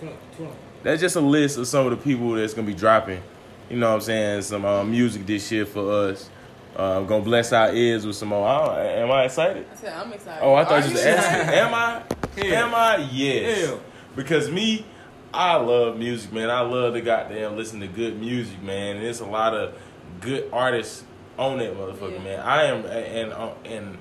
Twenty- 0.00 0.14
twenty. 0.36 0.52
That's 0.82 1.00
just 1.02 1.16
a 1.16 1.20
list 1.20 1.58
of 1.58 1.66
some 1.66 1.84
of 1.86 1.90
the 1.90 1.96
people 1.96 2.30
that's 2.32 2.54
gonna 2.54 2.66
be 2.66 2.74
dropping. 2.74 3.20
You 3.68 3.76
know 3.76 3.88
what 3.90 3.96
I'm 3.96 4.00
saying? 4.00 4.42
Some 4.42 4.64
uh, 4.64 4.84
music 4.84 5.26
this 5.26 5.52
year 5.52 5.66
for 5.66 5.90
us. 5.92 6.30
Uh, 6.78 7.00
gonna 7.02 7.24
bless 7.24 7.52
our 7.52 7.72
ears 7.74 8.06
with 8.06 8.14
some 8.14 8.28
more. 8.28 8.46
I 8.46 8.64
don't- 8.66 8.78
am 9.02 9.10
I 9.10 9.24
excited? 9.24 9.66
I 9.72 9.74
said 9.76 9.92
I'm 9.92 10.12
excited. 10.12 10.44
Oh, 10.44 10.54
I 10.54 10.64
thought 10.64 10.84
Are 10.84 10.86
you 10.86 10.92
was 10.92 11.02
you? 11.04 11.10
asking. 11.10 11.54
Am 11.58 11.74
I? 11.74 12.02
Hell. 12.36 12.54
Am 12.68 12.74
I? 12.74 12.96
Yes. 13.10 13.66
Hell. 13.66 13.80
Because 14.14 14.48
me, 14.48 14.86
I 15.34 15.56
love 15.56 15.96
music, 15.98 16.32
man. 16.32 16.50
I 16.50 16.60
love 16.60 16.94
to 16.94 17.00
goddamn 17.00 17.56
listen 17.56 17.80
to 17.80 17.88
good 17.88 18.20
music, 18.20 18.62
man. 18.62 18.96
And 18.96 19.04
there's 19.04 19.18
a 19.20 19.26
lot 19.26 19.54
of 19.54 19.74
good 20.20 20.48
artists 20.52 21.02
on 21.36 21.58
that 21.58 21.76
motherfucker, 21.76 22.12
Yeah. 22.12 22.18
man. 22.24 22.40
I 22.40 22.62
am, 22.66 22.84
and 22.86 23.32
uh, 23.32 23.50
and 23.64 23.98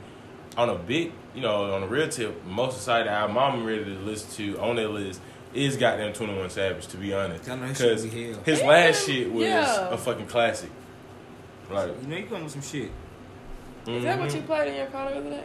on 0.55 0.69
a 0.69 0.75
big, 0.75 1.13
you 1.33 1.41
know, 1.41 1.73
on 1.73 1.81
a 1.81 1.87
real 1.87 2.07
tip, 2.09 2.45
most 2.45 2.77
excited 2.77 3.07
album 3.07 3.37
I'm 3.39 3.65
ready 3.65 3.85
to 3.85 3.91
listen 4.01 4.29
to 4.55 4.59
on 4.61 4.75
that 4.75 4.89
list 4.89 5.19
is 5.53 5.77
goddamn 5.77 6.13
21 6.13 6.49
Savage, 6.51 6.85
to 6.89 6.97
be 6.97 7.11
honest. 7.13 7.49
I 7.49 7.55
know 7.55 7.67
that 7.67 7.75
shit 7.77 8.03
Because 8.11 8.45
his 8.45 8.61
last 8.61 9.05
shit 9.07 9.31
was 9.31 9.45
yeah. 9.47 9.89
a 9.89 9.97
fucking 9.97 10.27
classic. 10.27 10.69
Like, 11.69 12.01
You 12.01 12.07
know 12.07 12.15
you 12.17 12.25
come 12.25 12.43
with 12.43 12.51
some 12.53 12.61
shit. 12.61 12.91
Is 13.87 14.03
that 14.03 14.19
what 14.19 14.29
mhm. 14.29 14.35
you 14.35 14.41
played 14.41 14.67
in 14.69 14.75
your 14.75 14.85
car 14.87 15.09
the 15.11 15.17
other 15.17 15.29
day? 15.29 15.43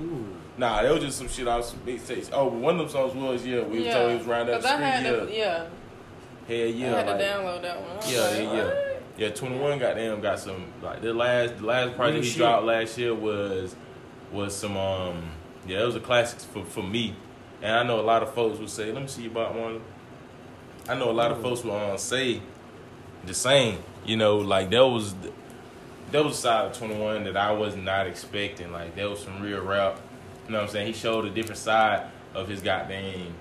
Ooh. 0.00 0.26
Nah, 0.58 0.82
that 0.82 0.92
was 0.92 1.02
just 1.02 1.18
some 1.18 1.28
shit 1.28 1.46
off 1.48 1.64
some 1.64 1.80
big 1.84 2.04
tapes. 2.04 2.30
Oh, 2.32 2.50
but 2.50 2.58
one 2.58 2.74
of 2.74 2.80
them 2.80 2.88
songs 2.88 3.14
was 3.14 3.46
yeah. 3.46 3.62
We 3.62 3.80
was 3.84 3.94
told 3.94 4.10
he 4.12 4.16
was 4.18 4.26
round 4.26 4.48
up 4.50 4.56
'Cause 4.60 4.70
the 4.70 4.76
I 4.76 4.80
had 4.80 5.06
street. 5.06 5.26
to, 5.28 5.36
Yeah, 5.36 5.64
yeah. 6.48 6.56
hell 6.56 6.66
yeah. 6.66 6.86
I 6.86 6.96
had 6.98 7.06
like- 7.06 7.18
to 7.18 7.24
download 7.24 7.62
that 7.62 7.80
one. 7.80 7.90
Yeah, 8.08 8.20
like, 8.20 8.34
yeah, 8.36 8.42
yeah. 8.52 8.64
what? 8.64 9.02
Yeah, 9.16 9.28
Twenty 9.30 9.58
One 9.58 9.78
goddamn 9.78 10.20
got 10.20 10.40
some 10.40 10.64
like 10.82 11.00
the 11.02 11.14
last 11.14 11.58
the 11.58 11.66
last 11.66 11.94
project 11.96 12.14
Real 12.14 12.22
he 12.22 12.28
shit. 12.28 12.38
dropped 12.38 12.64
last 12.64 12.98
year 12.98 13.14
was 13.14 13.76
was 14.32 14.56
some 14.56 14.76
um 14.76 15.22
yeah 15.68 15.82
it 15.82 15.86
was 15.86 15.94
a 15.96 16.00
classic 16.00 16.40
for 16.40 16.64
for 16.64 16.82
me, 16.82 17.14
and 17.62 17.72
I 17.76 17.82
know 17.84 18.00
a 18.00 18.02
lot 18.02 18.22
of 18.24 18.34
folks 18.34 18.58
would 18.58 18.70
say 18.70 18.90
let 18.92 19.02
me 19.02 19.08
see 19.08 19.26
about 19.26 19.54
one. 19.54 19.80
I 20.88 20.94
know 20.96 21.10
a 21.10 21.12
lot 21.12 21.30
of 21.30 21.40
folks 21.40 21.62
will 21.64 21.76
um, 21.76 21.96
say 21.96 22.42
the 23.24 23.32
same, 23.34 23.78
you 24.04 24.16
know, 24.16 24.36
like 24.38 24.70
that 24.70 24.84
was 24.86 25.14
that 26.14 26.24
was 26.24 26.38
a 26.38 26.40
side 26.40 26.66
of 26.66 26.78
Twenty 26.78 26.96
One 26.96 27.24
that 27.24 27.36
I 27.36 27.50
was 27.50 27.74
not 27.74 28.06
expecting. 28.06 28.70
Like 28.70 28.94
that 28.94 29.10
was 29.10 29.18
some 29.18 29.42
real 29.42 29.62
rap. 29.62 30.00
You 30.46 30.52
know 30.52 30.58
what 30.58 30.68
I'm 30.68 30.70
saying? 30.70 30.86
He 30.86 30.92
showed 30.92 31.24
a 31.24 31.30
different 31.30 31.58
side 31.58 32.06
of 32.34 32.48
his 32.48 32.60
goddamn 32.60 33.34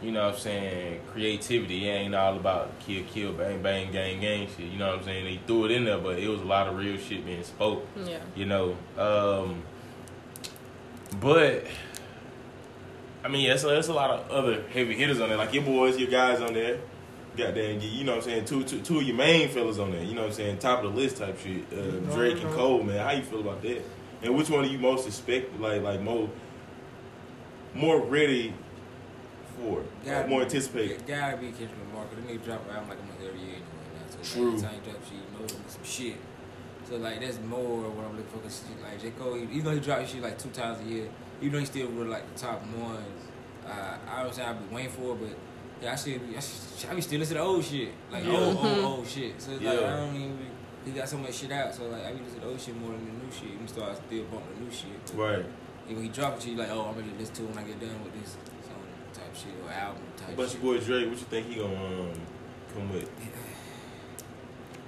you 0.00 0.12
know 0.12 0.26
what 0.26 0.34
I'm 0.34 0.40
saying, 0.40 1.00
creativity. 1.12 1.88
It 1.88 1.92
ain't 1.92 2.14
all 2.14 2.36
about 2.36 2.78
kill, 2.80 3.04
kill, 3.04 3.32
bang, 3.32 3.62
bang, 3.62 3.90
gang, 3.90 4.20
gang 4.20 4.46
shit. 4.48 4.66
You 4.66 4.78
know 4.78 4.90
what 4.90 4.98
I'm 4.98 5.04
saying? 5.04 5.26
He 5.26 5.40
threw 5.46 5.64
it 5.64 5.70
in 5.70 5.86
there, 5.86 5.98
but 5.98 6.18
it 6.18 6.28
was 6.28 6.42
a 6.42 6.44
lot 6.44 6.68
of 6.68 6.76
real 6.76 6.98
shit 6.98 7.24
being 7.24 7.42
spoke. 7.42 7.86
Yeah. 8.04 8.18
You 8.36 8.44
know, 8.44 8.76
um, 8.98 9.62
but 11.20 11.66
I 13.24 13.28
mean, 13.28 13.48
there's 13.48 13.64
a, 13.64 13.68
there's 13.68 13.88
a 13.88 13.94
lot 13.94 14.10
of 14.10 14.30
other 14.30 14.62
heavy 14.68 14.94
hitters 14.94 15.20
on 15.20 15.30
there, 15.30 15.38
like 15.38 15.54
your 15.54 15.64
boys, 15.64 15.96
your 15.96 16.10
guys 16.10 16.40
on 16.40 16.52
there. 16.52 16.78
Goddamn, 17.36 17.78
get, 17.78 17.90
you 17.90 18.04
know 18.04 18.12
what 18.16 18.24
I'm 18.24 18.30
saying, 18.30 18.44
two, 18.44 18.64
two, 18.64 18.80
two 18.80 18.98
of 18.98 19.04
your 19.04 19.16
main 19.16 19.48
fellas 19.48 19.78
on 19.78 19.92
there, 19.92 20.02
you 20.02 20.14
know 20.14 20.22
what 20.22 20.30
I'm 20.30 20.36
saying, 20.36 20.58
top 20.58 20.84
of 20.84 20.94
the 20.94 21.00
list 21.00 21.16
type 21.18 21.38
shit, 21.38 21.64
uh, 21.72 22.14
Drake 22.14 22.42
and 22.42 22.52
Cole, 22.54 22.82
man. 22.82 22.98
How 22.98 23.12
you 23.12 23.22
feel 23.22 23.40
about 23.40 23.62
that? 23.62 23.82
And 24.22 24.36
which 24.36 24.48
one 24.48 24.64
do 24.64 24.70
you 24.70 24.78
most 24.78 25.06
expect, 25.06 25.58
like, 25.60 25.82
like 25.82 26.00
more, 26.00 26.30
more 27.74 28.00
ready 28.00 28.54
for, 29.56 29.82
like, 30.04 30.28
more 30.28 30.42
anticipated? 30.42 30.92
It 30.92 31.06
gotta 31.06 31.36
be 31.36 31.48
Kendrick 31.48 31.70
Lamar, 31.88 32.06
because 32.06 32.24
they 32.24 32.34
nigga 32.34 32.44
drop 32.44 32.64
an 32.68 32.76
album 32.76 32.88
like 32.90 32.98
almost 33.00 33.18
every 33.26 33.40
year 33.40 33.56
anyway 33.56 33.62
now. 33.94 34.22
So 34.24 34.34
True. 34.34 34.48
Every 34.48 34.60
time 34.62 34.74
he 34.74 34.90
drop 34.90 35.04
shit, 35.04 35.12
you 35.14 35.38
know 35.38 35.46
some 35.68 35.84
shit. 35.84 36.16
So 36.88 36.96
like 36.96 37.20
that's 37.20 37.40
more 37.40 37.88
what 37.90 38.04
I'm 38.04 38.16
looking 38.16 38.30
for. 38.30 38.38
Cause 38.38 38.64
like 38.82 39.00
J 39.00 39.10
Cole, 39.10 39.36
even 39.38 39.64
though 39.64 39.72
he 39.72 39.80
drops 39.80 40.10
shit 40.10 40.22
like 40.22 40.38
two 40.38 40.50
times 40.50 40.80
a 40.80 40.84
year, 40.84 41.08
even 41.40 41.52
though 41.52 41.58
he 41.60 41.64
still 41.66 41.88
with 41.88 42.08
like 42.08 42.32
the 42.34 42.40
top 42.40 42.62
ones, 42.66 43.22
uh, 43.66 43.96
I 44.08 44.22
don't 44.22 44.34
say 44.34 44.42
I'd 44.42 44.68
be 44.68 44.74
waiting 44.74 44.92
for, 44.92 45.14
it, 45.14 45.20
but 45.20 45.36
yeah, 45.84 45.92
I 45.92 45.96
still 45.96 46.18
I, 46.36 46.40
should, 46.40 46.90
I 46.90 46.94
be 46.94 47.00
still 47.02 47.18
listening 47.20 47.38
to 47.38 47.44
old 47.44 47.64
shit, 47.64 47.90
like 48.10 48.24
Yeah. 48.24 48.32
old, 48.38 48.56
old, 48.56 48.78
old 48.84 49.06
shit. 49.06 49.40
So 49.40 49.52
it's 49.52 49.62
like 49.62 49.78
I 49.78 49.96
don't 49.96 50.16
even. 50.16 50.38
He 50.84 50.90
got 50.92 51.08
so 51.08 51.16
much 51.18 51.34
shit 51.34 51.50
out, 51.52 51.74
so 51.74 51.84
like 51.88 52.04
I 52.04 52.12
be 52.12 52.22
listening 52.24 52.42
to 52.42 52.48
old 52.48 52.60
shit 52.60 52.76
more 52.76 52.90
than 52.92 53.04
the 53.06 53.12
new 53.24 53.30
shit. 53.32 53.52
Even 53.54 53.66
though 53.74 53.84
I 53.84 53.94
still 53.94 54.24
bump 54.24 54.44
the 54.54 54.64
new 54.64 54.70
shit. 54.70 55.00
But 55.16 55.16
Right. 55.16 55.44
and 55.88 55.96
when 55.96 56.04
he 56.04 56.10
drop 56.10 56.34
it, 56.36 56.40
to 56.40 56.50
you 56.50 56.56
like, 56.56 56.70
oh, 56.70 56.86
I'm 56.88 56.96
ready 56.96 57.10
to 57.10 57.18
listen 57.18 57.34
to 57.36 57.42
it 57.44 57.48
when 57.50 57.58
I 57.58 57.66
get 57.68 57.80
done 57.80 58.04
with 58.04 58.12
this 58.20 58.32
song 58.68 58.80
type 59.12 59.34
shit 59.36 59.52
or 59.64 59.70
album 59.72 60.02
type 60.16 60.36
But 60.36 60.48
shit. 60.50 60.62
your 60.62 60.74
boy 60.74 60.84
Drake, 60.84 61.08
what 61.08 61.18
you 61.18 61.26
think 61.28 61.46
he 61.48 61.54
gonna 61.56 61.74
um, 61.76 62.12
come 62.72 62.92
with? 62.92 63.08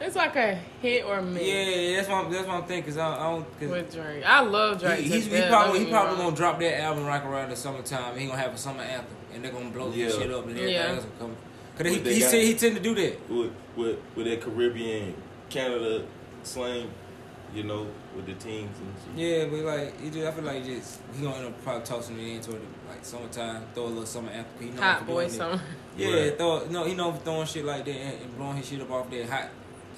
It's 0.00 0.14
like 0.16 0.36
a 0.36 0.54
hit 0.82 1.04
or 1.06 1.22
miss 1.22 1.42
Yeah, 1.42 1.96
that's 1.96 2.08
what 2.08 2.24
I'm, 2.26 2.32
that's 2.32 2.46
what 2.46 2.56
I'm 2.56 2.64
thinking. 2.64 2.92
Cause 2.92 2.98
I, 2.98 3.14
I 3.14 3.30
don't. 3.30 3.58
Cause 3.60 3.68
with 3.70 3.94
Drake. 3.94 4.24
I 4.26 4.40
love 4.40 4.80
Drake. 4.80 5.00
he, 5.00 5.10
he's, 5.10 5.24
he 5.24 5.30
probably 5.48 5.78
don't 5.78 5.86
he 5.86 5.90
probably 5.92 6.14
wrong. 6.16 6.24
gonna 6.24 6.36
drop 6.36 6.58
that 6.60 6.80
album 6.82 7.06
right 7.06 7.24
around 7.24 7.50
the 7.50 7.56
summertime. 7.56 8.16
He 8.18 8.26
gonna 8.26 8.38
have 8.38 8.52
a 8.52 8.58
summer 8.58 8.82
anthem, 8.82 9.16
and 9.34 9.42
they're 9.44 9.52
gonna 9.52 9.70
blow 9.70 9.90
Yeah. 9.92 10.06
this 10.06 10.16
shit 10.18 10.30
up, 10.30 10.42
and 10.46 10.50
everything 10.58 10.74
Yeah. 10.74 10.86
else 10.94 11.04
will 11.04 11.26
come. 11.28 11.36
Cause 11.78 11.86
he, 11.88 11.98
he 12.00 12.20
said 12.20 12.42
he 12.42 12.54
tend 12.54 12.76
to 12.76 12.82
do 12.82 12.94
that. 12.94 13.30
With, 13.30 13.52
with, 13.76 13.98
with 14.14 14.26
that 14.26 14.40
Caribbean, 14.42 15.14
Canada 15.50 16.04
slang, 16.42 16.90
you 17.54 17.62
know, 17.62 17.86
with 18.14 18.26
the 18.26 18.34
teams 18.34 18.76
and 18.78 18.94
shit. 19.16 19.26
Yeah, 19.26 19.44
but 19.46 19.60
like 19.60 20.00
he 20.00 20.10
just, 20.10 20.26
I 20.26 20.30
feel 20.32 20.44
like 20.44 20.64
just 20.64 21.00
he 21.16 21.22
gonna 21.22 21.36
end 21.36 21.46
up 21.46 21.62
probably 21.64 21.84
tossing 21.86 22.18
it 22.18 22.36
into 22.36 22.52
the 22.52 22.58
like 22.88 23.02
summertime, 23.02 23.62
throw 23.74 23.84
a 23.84 23.86
little 23.86 24.06
summer 24.06 24.30
anthem. 24.30 24.52
He 24.60 24.70
know 24.74 24.82
Hot 24.82 24.98
for 25.00 25.04
boy 25.06 25.14
doing 25.26 25.28
that. 25.28 25.36
summer. 25.36 25.62
Yeah, 25.96 26.08
Right. 26.20 26.36
throw 26.38 26.66
no, 26.70 26.84
he 26.84 26.94
know 26.94 27.12
throwing 27.12 27.46
shit 27.46 27.64
like 27.64 27.84
that 27.86 27.90
and, 27.94 28.22
and 28.22 28.36
blowing 28.36 28.56
his 28.58 28.68
shit 28.68 28.80
up 28.82 28.90
off 28.90 29.10
that 29.10 29.28
hot. 29.30 29.48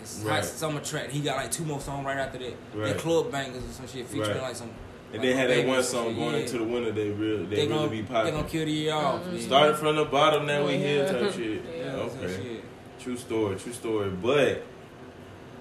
It's 0.01 0.21
Right. 0.25 0.37
hot 0.37 0.45
summer 0.45 0.81
track. 0.81 1.11
He 1.11 1.21
got 1.21 1.37
like 1.37 1.51
two 1.51 1.65
more 1.65 1.81
songs 1.81 2.05
right 2.07 2.17
after 2.19 2.39
that. 2.39 2.55
Right. 2.75 2.89
That 2.93 2.99
club 2.99 3.31
bangers 3.33 3.63
or 3.65 3.73
some 3.73 3.87
shit 3.89 4.07
featuring 4.07 4.31
Right. 4.31 4.43
like 4.43 4.57
some. 4.57 4.71
And 5.13 5.23
like 5.23 5.23
they 5.23 5.35
had 5.35 5.49
that 5.51 5.67
one 5.67 5.83
song 5.83 6.15
going 6.17 6.35
Yeah. 6.35 6.41
into 6.41 6.59
the 6.59 6.65
winter. 6.65 6.93
They 6.93 7.09
real, 7.11 7.39
they, 7.39 7.45
They 7.45 7.57
really 7.63 7.69
gonna, 7.69 7.89
be 7.89 8.01
they 8.03 8.13
popping. 8.15 8.35
gonna 8.35 8.49
kill 8.49 8.65
the 8.67 8.71
year 8.73 8.93
off. 8.95 9.23
Mhm. 9.25 9.35
yeah. 9.41 9.47
Started 9.47 9.77
from 9.79 9.97
the 9.97 10.05
bottom, 10.05 10.47
now 10.47 10.67
we 10.67 10.77
here 10.77 11.05
Yeah. 11.05 11.13
type 11.13 11.33
shit. 11.33 11.63
Yeah. 11.79 11.85
Yeah, 11.85 11.93
okay, 12.03 12.27
shit. 12.43 12.65
true 13.01 13.17
story, 13.17 13.57
true 13.57 13.73
story. 13.73 14.11
But 14.11 14.63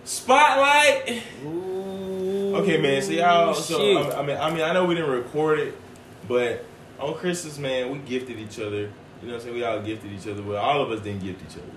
spotlight. 0.04 1.22
Ooh, 1.46 2.56
Okay, 2.58 2.78
man. 2.78 3.02
So 3.02 3.12
y'all, 3.12 3.54
so 3.54 3.78
shit. 3.78 3.98
I, 4.16 4.20
I 4.20 4.26
mean, 4.26 4.38
I 4.38 4.50
mean, 4.50 4.62
I 4.62 4.74
know 4.74 4.86
we 4.86 4.96
didn't 4.96 5.12
record 5.12 5.60
it, 5.60 5.76
but 6.28 6.66
on 7.00 7.14
Christmas, 7.16 7.58
man, 7.60 7.92
we 7.92 8.00
gifted 8.00 8.40
each 8.40 8.60
other. 8.60 8.90
You 9.22 9.28
know 9.28 9.34
what 9.34 9.34
I'm 9.36 9.40
saying? 9.42 9.56
We 9.56 9.64
all 9.64 9.80
gifted 9.82 10.12
each 10.12 10.28
other. 10.28 10.42
Well, 10.42 10.58
all 10.58 10.82
of 10.82 10.92
us 10.92 11.02
didn't 11.02 11.24
gift 11.24 11.42
each 11.50 11.58
other. 11.58 11.72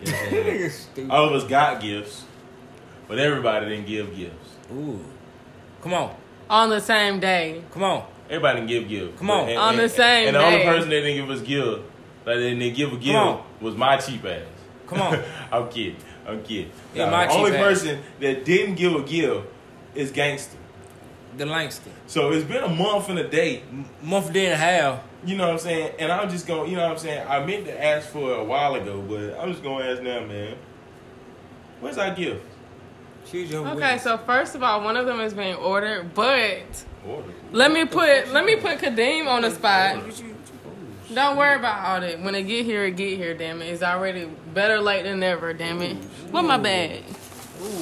You 0.00 0.06
know 0.12 0.18
what 0.18 0.22
I'm 0.24 0.30
saying? 0.30 0.60
Nigga 0.60 0.70
stupid. 0.70 1.10
all 1.10 1.24
of 1.28 1.32
us 1.32 1.44
got 1.48 1.80
gifts, 1.80 2.24
but 3.08 3.18
everybody 3.18 3.66
didn't 3.68 3.86
give 3.86 4.14
gifts. 4.16 4.50
Ooh, 4.72 5.00
come 5.82 5.94
on, 5.94 6.14
On 6.50 6.68
the 6.70 6.80
same 6.80 7.20
day. 7.20 7.62
come 7.72 7.82
on. 7.82 8.04
Everybody 8.28 8.58
didn't 8.60 8.68
give 8.68 8.88
gifts. 8.88 9.18
Come 9.20 9.30
on. 9.30 9.48
And- 9.48 9.58
On 9.58 9.74
and- 9.74 9.78
the 9.82 9.88
same 9.88 9.98
day. 10.24 10.26
And 10.26 10.36
the 10.36 10.44
only 10.44 10.58
day. 10.58 10.64
person 10.64 10.88
that 10.90 11.00
didn't 11.00 11.16
give 11.26 11.30
us 11.30 11.40
gift, 11.42 11.82
like 12.24 12.36
they 12.36 12.54
didn't 12.54 12.74
give 12.76 12.92
a 12.92 12.96
gift, 12.96 13.42
was 13.62 13.76
my 13.76 13.96
cheap 13.98 14.24
ass. 14.24 14.42
Come 14.88 15.00
on. 15.00 15.22
I'm 15.52 15.68
kidding. 15.68 15.96
I'm 16.26 16.42
kidding. 16.42 16.70
Yeah, 16.94 17.04
Nah, 17.06 17.10
my 17.12 17.26
the 17.26 17.32
only 17.34 17.52
ass. 17.52 17.56
person 17.62 17.98
that 18.20 18.44
didn't 18.44 18.74
give 18.74 18.94
a 18.96 19.02
gift 19.02 19.46
is 19.94 20.10
Gangster. 20.10 20.56
The 21.36 21.44
Langston, 21.46 21.92
So 22.06 22.30
it's 22.32 22.44
been 22.46 22.62
a 22.62 22.68
month 22.68 23.08
and 23.10 23.18
a 23.18 23.28
day. 23.28 23.62
M- 23.70 23.84
month 24.02 24.32
day 24.32 24.46
and 24.46 24.54
a 24.54 24.56
half. 24.56 25.00
You 25.24 25.36
know 25.36 25.46
what 25.46 25.52
I'm 25.54 25.58
saying? 25.58 25.92
And 25.98 26.10
I'm 26.10 26.30
just 26.30 26.46
going, 26.46 26.64
to 26.64 26.70
you 26.70 26.76
know 26.76 26.84
what 26.84 26.92
I'm 26.92 26.98
saying? 26.98 27.26
I 27.28 27.44
meant 27.44 27.66
to 27.66 27.84
ask 27.84 28.08
for 28.08 28.32
it 28.32 28.38
a 28.40 28.44
while 28.44 28.74
ago, 28.74 29.02
but 29.02 29.38
I'm 29.38 29.50
just 29.50 29.62
going 29.62 29.84
to 29.84 29.92
ask 29.92 30.02
now, 30.02 30.24
man. 30.24 30.56
Where's 31.80 31.98
our 31.98 32.14
gift? 32.14 32.42
Choose 33.30 33.50
your 33.50 33.66
Okay, 33.66 33.74
witness. 33.74 34.02
so 34.04 34.16
first 34.18 34.54
of 34.54 34.62
all, 34.62 34.82
one 34.82 34.96
of 34.96 35.04
them 35.06 35.20
is 35.20 35.34
being 35.34 35.56
ordered, 35.56 36.14
but 36.14 36.84
Order. 37.06 37.28
let 37.52 37.72
me 37.72 37.84
put 37.84 38.28
let 38.32 38.44
me 38.44 38.54
put 38.56 38.78
Kadeem 38.78 39.26
on 39.26 39.42
the 39.42 39.50
spot. 39.50 39.96
What 39.96 40.04
you- 40.06 40.10
what 40.10 41.08
you- 41.08 41.14
Don't 41.14 41.36
worry 41.36 41.56
oh, 41.56 41.58
about 41.58 41.84
all 41.84 42.00
that. 42.00 42.20
When 42.22 42.34
it 42.36 42.44
get 42.44 42.64
here, 42.64 42.84
it 42.84 42.96
get 42.96 43.16
here. 43.18 43.34
Damn 43.34 43.60
it, 43.62 43.66
it's 43.66 43.82
already 43.82 44.26
better 44.54 44.78
late 44.80 45.02
than 45.02 45.18
never. 45.20 45.52
Damn 45.52 45.82
it. 45.82 45.96
What 46.30 46.42
my 46.42 46.56
bag? 46.56 47.02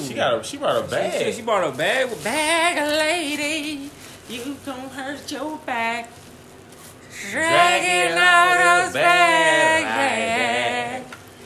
She 0.07 0.13
got 0.13 0.39
a, 0.39 0.43
she 0.43 0.57
brought 0.57 0.83
a 0.83 0.87
bag. 0.87 1.33
she 1.33 1.41
brought 1.41 1.67
a 1.67 1.71
bag. 1.75 2.09
with- 2.09 2.23
Bag 2.23 2.77
lady, 2.97 3.89
you 4.29 4.55
don't 4.65 4.91
hurt 4.91 5.31
your 5.31 5.57
back. 5.59 6.09
Dragging 7.31 8.17
out 8.17 8.83
those 8.85 8.93
bags. 8.93 11.05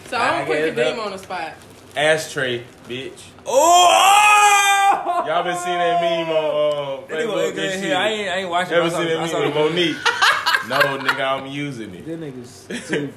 So 0.10 0.18
I'm 0.18 0.34
gonna 0.34 0.46
put 0.46 0.76
Bag 0.76 0.94
it 0.94 1.00
on 1.00 1.12
the 1.12 1.18
spot. 1.18 1.54
Ashtray, 1.96 2.63
bitch. 2.88 3.22
Oh! 3.46 5.24
Y'all 5.28 5.44
been 5.44 5.58
seeing 5.58 5.78
that 5.78 6.02
meme 6.02 6.30
on 6.30 7.04
uh, 7.04 7.08
Facebook 7.08 7.50
and 7.50 7.84
shit? 7.84 7.94
I 7.94 8.08
ain't, 8.10 8.30
I 8.30 8.36
ain't 8.38 8.50
watching. 8.50 8.74
Ever 8.74 8.89
seen 8.89 9.06
that 9.06 9.32
meme 9.32 9.46
with 9.46 9.56
Monique? 9.56 9.96
no, 10.68 10.80
nigga, 10.98 11.22
I'm 11.42 11.48
using 11.48 11.94
it. 11.94 12.06
That 12.06 12.20
nigga's 12.20 12.50
stupid. 12.86 13.13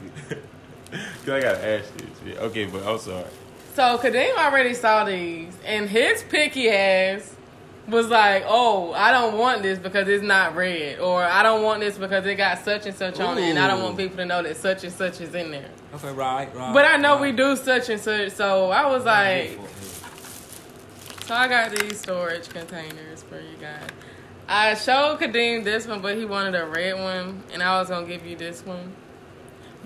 Cause 0.91 1.29
I 1.31 1.41
got 1.41 1.57
Ashley. 1.57 2.07
Shit. 2.25 2.39
Okay, 2.39 2.65
but 2.67 2.87
I'm 2.87 2.99
sorry. 2.99 3.25
So 3.75 3.97
Kadeem 3.97 4.37
already 4.37 4.75
saw 4.75 5.05
these, 5.05 5.57
and 5.65 5.89
his 5.89 6.23
picky 6.25 6.69
ass 6.69 7.35
was 7.89 8.09
like, 8.09 8.45
"Oh, 8.47 8.93
I 8.93 9.11
don't 9.11 9.39
want 9.39 9.63
this 9.63 9.79
because 9.79 10.09
it's 10.09 10.23
not 10.23 10.55
red, 10.55 10.99
or 10.99 11.25
I 11.25 11.43
don't 11.43 11.63
want 11.63 11.81
this 11.81 11.97
because 11.97 12.27
it 12.27 12.35
got 12.35 12.63
such 12.65 12.85
and 12.85 12.95
such 12.95 13.19
on 13.19 13.39
it, 13.39 13.45
and 13.45 13.59
I 13.59 13.67
don't 13.69 13.83
want 13.83 13.97
people 13.97 14.19
to 14.19 14.27
know 14.27 14.43
that 14.43 14.59
such 14.59 14.85
and 14.85 14.93
such 14.93 15.23
is 15.23 15.35
in 15.35 15.51
there." 15.53 15.71
okay, 15.95 16.13
right, 16.13 16.55
right. 16.55 16.75
But 16.75 16.85
I 16.85 16.99
know 16.99 17.15
right. 17.15 17.23
we 17.23 17.33
do 17.33 17.57
such 17.57 17.89
and 17.89 17.99
such, 17.99 18.33
so 18.33 18.71
I 18.71 18.87
was 18.91 19.07
like, 19.07 19.59
so 21.25 21.35
I 21.35 21.49
got 21.49 21.75
these 21.75 21.99
storage 21.99 22.51
containers 22.51 23.23
for 23.23 23.41
you 23.41 23.57
guys. 23.59 23.89
I 24.49 24.75
showed 24.75 25.19
Kadeem 25.19 25.65
this 25.65 25.87
one, 25.87 26.03
but 26.03 26.19
he 26.19 26.27
wanted 26.27 26.55
a 26.57 26.67
red 26.67 26.99
one, 26.99 27.43
and 27.55 27.63
I 27.63 27.79
was 27.79 27.89
gonna 27.89 28.07
give 28.07 28.27
you 28.27 28.37
this 28.37 28.67
one. 28.67 28.93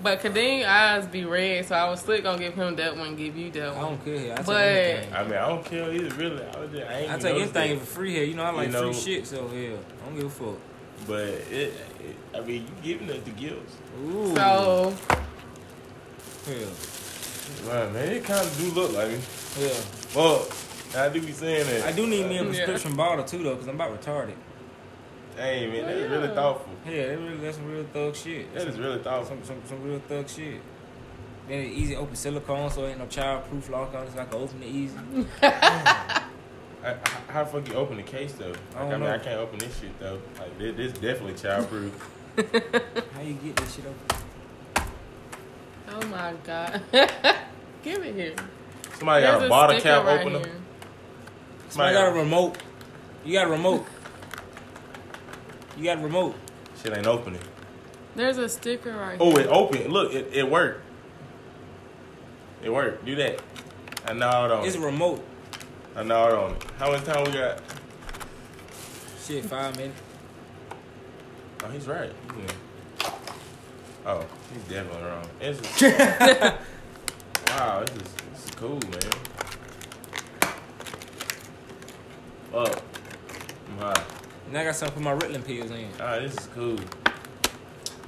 But 0.01 0.21
Kadeem 0.21 0.65
eyes 0.65 1.07
be 1.07 1.25
red, 1.25 1.65
so 1.65 1.75
I 1.75 1.89
was 1.89 1.99
still 2.01 2.21
gonna 2.21 2.37
give 2.37 2.53
him 2.53 2.75
that 2.75 2.95
one, 2.95 3.15
give 3.15 3.35
you 3.35 3.49
that 3.51 3.75
one. 3.75 3.83
I 3.83 3.89
don't 3.89 4.05
care. 4.05 4.33
I 4.33 4.35
take 4.37 4.45
But- 4.45 4.55
anything. 4.65 5.13
I 5.13 5.23
mean, 5.23 5.33
I 5.33 5.47
don't 5.49 5.65
care 5.65 5.91
either, 5.91 6.15
really. 6.15 6.43
I, 6.43 6.59
was 6.59 6.71
just, 6.71 6.87
I 6.87 6.93
ain't 6.99 7.09
I 7.11 7.13
even 7.15 7.19
take 7.19 7.33
noticed 7.33 7.55
anything 7.57 7.77
that. 7.79 7.85
for 7.85 7.93
free 7.93 8.11
here. 8.13 8.23
You 8.23 8.33
know, 8.35 8.43
I 8.43 8.49
like 8.51 8.67
You 8.67 8.73
know- 8.73 8.93
free 8.93 9.01
shit, 9.15 9.27
so 9.27 9.49
yeah, 9.53 9.69
I 9.69 10.05
don't 10.05 10.15
give 10.15 10.25
a 10.25 10.29
fuck. 10.29 10.57
But 11.07 11.19
it, 11.21 11.51
it, 11.51 11.73
I 12.35 12.41
mean, 12.41 12.67
you 12.83 12.93
giving 12.93 13.09
it 13.09 13.25
the 13.25 13.31
gifts. 13.31 13.75
Ooh. 14.05 14.35
So 14.35 14.93
yeah, 16.47 16.65
Right, 17.67 17.91
man, 17.93 18.09
it 18.09 18.23
kind 18.23 18.45
of 18.45 18.57
do 18.57 18.71
look 18.79 18.93
like 18.93 19.09
me. 19.09 19.19
yeah. 19.59 19.73
Well, 20.15 20.47
I 20.95 21.09
do 21.09 21.21
be 21.21 21.31
saying 21.31 21.65
that. 21.67 21.85
I 21.87 21.91
do 21.91 22.05
need 22.07 22.25
me 22.27 22.37
a 22.37 22.43
Yeah. 22.43 22.49
prescription 22.49 22.95
bottle 22.95 23.25
too, 23.25 23.41
though, 23.43 23.53
because 23.55 23.67
I'm 23.67 23.75
about 23.75 23.99
retarded. 23.99 24.33
Hey, 25.37 25.67
man, 25.67 25.85
that's 25.85 25.99
Yeah. 25.99 26.07
really 26.07 26.27
thoughtful. 26.29 26.73
Yeah, 26.89 27.07
that 27.07 27.17
really, 27.19 27.37
that's 27.37 27.57
some 27.57 27.71
real 27.71 27.85
thug 27.93 28.15
shit. 28.15 28.53
That 28.53 28.67
is 28.67 28.77
really 28.79 28.97
thoughtful. 28.99 29.37
some, 29.37 29.43
some, 29.45 29.61
some 29.67 29.83
real 29.83 29.99
thug 30.07 30.27
shit. 30.27 30.59
Then 31.47 31.59
it 31.59 31.67
easy 31.71 31.95
open 31.95 32.15
silicone, 32.15 32.69
so 32.71 32.85
ain't 32.87 32.97
no 32.99 33.05
child-proof 33.05 33.69
lock 33.69 33.93
on 33.93 34.03
it, 34.07 34.13
so 34.13 34.19
I 34.19 34.25
can 34.25 34.41
open 34.41 34.63
it 34.63 34.67
easy. 34.67 34.97
I, 35.41 36.23
I, 36.83 36.95
how 37.29 37.43
the 37.43 37.49
fuck 37.51 37.67
you 37.69 37.75
open 37.75 37.97
the 37.97 38.03
case 38.03 38.33
though? 38.33 38.49
Like, 38.49 38.57
I, 38.75 38.79
don't 38.79 38.89
mean, 38.91 38.99
know. 39.01 39.15
I 39.15 39.17
can't 39.19 39.39
open 39.39 39.59
this 39.59 39.79
shit 39.79 39.97
though. 39.99 40.19
Like 40.39 40.57
this, 40.57 40.75
this 40.75 40.93
definitely 40.93 41.33
childproof. 41.33 41.91
How 43.13 43.21
you 43.21 43.33
get 43.33 43.55
this 43.55 43.75
shit 43.75 43.85
open? 43.85 44.17
Oh 45.89 46.05
my 46.07 46.33
god. 46.43 46.81
Give 47.83 48.03
it 48.03 48.15
here. 48.15 48.35
Somebody 48.97 49.25
got 49.25 49.39
There's 49.39 49.43
a 49.43 49.49
bottle 49.49 49.79
cap 49.81 50.05
right 50.05 50.19
opener. 50.21 50.39
here. 50.39 50.55
Somebody 51.69 51.93
got 51.93 52.09
a 52.09 52.11
remote. 52.13 52.57
You 53.25 53.33
got 53.33 53.47
a 53.47 53.51
remote. 53.51 53.85
You 55.77 55.83
got 55.83 55.99
a 55.99 56.01
remote. 56.01 56.35
Shit 56.81 56.95
ain't 56.97 57.07
opening. 57.07 57.41
There's 58.15 58.37
a 58.39 58.49
sticker 58.49 58.91
right 58.93 59.19
here. 59.21 59.31
Oh, 59.33 59.37
it 59.37 59.47
opened. 59.47 59.91
Look, 59.93 60.13
it, 60.13 60.29
it 60.33 60.49
worked. 60.49 60.83
It 62.63 62.69
worked. 62.71 63.05
Do 63.05 63.15
that. 63.15 63.39
I 64.05 64.13
gnawed 64.13 64.51
on 64.51 64.65
It's 64.65 64.75
a 64.75 64.81
it. 64.81 64.85
remote. 64.85 65.23
I 65.95 66.03
gnawed 66.03 66.33
on 66.33 66.51
it. 66.53 66.63
How 66.79 66.91
much 66.91 67.03
time 67.03 67.23
we 67.25 67.31
got? 67.31 67.61
Shit, 69.23 69.45
five 69.45 69.75
minutes. 69.77 69.99
Oh, 71.63 71.69
he's 71.69 71.87
right. 71.87 72.11
Yeah. 72.39 73.11
Oh, 74.05 74.25
he's 74.53 74.63
definitely 74.63 75.03
wrong. 75.03 75.27
This 75.39 75.59
is, 75.59 75.81
wow, 77.49 77.83
this 77.83 77.95
is, 77.95 78.13
this 78.13 78.45
is 78.45 78.51
cool, 78.55 78.79
man. 78.79 79.11
Fuck. 82.51 82.83
I'm. 84.47 84.53
Now 84.53 84.61
I 84.61 84.63
got 84.65 84.75
something 84.75 84.97
for 84.97 85.03
my 85.03 85.13
Ritalin 85.15 85.45
pills 85.45 85.71
in. 85.71 85.87
Ah, 85.99 86.19
this 86.19 86.33
is 86.37 86.47
cool. 86.55 86.77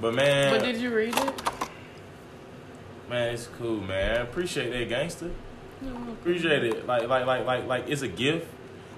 But 0.00 0.14
man, 0.14 0.50
But 0.56 0.64
did 0.64 0.76
you 0.80 0.94
read 0.94 1.14
it? 1.16 1.42
Man, 3.08 3.34
it's 3.34 3.48
cool, 3.58 3.80
man. 3.80 4.22
Appreciate 4.22 4.70
that, 4.70 4.88
gangster. 4.88 5.30
Appreciate 6.20 6.64
it. 6.64 6.86
Like, 6.86 7.08
like, 7.08 7.26
like, 7.26 7.44
like, 7.46 7.66
like. 7.66 7.84
It's 7.88 8.02
a 8.02 8.08
gift. 8.08 8.46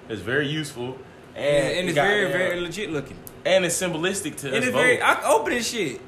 It's 0.09 0.21
very 0.21 0.49
useful, 0.49 0.99
and, 1.35 1.45
And, 1.47 1.67
and 1.67 1.79
it 1.79 1.85
it's 1.91 1.95
got- 1.95 2.07
very, 2.09 2.23
yeah. 2.31 2.37
very 2.37 2.61
legit 2.61 2.91
looking. 2.91 3.17
and 3.45 3.65
it's 3.65 3.75
symbolistic 3.81 4.37
to 4.39 4.49
And 4.49 4.57
us 4.57 4.65
it's 4.65 4.73
both. 4.73 4.83
very. 4.83 5.03
I 5.03 5.15
can 5.15 5.25
open 5.25 5.53
this 5.55 5.71
shit, 5.71 6.01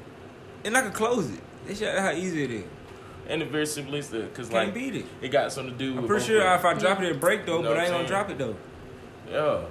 and 0.63 0.77
I 0.77 0.81
can 0.81 0.91
close 0.91 1.29
it. 1.29 1.39
This 1.65 1.79
shit, 1.79 1.97
how 1.97 2.11
easy 2.11 2.43
it 2.43 2.51
is. 2.51 2.63
and 3.27 3.41
it's 3.41 3.51
very 3.51 3.65
simplistic 3.65 4.29
because 4.29 4.49
Can't 4.49 4.65
like 4.67 4.73
beat 4.73 4.95
it. 4.97 5.05
it 5.21 5.29
got 5.29 5.51
something 5.51 5.73
to 5.73 5.79
do. 5.79 5.93
With. 5.95 6.03
I'm 6.03 6.07
pretty 6.07 6.25
sure 6.25 6.41
if 6.53 6.63
I 6.65 6.73
drop 6.75 6.99
it, 7.01 7.05
it 7.09 7.19
break 7.19 7.45
though, 7.45 7.57
You 7.57 7.63
know 7.63 7.69
but 7.69 7.79
I 7.79 7.83
ain't 7.85 7.91
I'm 7.93 7.97
gonna 7.99 8.07
drop 8.07 8.29
it 8.29 8.37
though. 8.37 8.55
Yeah. 9.31 9.61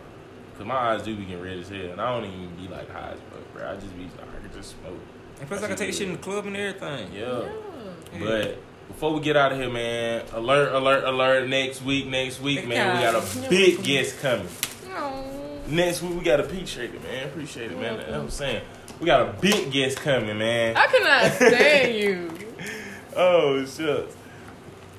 Cause 0.57 0.67
my 0.67 0.75
eyes 0.75 1.03
do 1.03 1.17
be 1.17 1.25
getting 1.25 1.43
red 1.43 1.59
as 1.59 1.69
hell, 1.69 1.81
and 1.81 2.01
I 2.01 2.11
don't 2.13 2.31
even 2.31 2.55
be 2.55 2.69
like 2.69 2.89
high 2.91 3.11
as 3.11 3.19
fuck, 3.31 3.53
bro. 3.53 3.71
I 3.71 3.75
just 3.75 3.97
be, 3.97 4.05
like 4.05 4.13
I 4.21 4.47
can 4.47 4.57
just 4.57 4.77
smoke. 4.81 5.01
And 5.41 5.49
plus, 5.49 5.63
I 5.63 5.67
can 5.67 5.77
take 5.77 5.93
shit 5.93 6.07
in 6.07 6.13
the 6.13 6.19
club 6.19 6.47
and 6.47 6.57
everything. 6.57 7.13
Yeah. 7.13 7.49
Yeah. 8.13 8.21
But 8.21 8.59
before 8.87 9.13
we 9.13 9.21
get 9.21 9.37
out 9.37 9.51
of 9.51 9.59
here, 9.59 9.69
man, 9.69 10.25
alert, 10.33 10.73
alert, 10.73 11.05
alert! 11.05 11.49
Next 11.49 11.83
week, 11.83 12.07
next 12.07 12.41
week, 12.41 12.69
man, 12.69 12.97
we 12.97 13.03
got 13.03 13.17
a 13.17 13.51
big 13.51 13.83
guest 13.83 14.21
coming. 14.21 14.47
Next 15.67 16.03
week, 16.03 16.15
we 16.15 16.23
got 16.23 16.41
a 16.41 16.45
peach 16.45 16.69
shaker, 16.69 17.01
man. 17.01 17.27
Appreciate 17.27 17.73
it, 17.73 17.81
man. 17.81 17.97
That's 17.97 18.11
what 18.11 18.21
I'm 18.21 18.31
saying. 18.31 18.63
We 19.01 19.07
got 19.07 19.29
a 19.29 19.33
big 19.41 19.73
guest 19.73 19.97
coming, 19.97 20.39
man. 20.39 20.77
I 20.77 20.87
cannot 20.87 21.33
stand 21.33 21.95
you. 21.99 22.31
Oh, 23.17 23.65
shucks. 23.65 24.15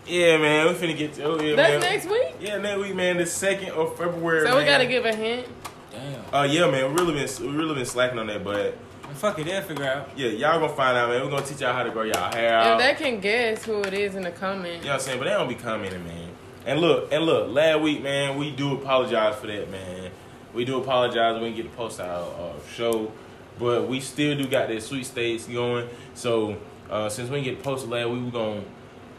Yeah, 0.07 0.37
man, 0.37 0.67
we 0.67 0.73
finna 0.73 0.97
get 0.97 1.13
to. 1.15 1.23
Oh, 1.23 1.41
yeah, 1.41 1.55
That's 1.55 1.71
man. 1.71 1.79
next 1.79 2.09
week. 2.09 2.35
Yeah, 2.39 2.57
next 2.57 2.79
week, 2.79 2.95
man. 2.95 3.17
The 3.17 3.25
second 3.25 3.71
of 3.71 3.97
February. 3.97 4.45
So 4.45 4.53
we 4.53 4.63
man. 4.63 4.67
gotta 4.67 4.85
give 4.85 5.05
a 5.05 5.15
hint. 5.15 5.47
Damn. 5.91 6.33
Uh, 6.33 6.43
yeah, 6.43 6.69
man. 6.69 6.93
We 6.93 7.01
really 7.01 7.13
been, 7.13 7.29
we 7.41 7.57
really 7.57 7.75
been 7.75 7.85
slacking 7.85 8.19
on 8.19 8.27
that, 8.27 8.43
but 8.43 8.77
Fuck 9.15 9.39
it, 9.39 9.45
they'll 9.45 9.61
figure 9.61 9.85
out. 9.85 10.09
yeah, 10.17 10.27
y'all 10.27 10.59
gonna 10.59 10.73
find 10.73 10.97
out, 10.97 11.09
man. 11.09 11.23
We're 11.23 11.29
gonna 11.29 11.45
teach 11.45 11.61
y'all 11.61 11.73
how 11.73 11.83
to 11.83 11.89
grow 11.89 12.03
y'all 12.03 12.33
hair 12.33 12.53
out. 12.53 12.79
If 12.79 12.97
they 12.97 13.03
can 13.03 13.19
guess 13.21 13.63
who 13.63 13.81
it 13.81 13.93
is 13.93 14.15
in 14.15 14.23
the 14.23 14.31
comments. 14.31 14.79
You 14.79 14.89
know 14.89 14.89
what 14.89 14.93
I'm 14.93 14.99
saying? 14.99 15.19
But 15.19 15.25
they 15.25 15.31
don't 15.31 15.47
be 15.47 15.55
commenting, 15.55 16.03
man. 16.03 16.29
And 16.65 16.81
look, 16.81 17.11
and 17.13 17.23
look, 17.23 17.49
last 17.49 17.81
week, 17.81 18.03
man, 18.03 18.37
we 18.37 18.51
do 18.51 18.73
apologize 18.73 19.35
for 19.35 19.47
that, 19.47 19.71
man. 19.71 20.11
We 20.53 20.65
do 20.65 20.79
apologize. 20.81 21.39
We 21.39 21.45
didn't 21.47 21.55
get 21.55 21.71
to 21.71 21.77
post 21.77 21.99
our 21.99 22.21
uh, 22.23 22.53
show, 22.73 23.11
but 23.57 23.87
we 23.87 24.01
still 24.01 24.37
do 24.37 24.47
got 24.47 24.67
that 24.67 24.83
sweet 24.83 25.05
states 25.05 25.47
going. 25.47 25.87
So 26.13 26.57
uh, 26.89 27.07
since 27.09 27.29
we 27.29 27.41
didn't 27.41 27.55
get 27.55 27.63
posted 27.63 27.89
last 27.89 28.09
week, 28.09 28.23
we're 28.23 28.31
gonna. 28.31 28.63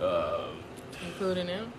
Uh, 0.00 0.48
Including 1.18 1.46
them. 1.46 1.72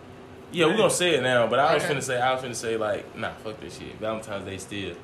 yeah, 0.51 0.65
we're 0.65 0.77
gonna 0.77 0.89
say 0.89 1.15
it 1.15 1.21
now, 1.23 1.47
but 1.47 1.59
I 1.59 1.73
was 1.75 1.83
Okay. 1.83 1.93
finna 1.93 2.03
say, 2.03 2.19
I 2.21 2.33
was 2.33 2.43
finna 2.43 2.55
say 2.55 2.77
like, 2.77 3.15
nah, 3.17 3.31
fuck 3.43 3.59
this 3.59 3.77
shit. 3.77 3.95
Valentine's 3.99 4.45
Day 4.45 4.57
still, 4.57 4.95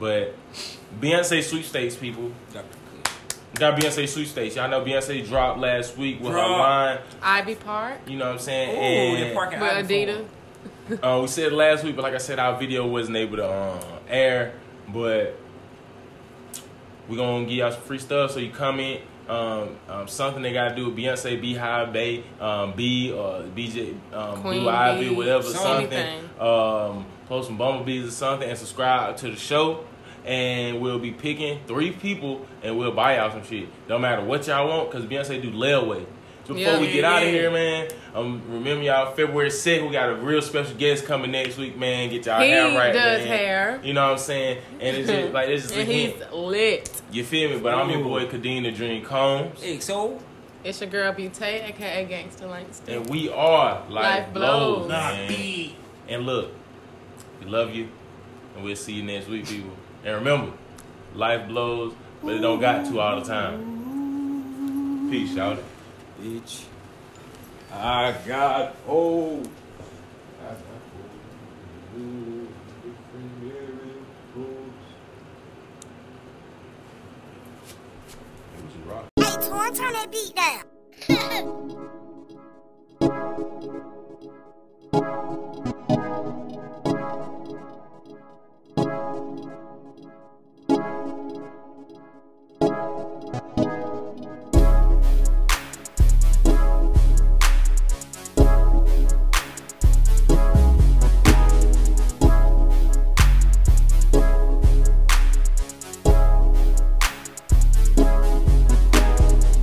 but 0.00 0.34
Beyonce 1.00 1.42
sweepstakes, 1.42 1.96
people. 1.96 2.30
Dr. 2.52 2.64
Got 3.54 3.78
Beyonce 3.80 4.06
sweepstakes. 4.08 4.56
Y'all 4.56 4.68
know 4.68 4.82
Beyonce 4.84 5.26
dropped 5.26 5.58
last 5.60 5.96
week 5.96 6.20
with 6.20 6.32
her 6.32 6.38
Drop. 6.38 6.58
line. 6.58 6.98
Ivy 7.22 7.54
Park. 7.54 8.00
You 8.06 8.18
know 8.18 8.26
what 8.26 8.32
I'm 8.34 8.38
saying? 8.38 8.70
Ooh, 8.76 9.16
And- 9.16 9.22
they 9.30 9.34
parking 9.34 9.60
With 9.60 9.70
out 9.70 9.84
Adidas. 9.84 10.26
Uh, 11.02 11.20
we 11.22 11.26
said 11.26 11.52
last 11.52 11.82
week, 11.82 11.96
but 11.96 12.02
like 12.02 12.14
I 12.14 12.18
said, 12.18 12.38
our 12.38 12.58
video 12.58 12.86
wasn't 12.86 13.16
able 13.16 13.36
to 13.38 13.46
uh, 13.48 13.80
air. 14.08 14.52
But 14.88 15.36
we're 17.08 17.16
gonna 17.16 17.44
give 17.44 17.54
y'all 17.54 17.72
some 17.72 17.80
free 17.82 17.98
stuff. 17.98 18.32
So 18.32 18.40
you 18.40 18.50
comment 18.50 19.00
um, 19.28 19.76
um, 19.88 20.08
something 20.08 20.42
they 20.42 20.52
gotta 20.52 20.74
do 20.74 20.86
with 20.86 20.96
Beyonce, 20.96 21.40
Beehive 21.40 21.92
Bay, 21.92 22.24
um, 22.40 22.72
B 22.76 23.12
or 23.12 23.42
BJ, 23.42 23.94
um, 24.12 24.40
Queen 24.40 24.60
Blue 24.60 24.68
Ivy, 24.70 25.10
whatever, 25.16 25.42
something. 25.42 25.88
Um, 26.40 27.06
post 27.26 27.48
some 27.48 27.58
bumblebees 27.58 28.06
or 28.06 28.10
something, 28.12 28.48
and 28.48 28.58
subscribe 28.58 29.16
to 29.18 29.30
the 29.30 29.36
show. 29.36 29.84
And 30.24 30.80
we'll 30.80 30.98
be 30.98 31.12
picking 31.12 31.60
three 31.68 31.92
people, 31.92 32.46
and 32.62 32.76
we'll 32.76 32.90
buy 32.92 33.16
y'all 33.16 33.30
some 33.30 33.44
shit. 33.44 33.68
Don't 33.86 34.00
matter 34.00 34.24
what 34.24 34.46
y'all 34.48 34.68
want, 34.68 34.90
cause 34.90 35.04
Beyonce 35.04 35.40
do 35.40 35.52
layaway. 35.52 36.04
So 36.46 36.54
before 36.54 36.74
Yeah. 36.74 36.80
we 36.80 36.92
get 36.92 37.04
out 37.04 37.22
of 37.22 37.28
Yeah. 37.28 37.34
here, 37.40 37.50
man, 37.50 37.88
um, 38.14 38.40
remember 38.48 38.84
y'all 38.84 39.12
February 39.14 39.50
2nd, 39.50 39.86
we 39.86 39.92
got 39.92 40.10
a 40.10 40.14
real 40.14 40.40
special 40.40 40.74
guest 40.76 41.04
coming 41.04 41.32
next 41.32 41.56
week, 41.56 41.76
man. 41.76 42.08
Get 42.08 42.26
y'all 42.26 42.40
He 42.40 42.50
hair 42.50 42.66
right, 42.66 42.92
there. 42.92 42.92
He 42.92 43.18
does 43.18 43.28
man. 43.28 43.38
hair. 43.38 43.80
You 43.82 43.92
know 43.94 44.04
what 44.04 44.12
I'm 44.12 44.18
saying? 44.18 44.58
And 44.80 44.96
it's 44.96 45.08
just 45.08 45.32
like 45.32 45.48
it's 45.48 45.62
just 45.64 45.74
a 45.74 45.80
and 45.80 45.88
he's 45.88 46.12
hint. 46.12 46.34
lit. 46.34 47.02
You 47.10 47.24
feel 47.24 47.50
me? 47.50 47.58
But 47.58 47.74
I'm 47.74 47.90
your 47.90 48.02
boy 48.04 48.26
Kadeem 48.26 48.62
the 48.62 48.70
Dream 48.70 49.04
Combs. 49.04 49.60
XO. 49.60 50.20
It's 50.62 50.80
your 50.80 50.90
girl 50.90 51.12
B 51.12 51.28
Tay, 51.28 51.64
aka 51.68 52.06
Gangsta 52.06 52.48
Langston. 52.50 52.94
And 52.94 53.10
we 53.10 53.28
are 53.28 53.82
Life, 53.88 53.90
Life 53.90 54.32
Blows. 54.32 54.86
Blows. 54.86 54.88
man. 54.88 55.70
And 56.08 56.26
look, 56.26 56.52
we 57.42 57.50
love 57.50 57.74
you. 57.74 57.88
And 58.54 58.64
we'll 58.64 58.76
see 58.76 58.92
you 58.92 59.02
next 59.02 59.26
week, 59.28 59.46
people. 59.48 59.70
And 60.04 60.14
remember, 60.14 60.52
life 61.14 61.46
blows, 61.48 61.92
but 62.22 62.34
it 62.34 62.38
don't 62.38 62.60
got 62.60 62.84
to 62.86 63.00
all 63.00 63.20
the 63.20 63.26
time. 63.26 65.08
Peace, 65.10 65.32
y'all. 65.34 65.56
Bitch. 66.20 66.64
I 67.72 68.14
got 68.26 68.76
old. 68.88 69.48
I 70.40 70.48
got 70.48 70.60
old. 71.94 72.48
It 78.56 78.64
was 78.64 78.74
a. 78.86 79.10
Hey, 79.20 79.36
turn 79.74 79.92
that 79.92 80.10
beat 80.10 80.34
down. 80.36 81.75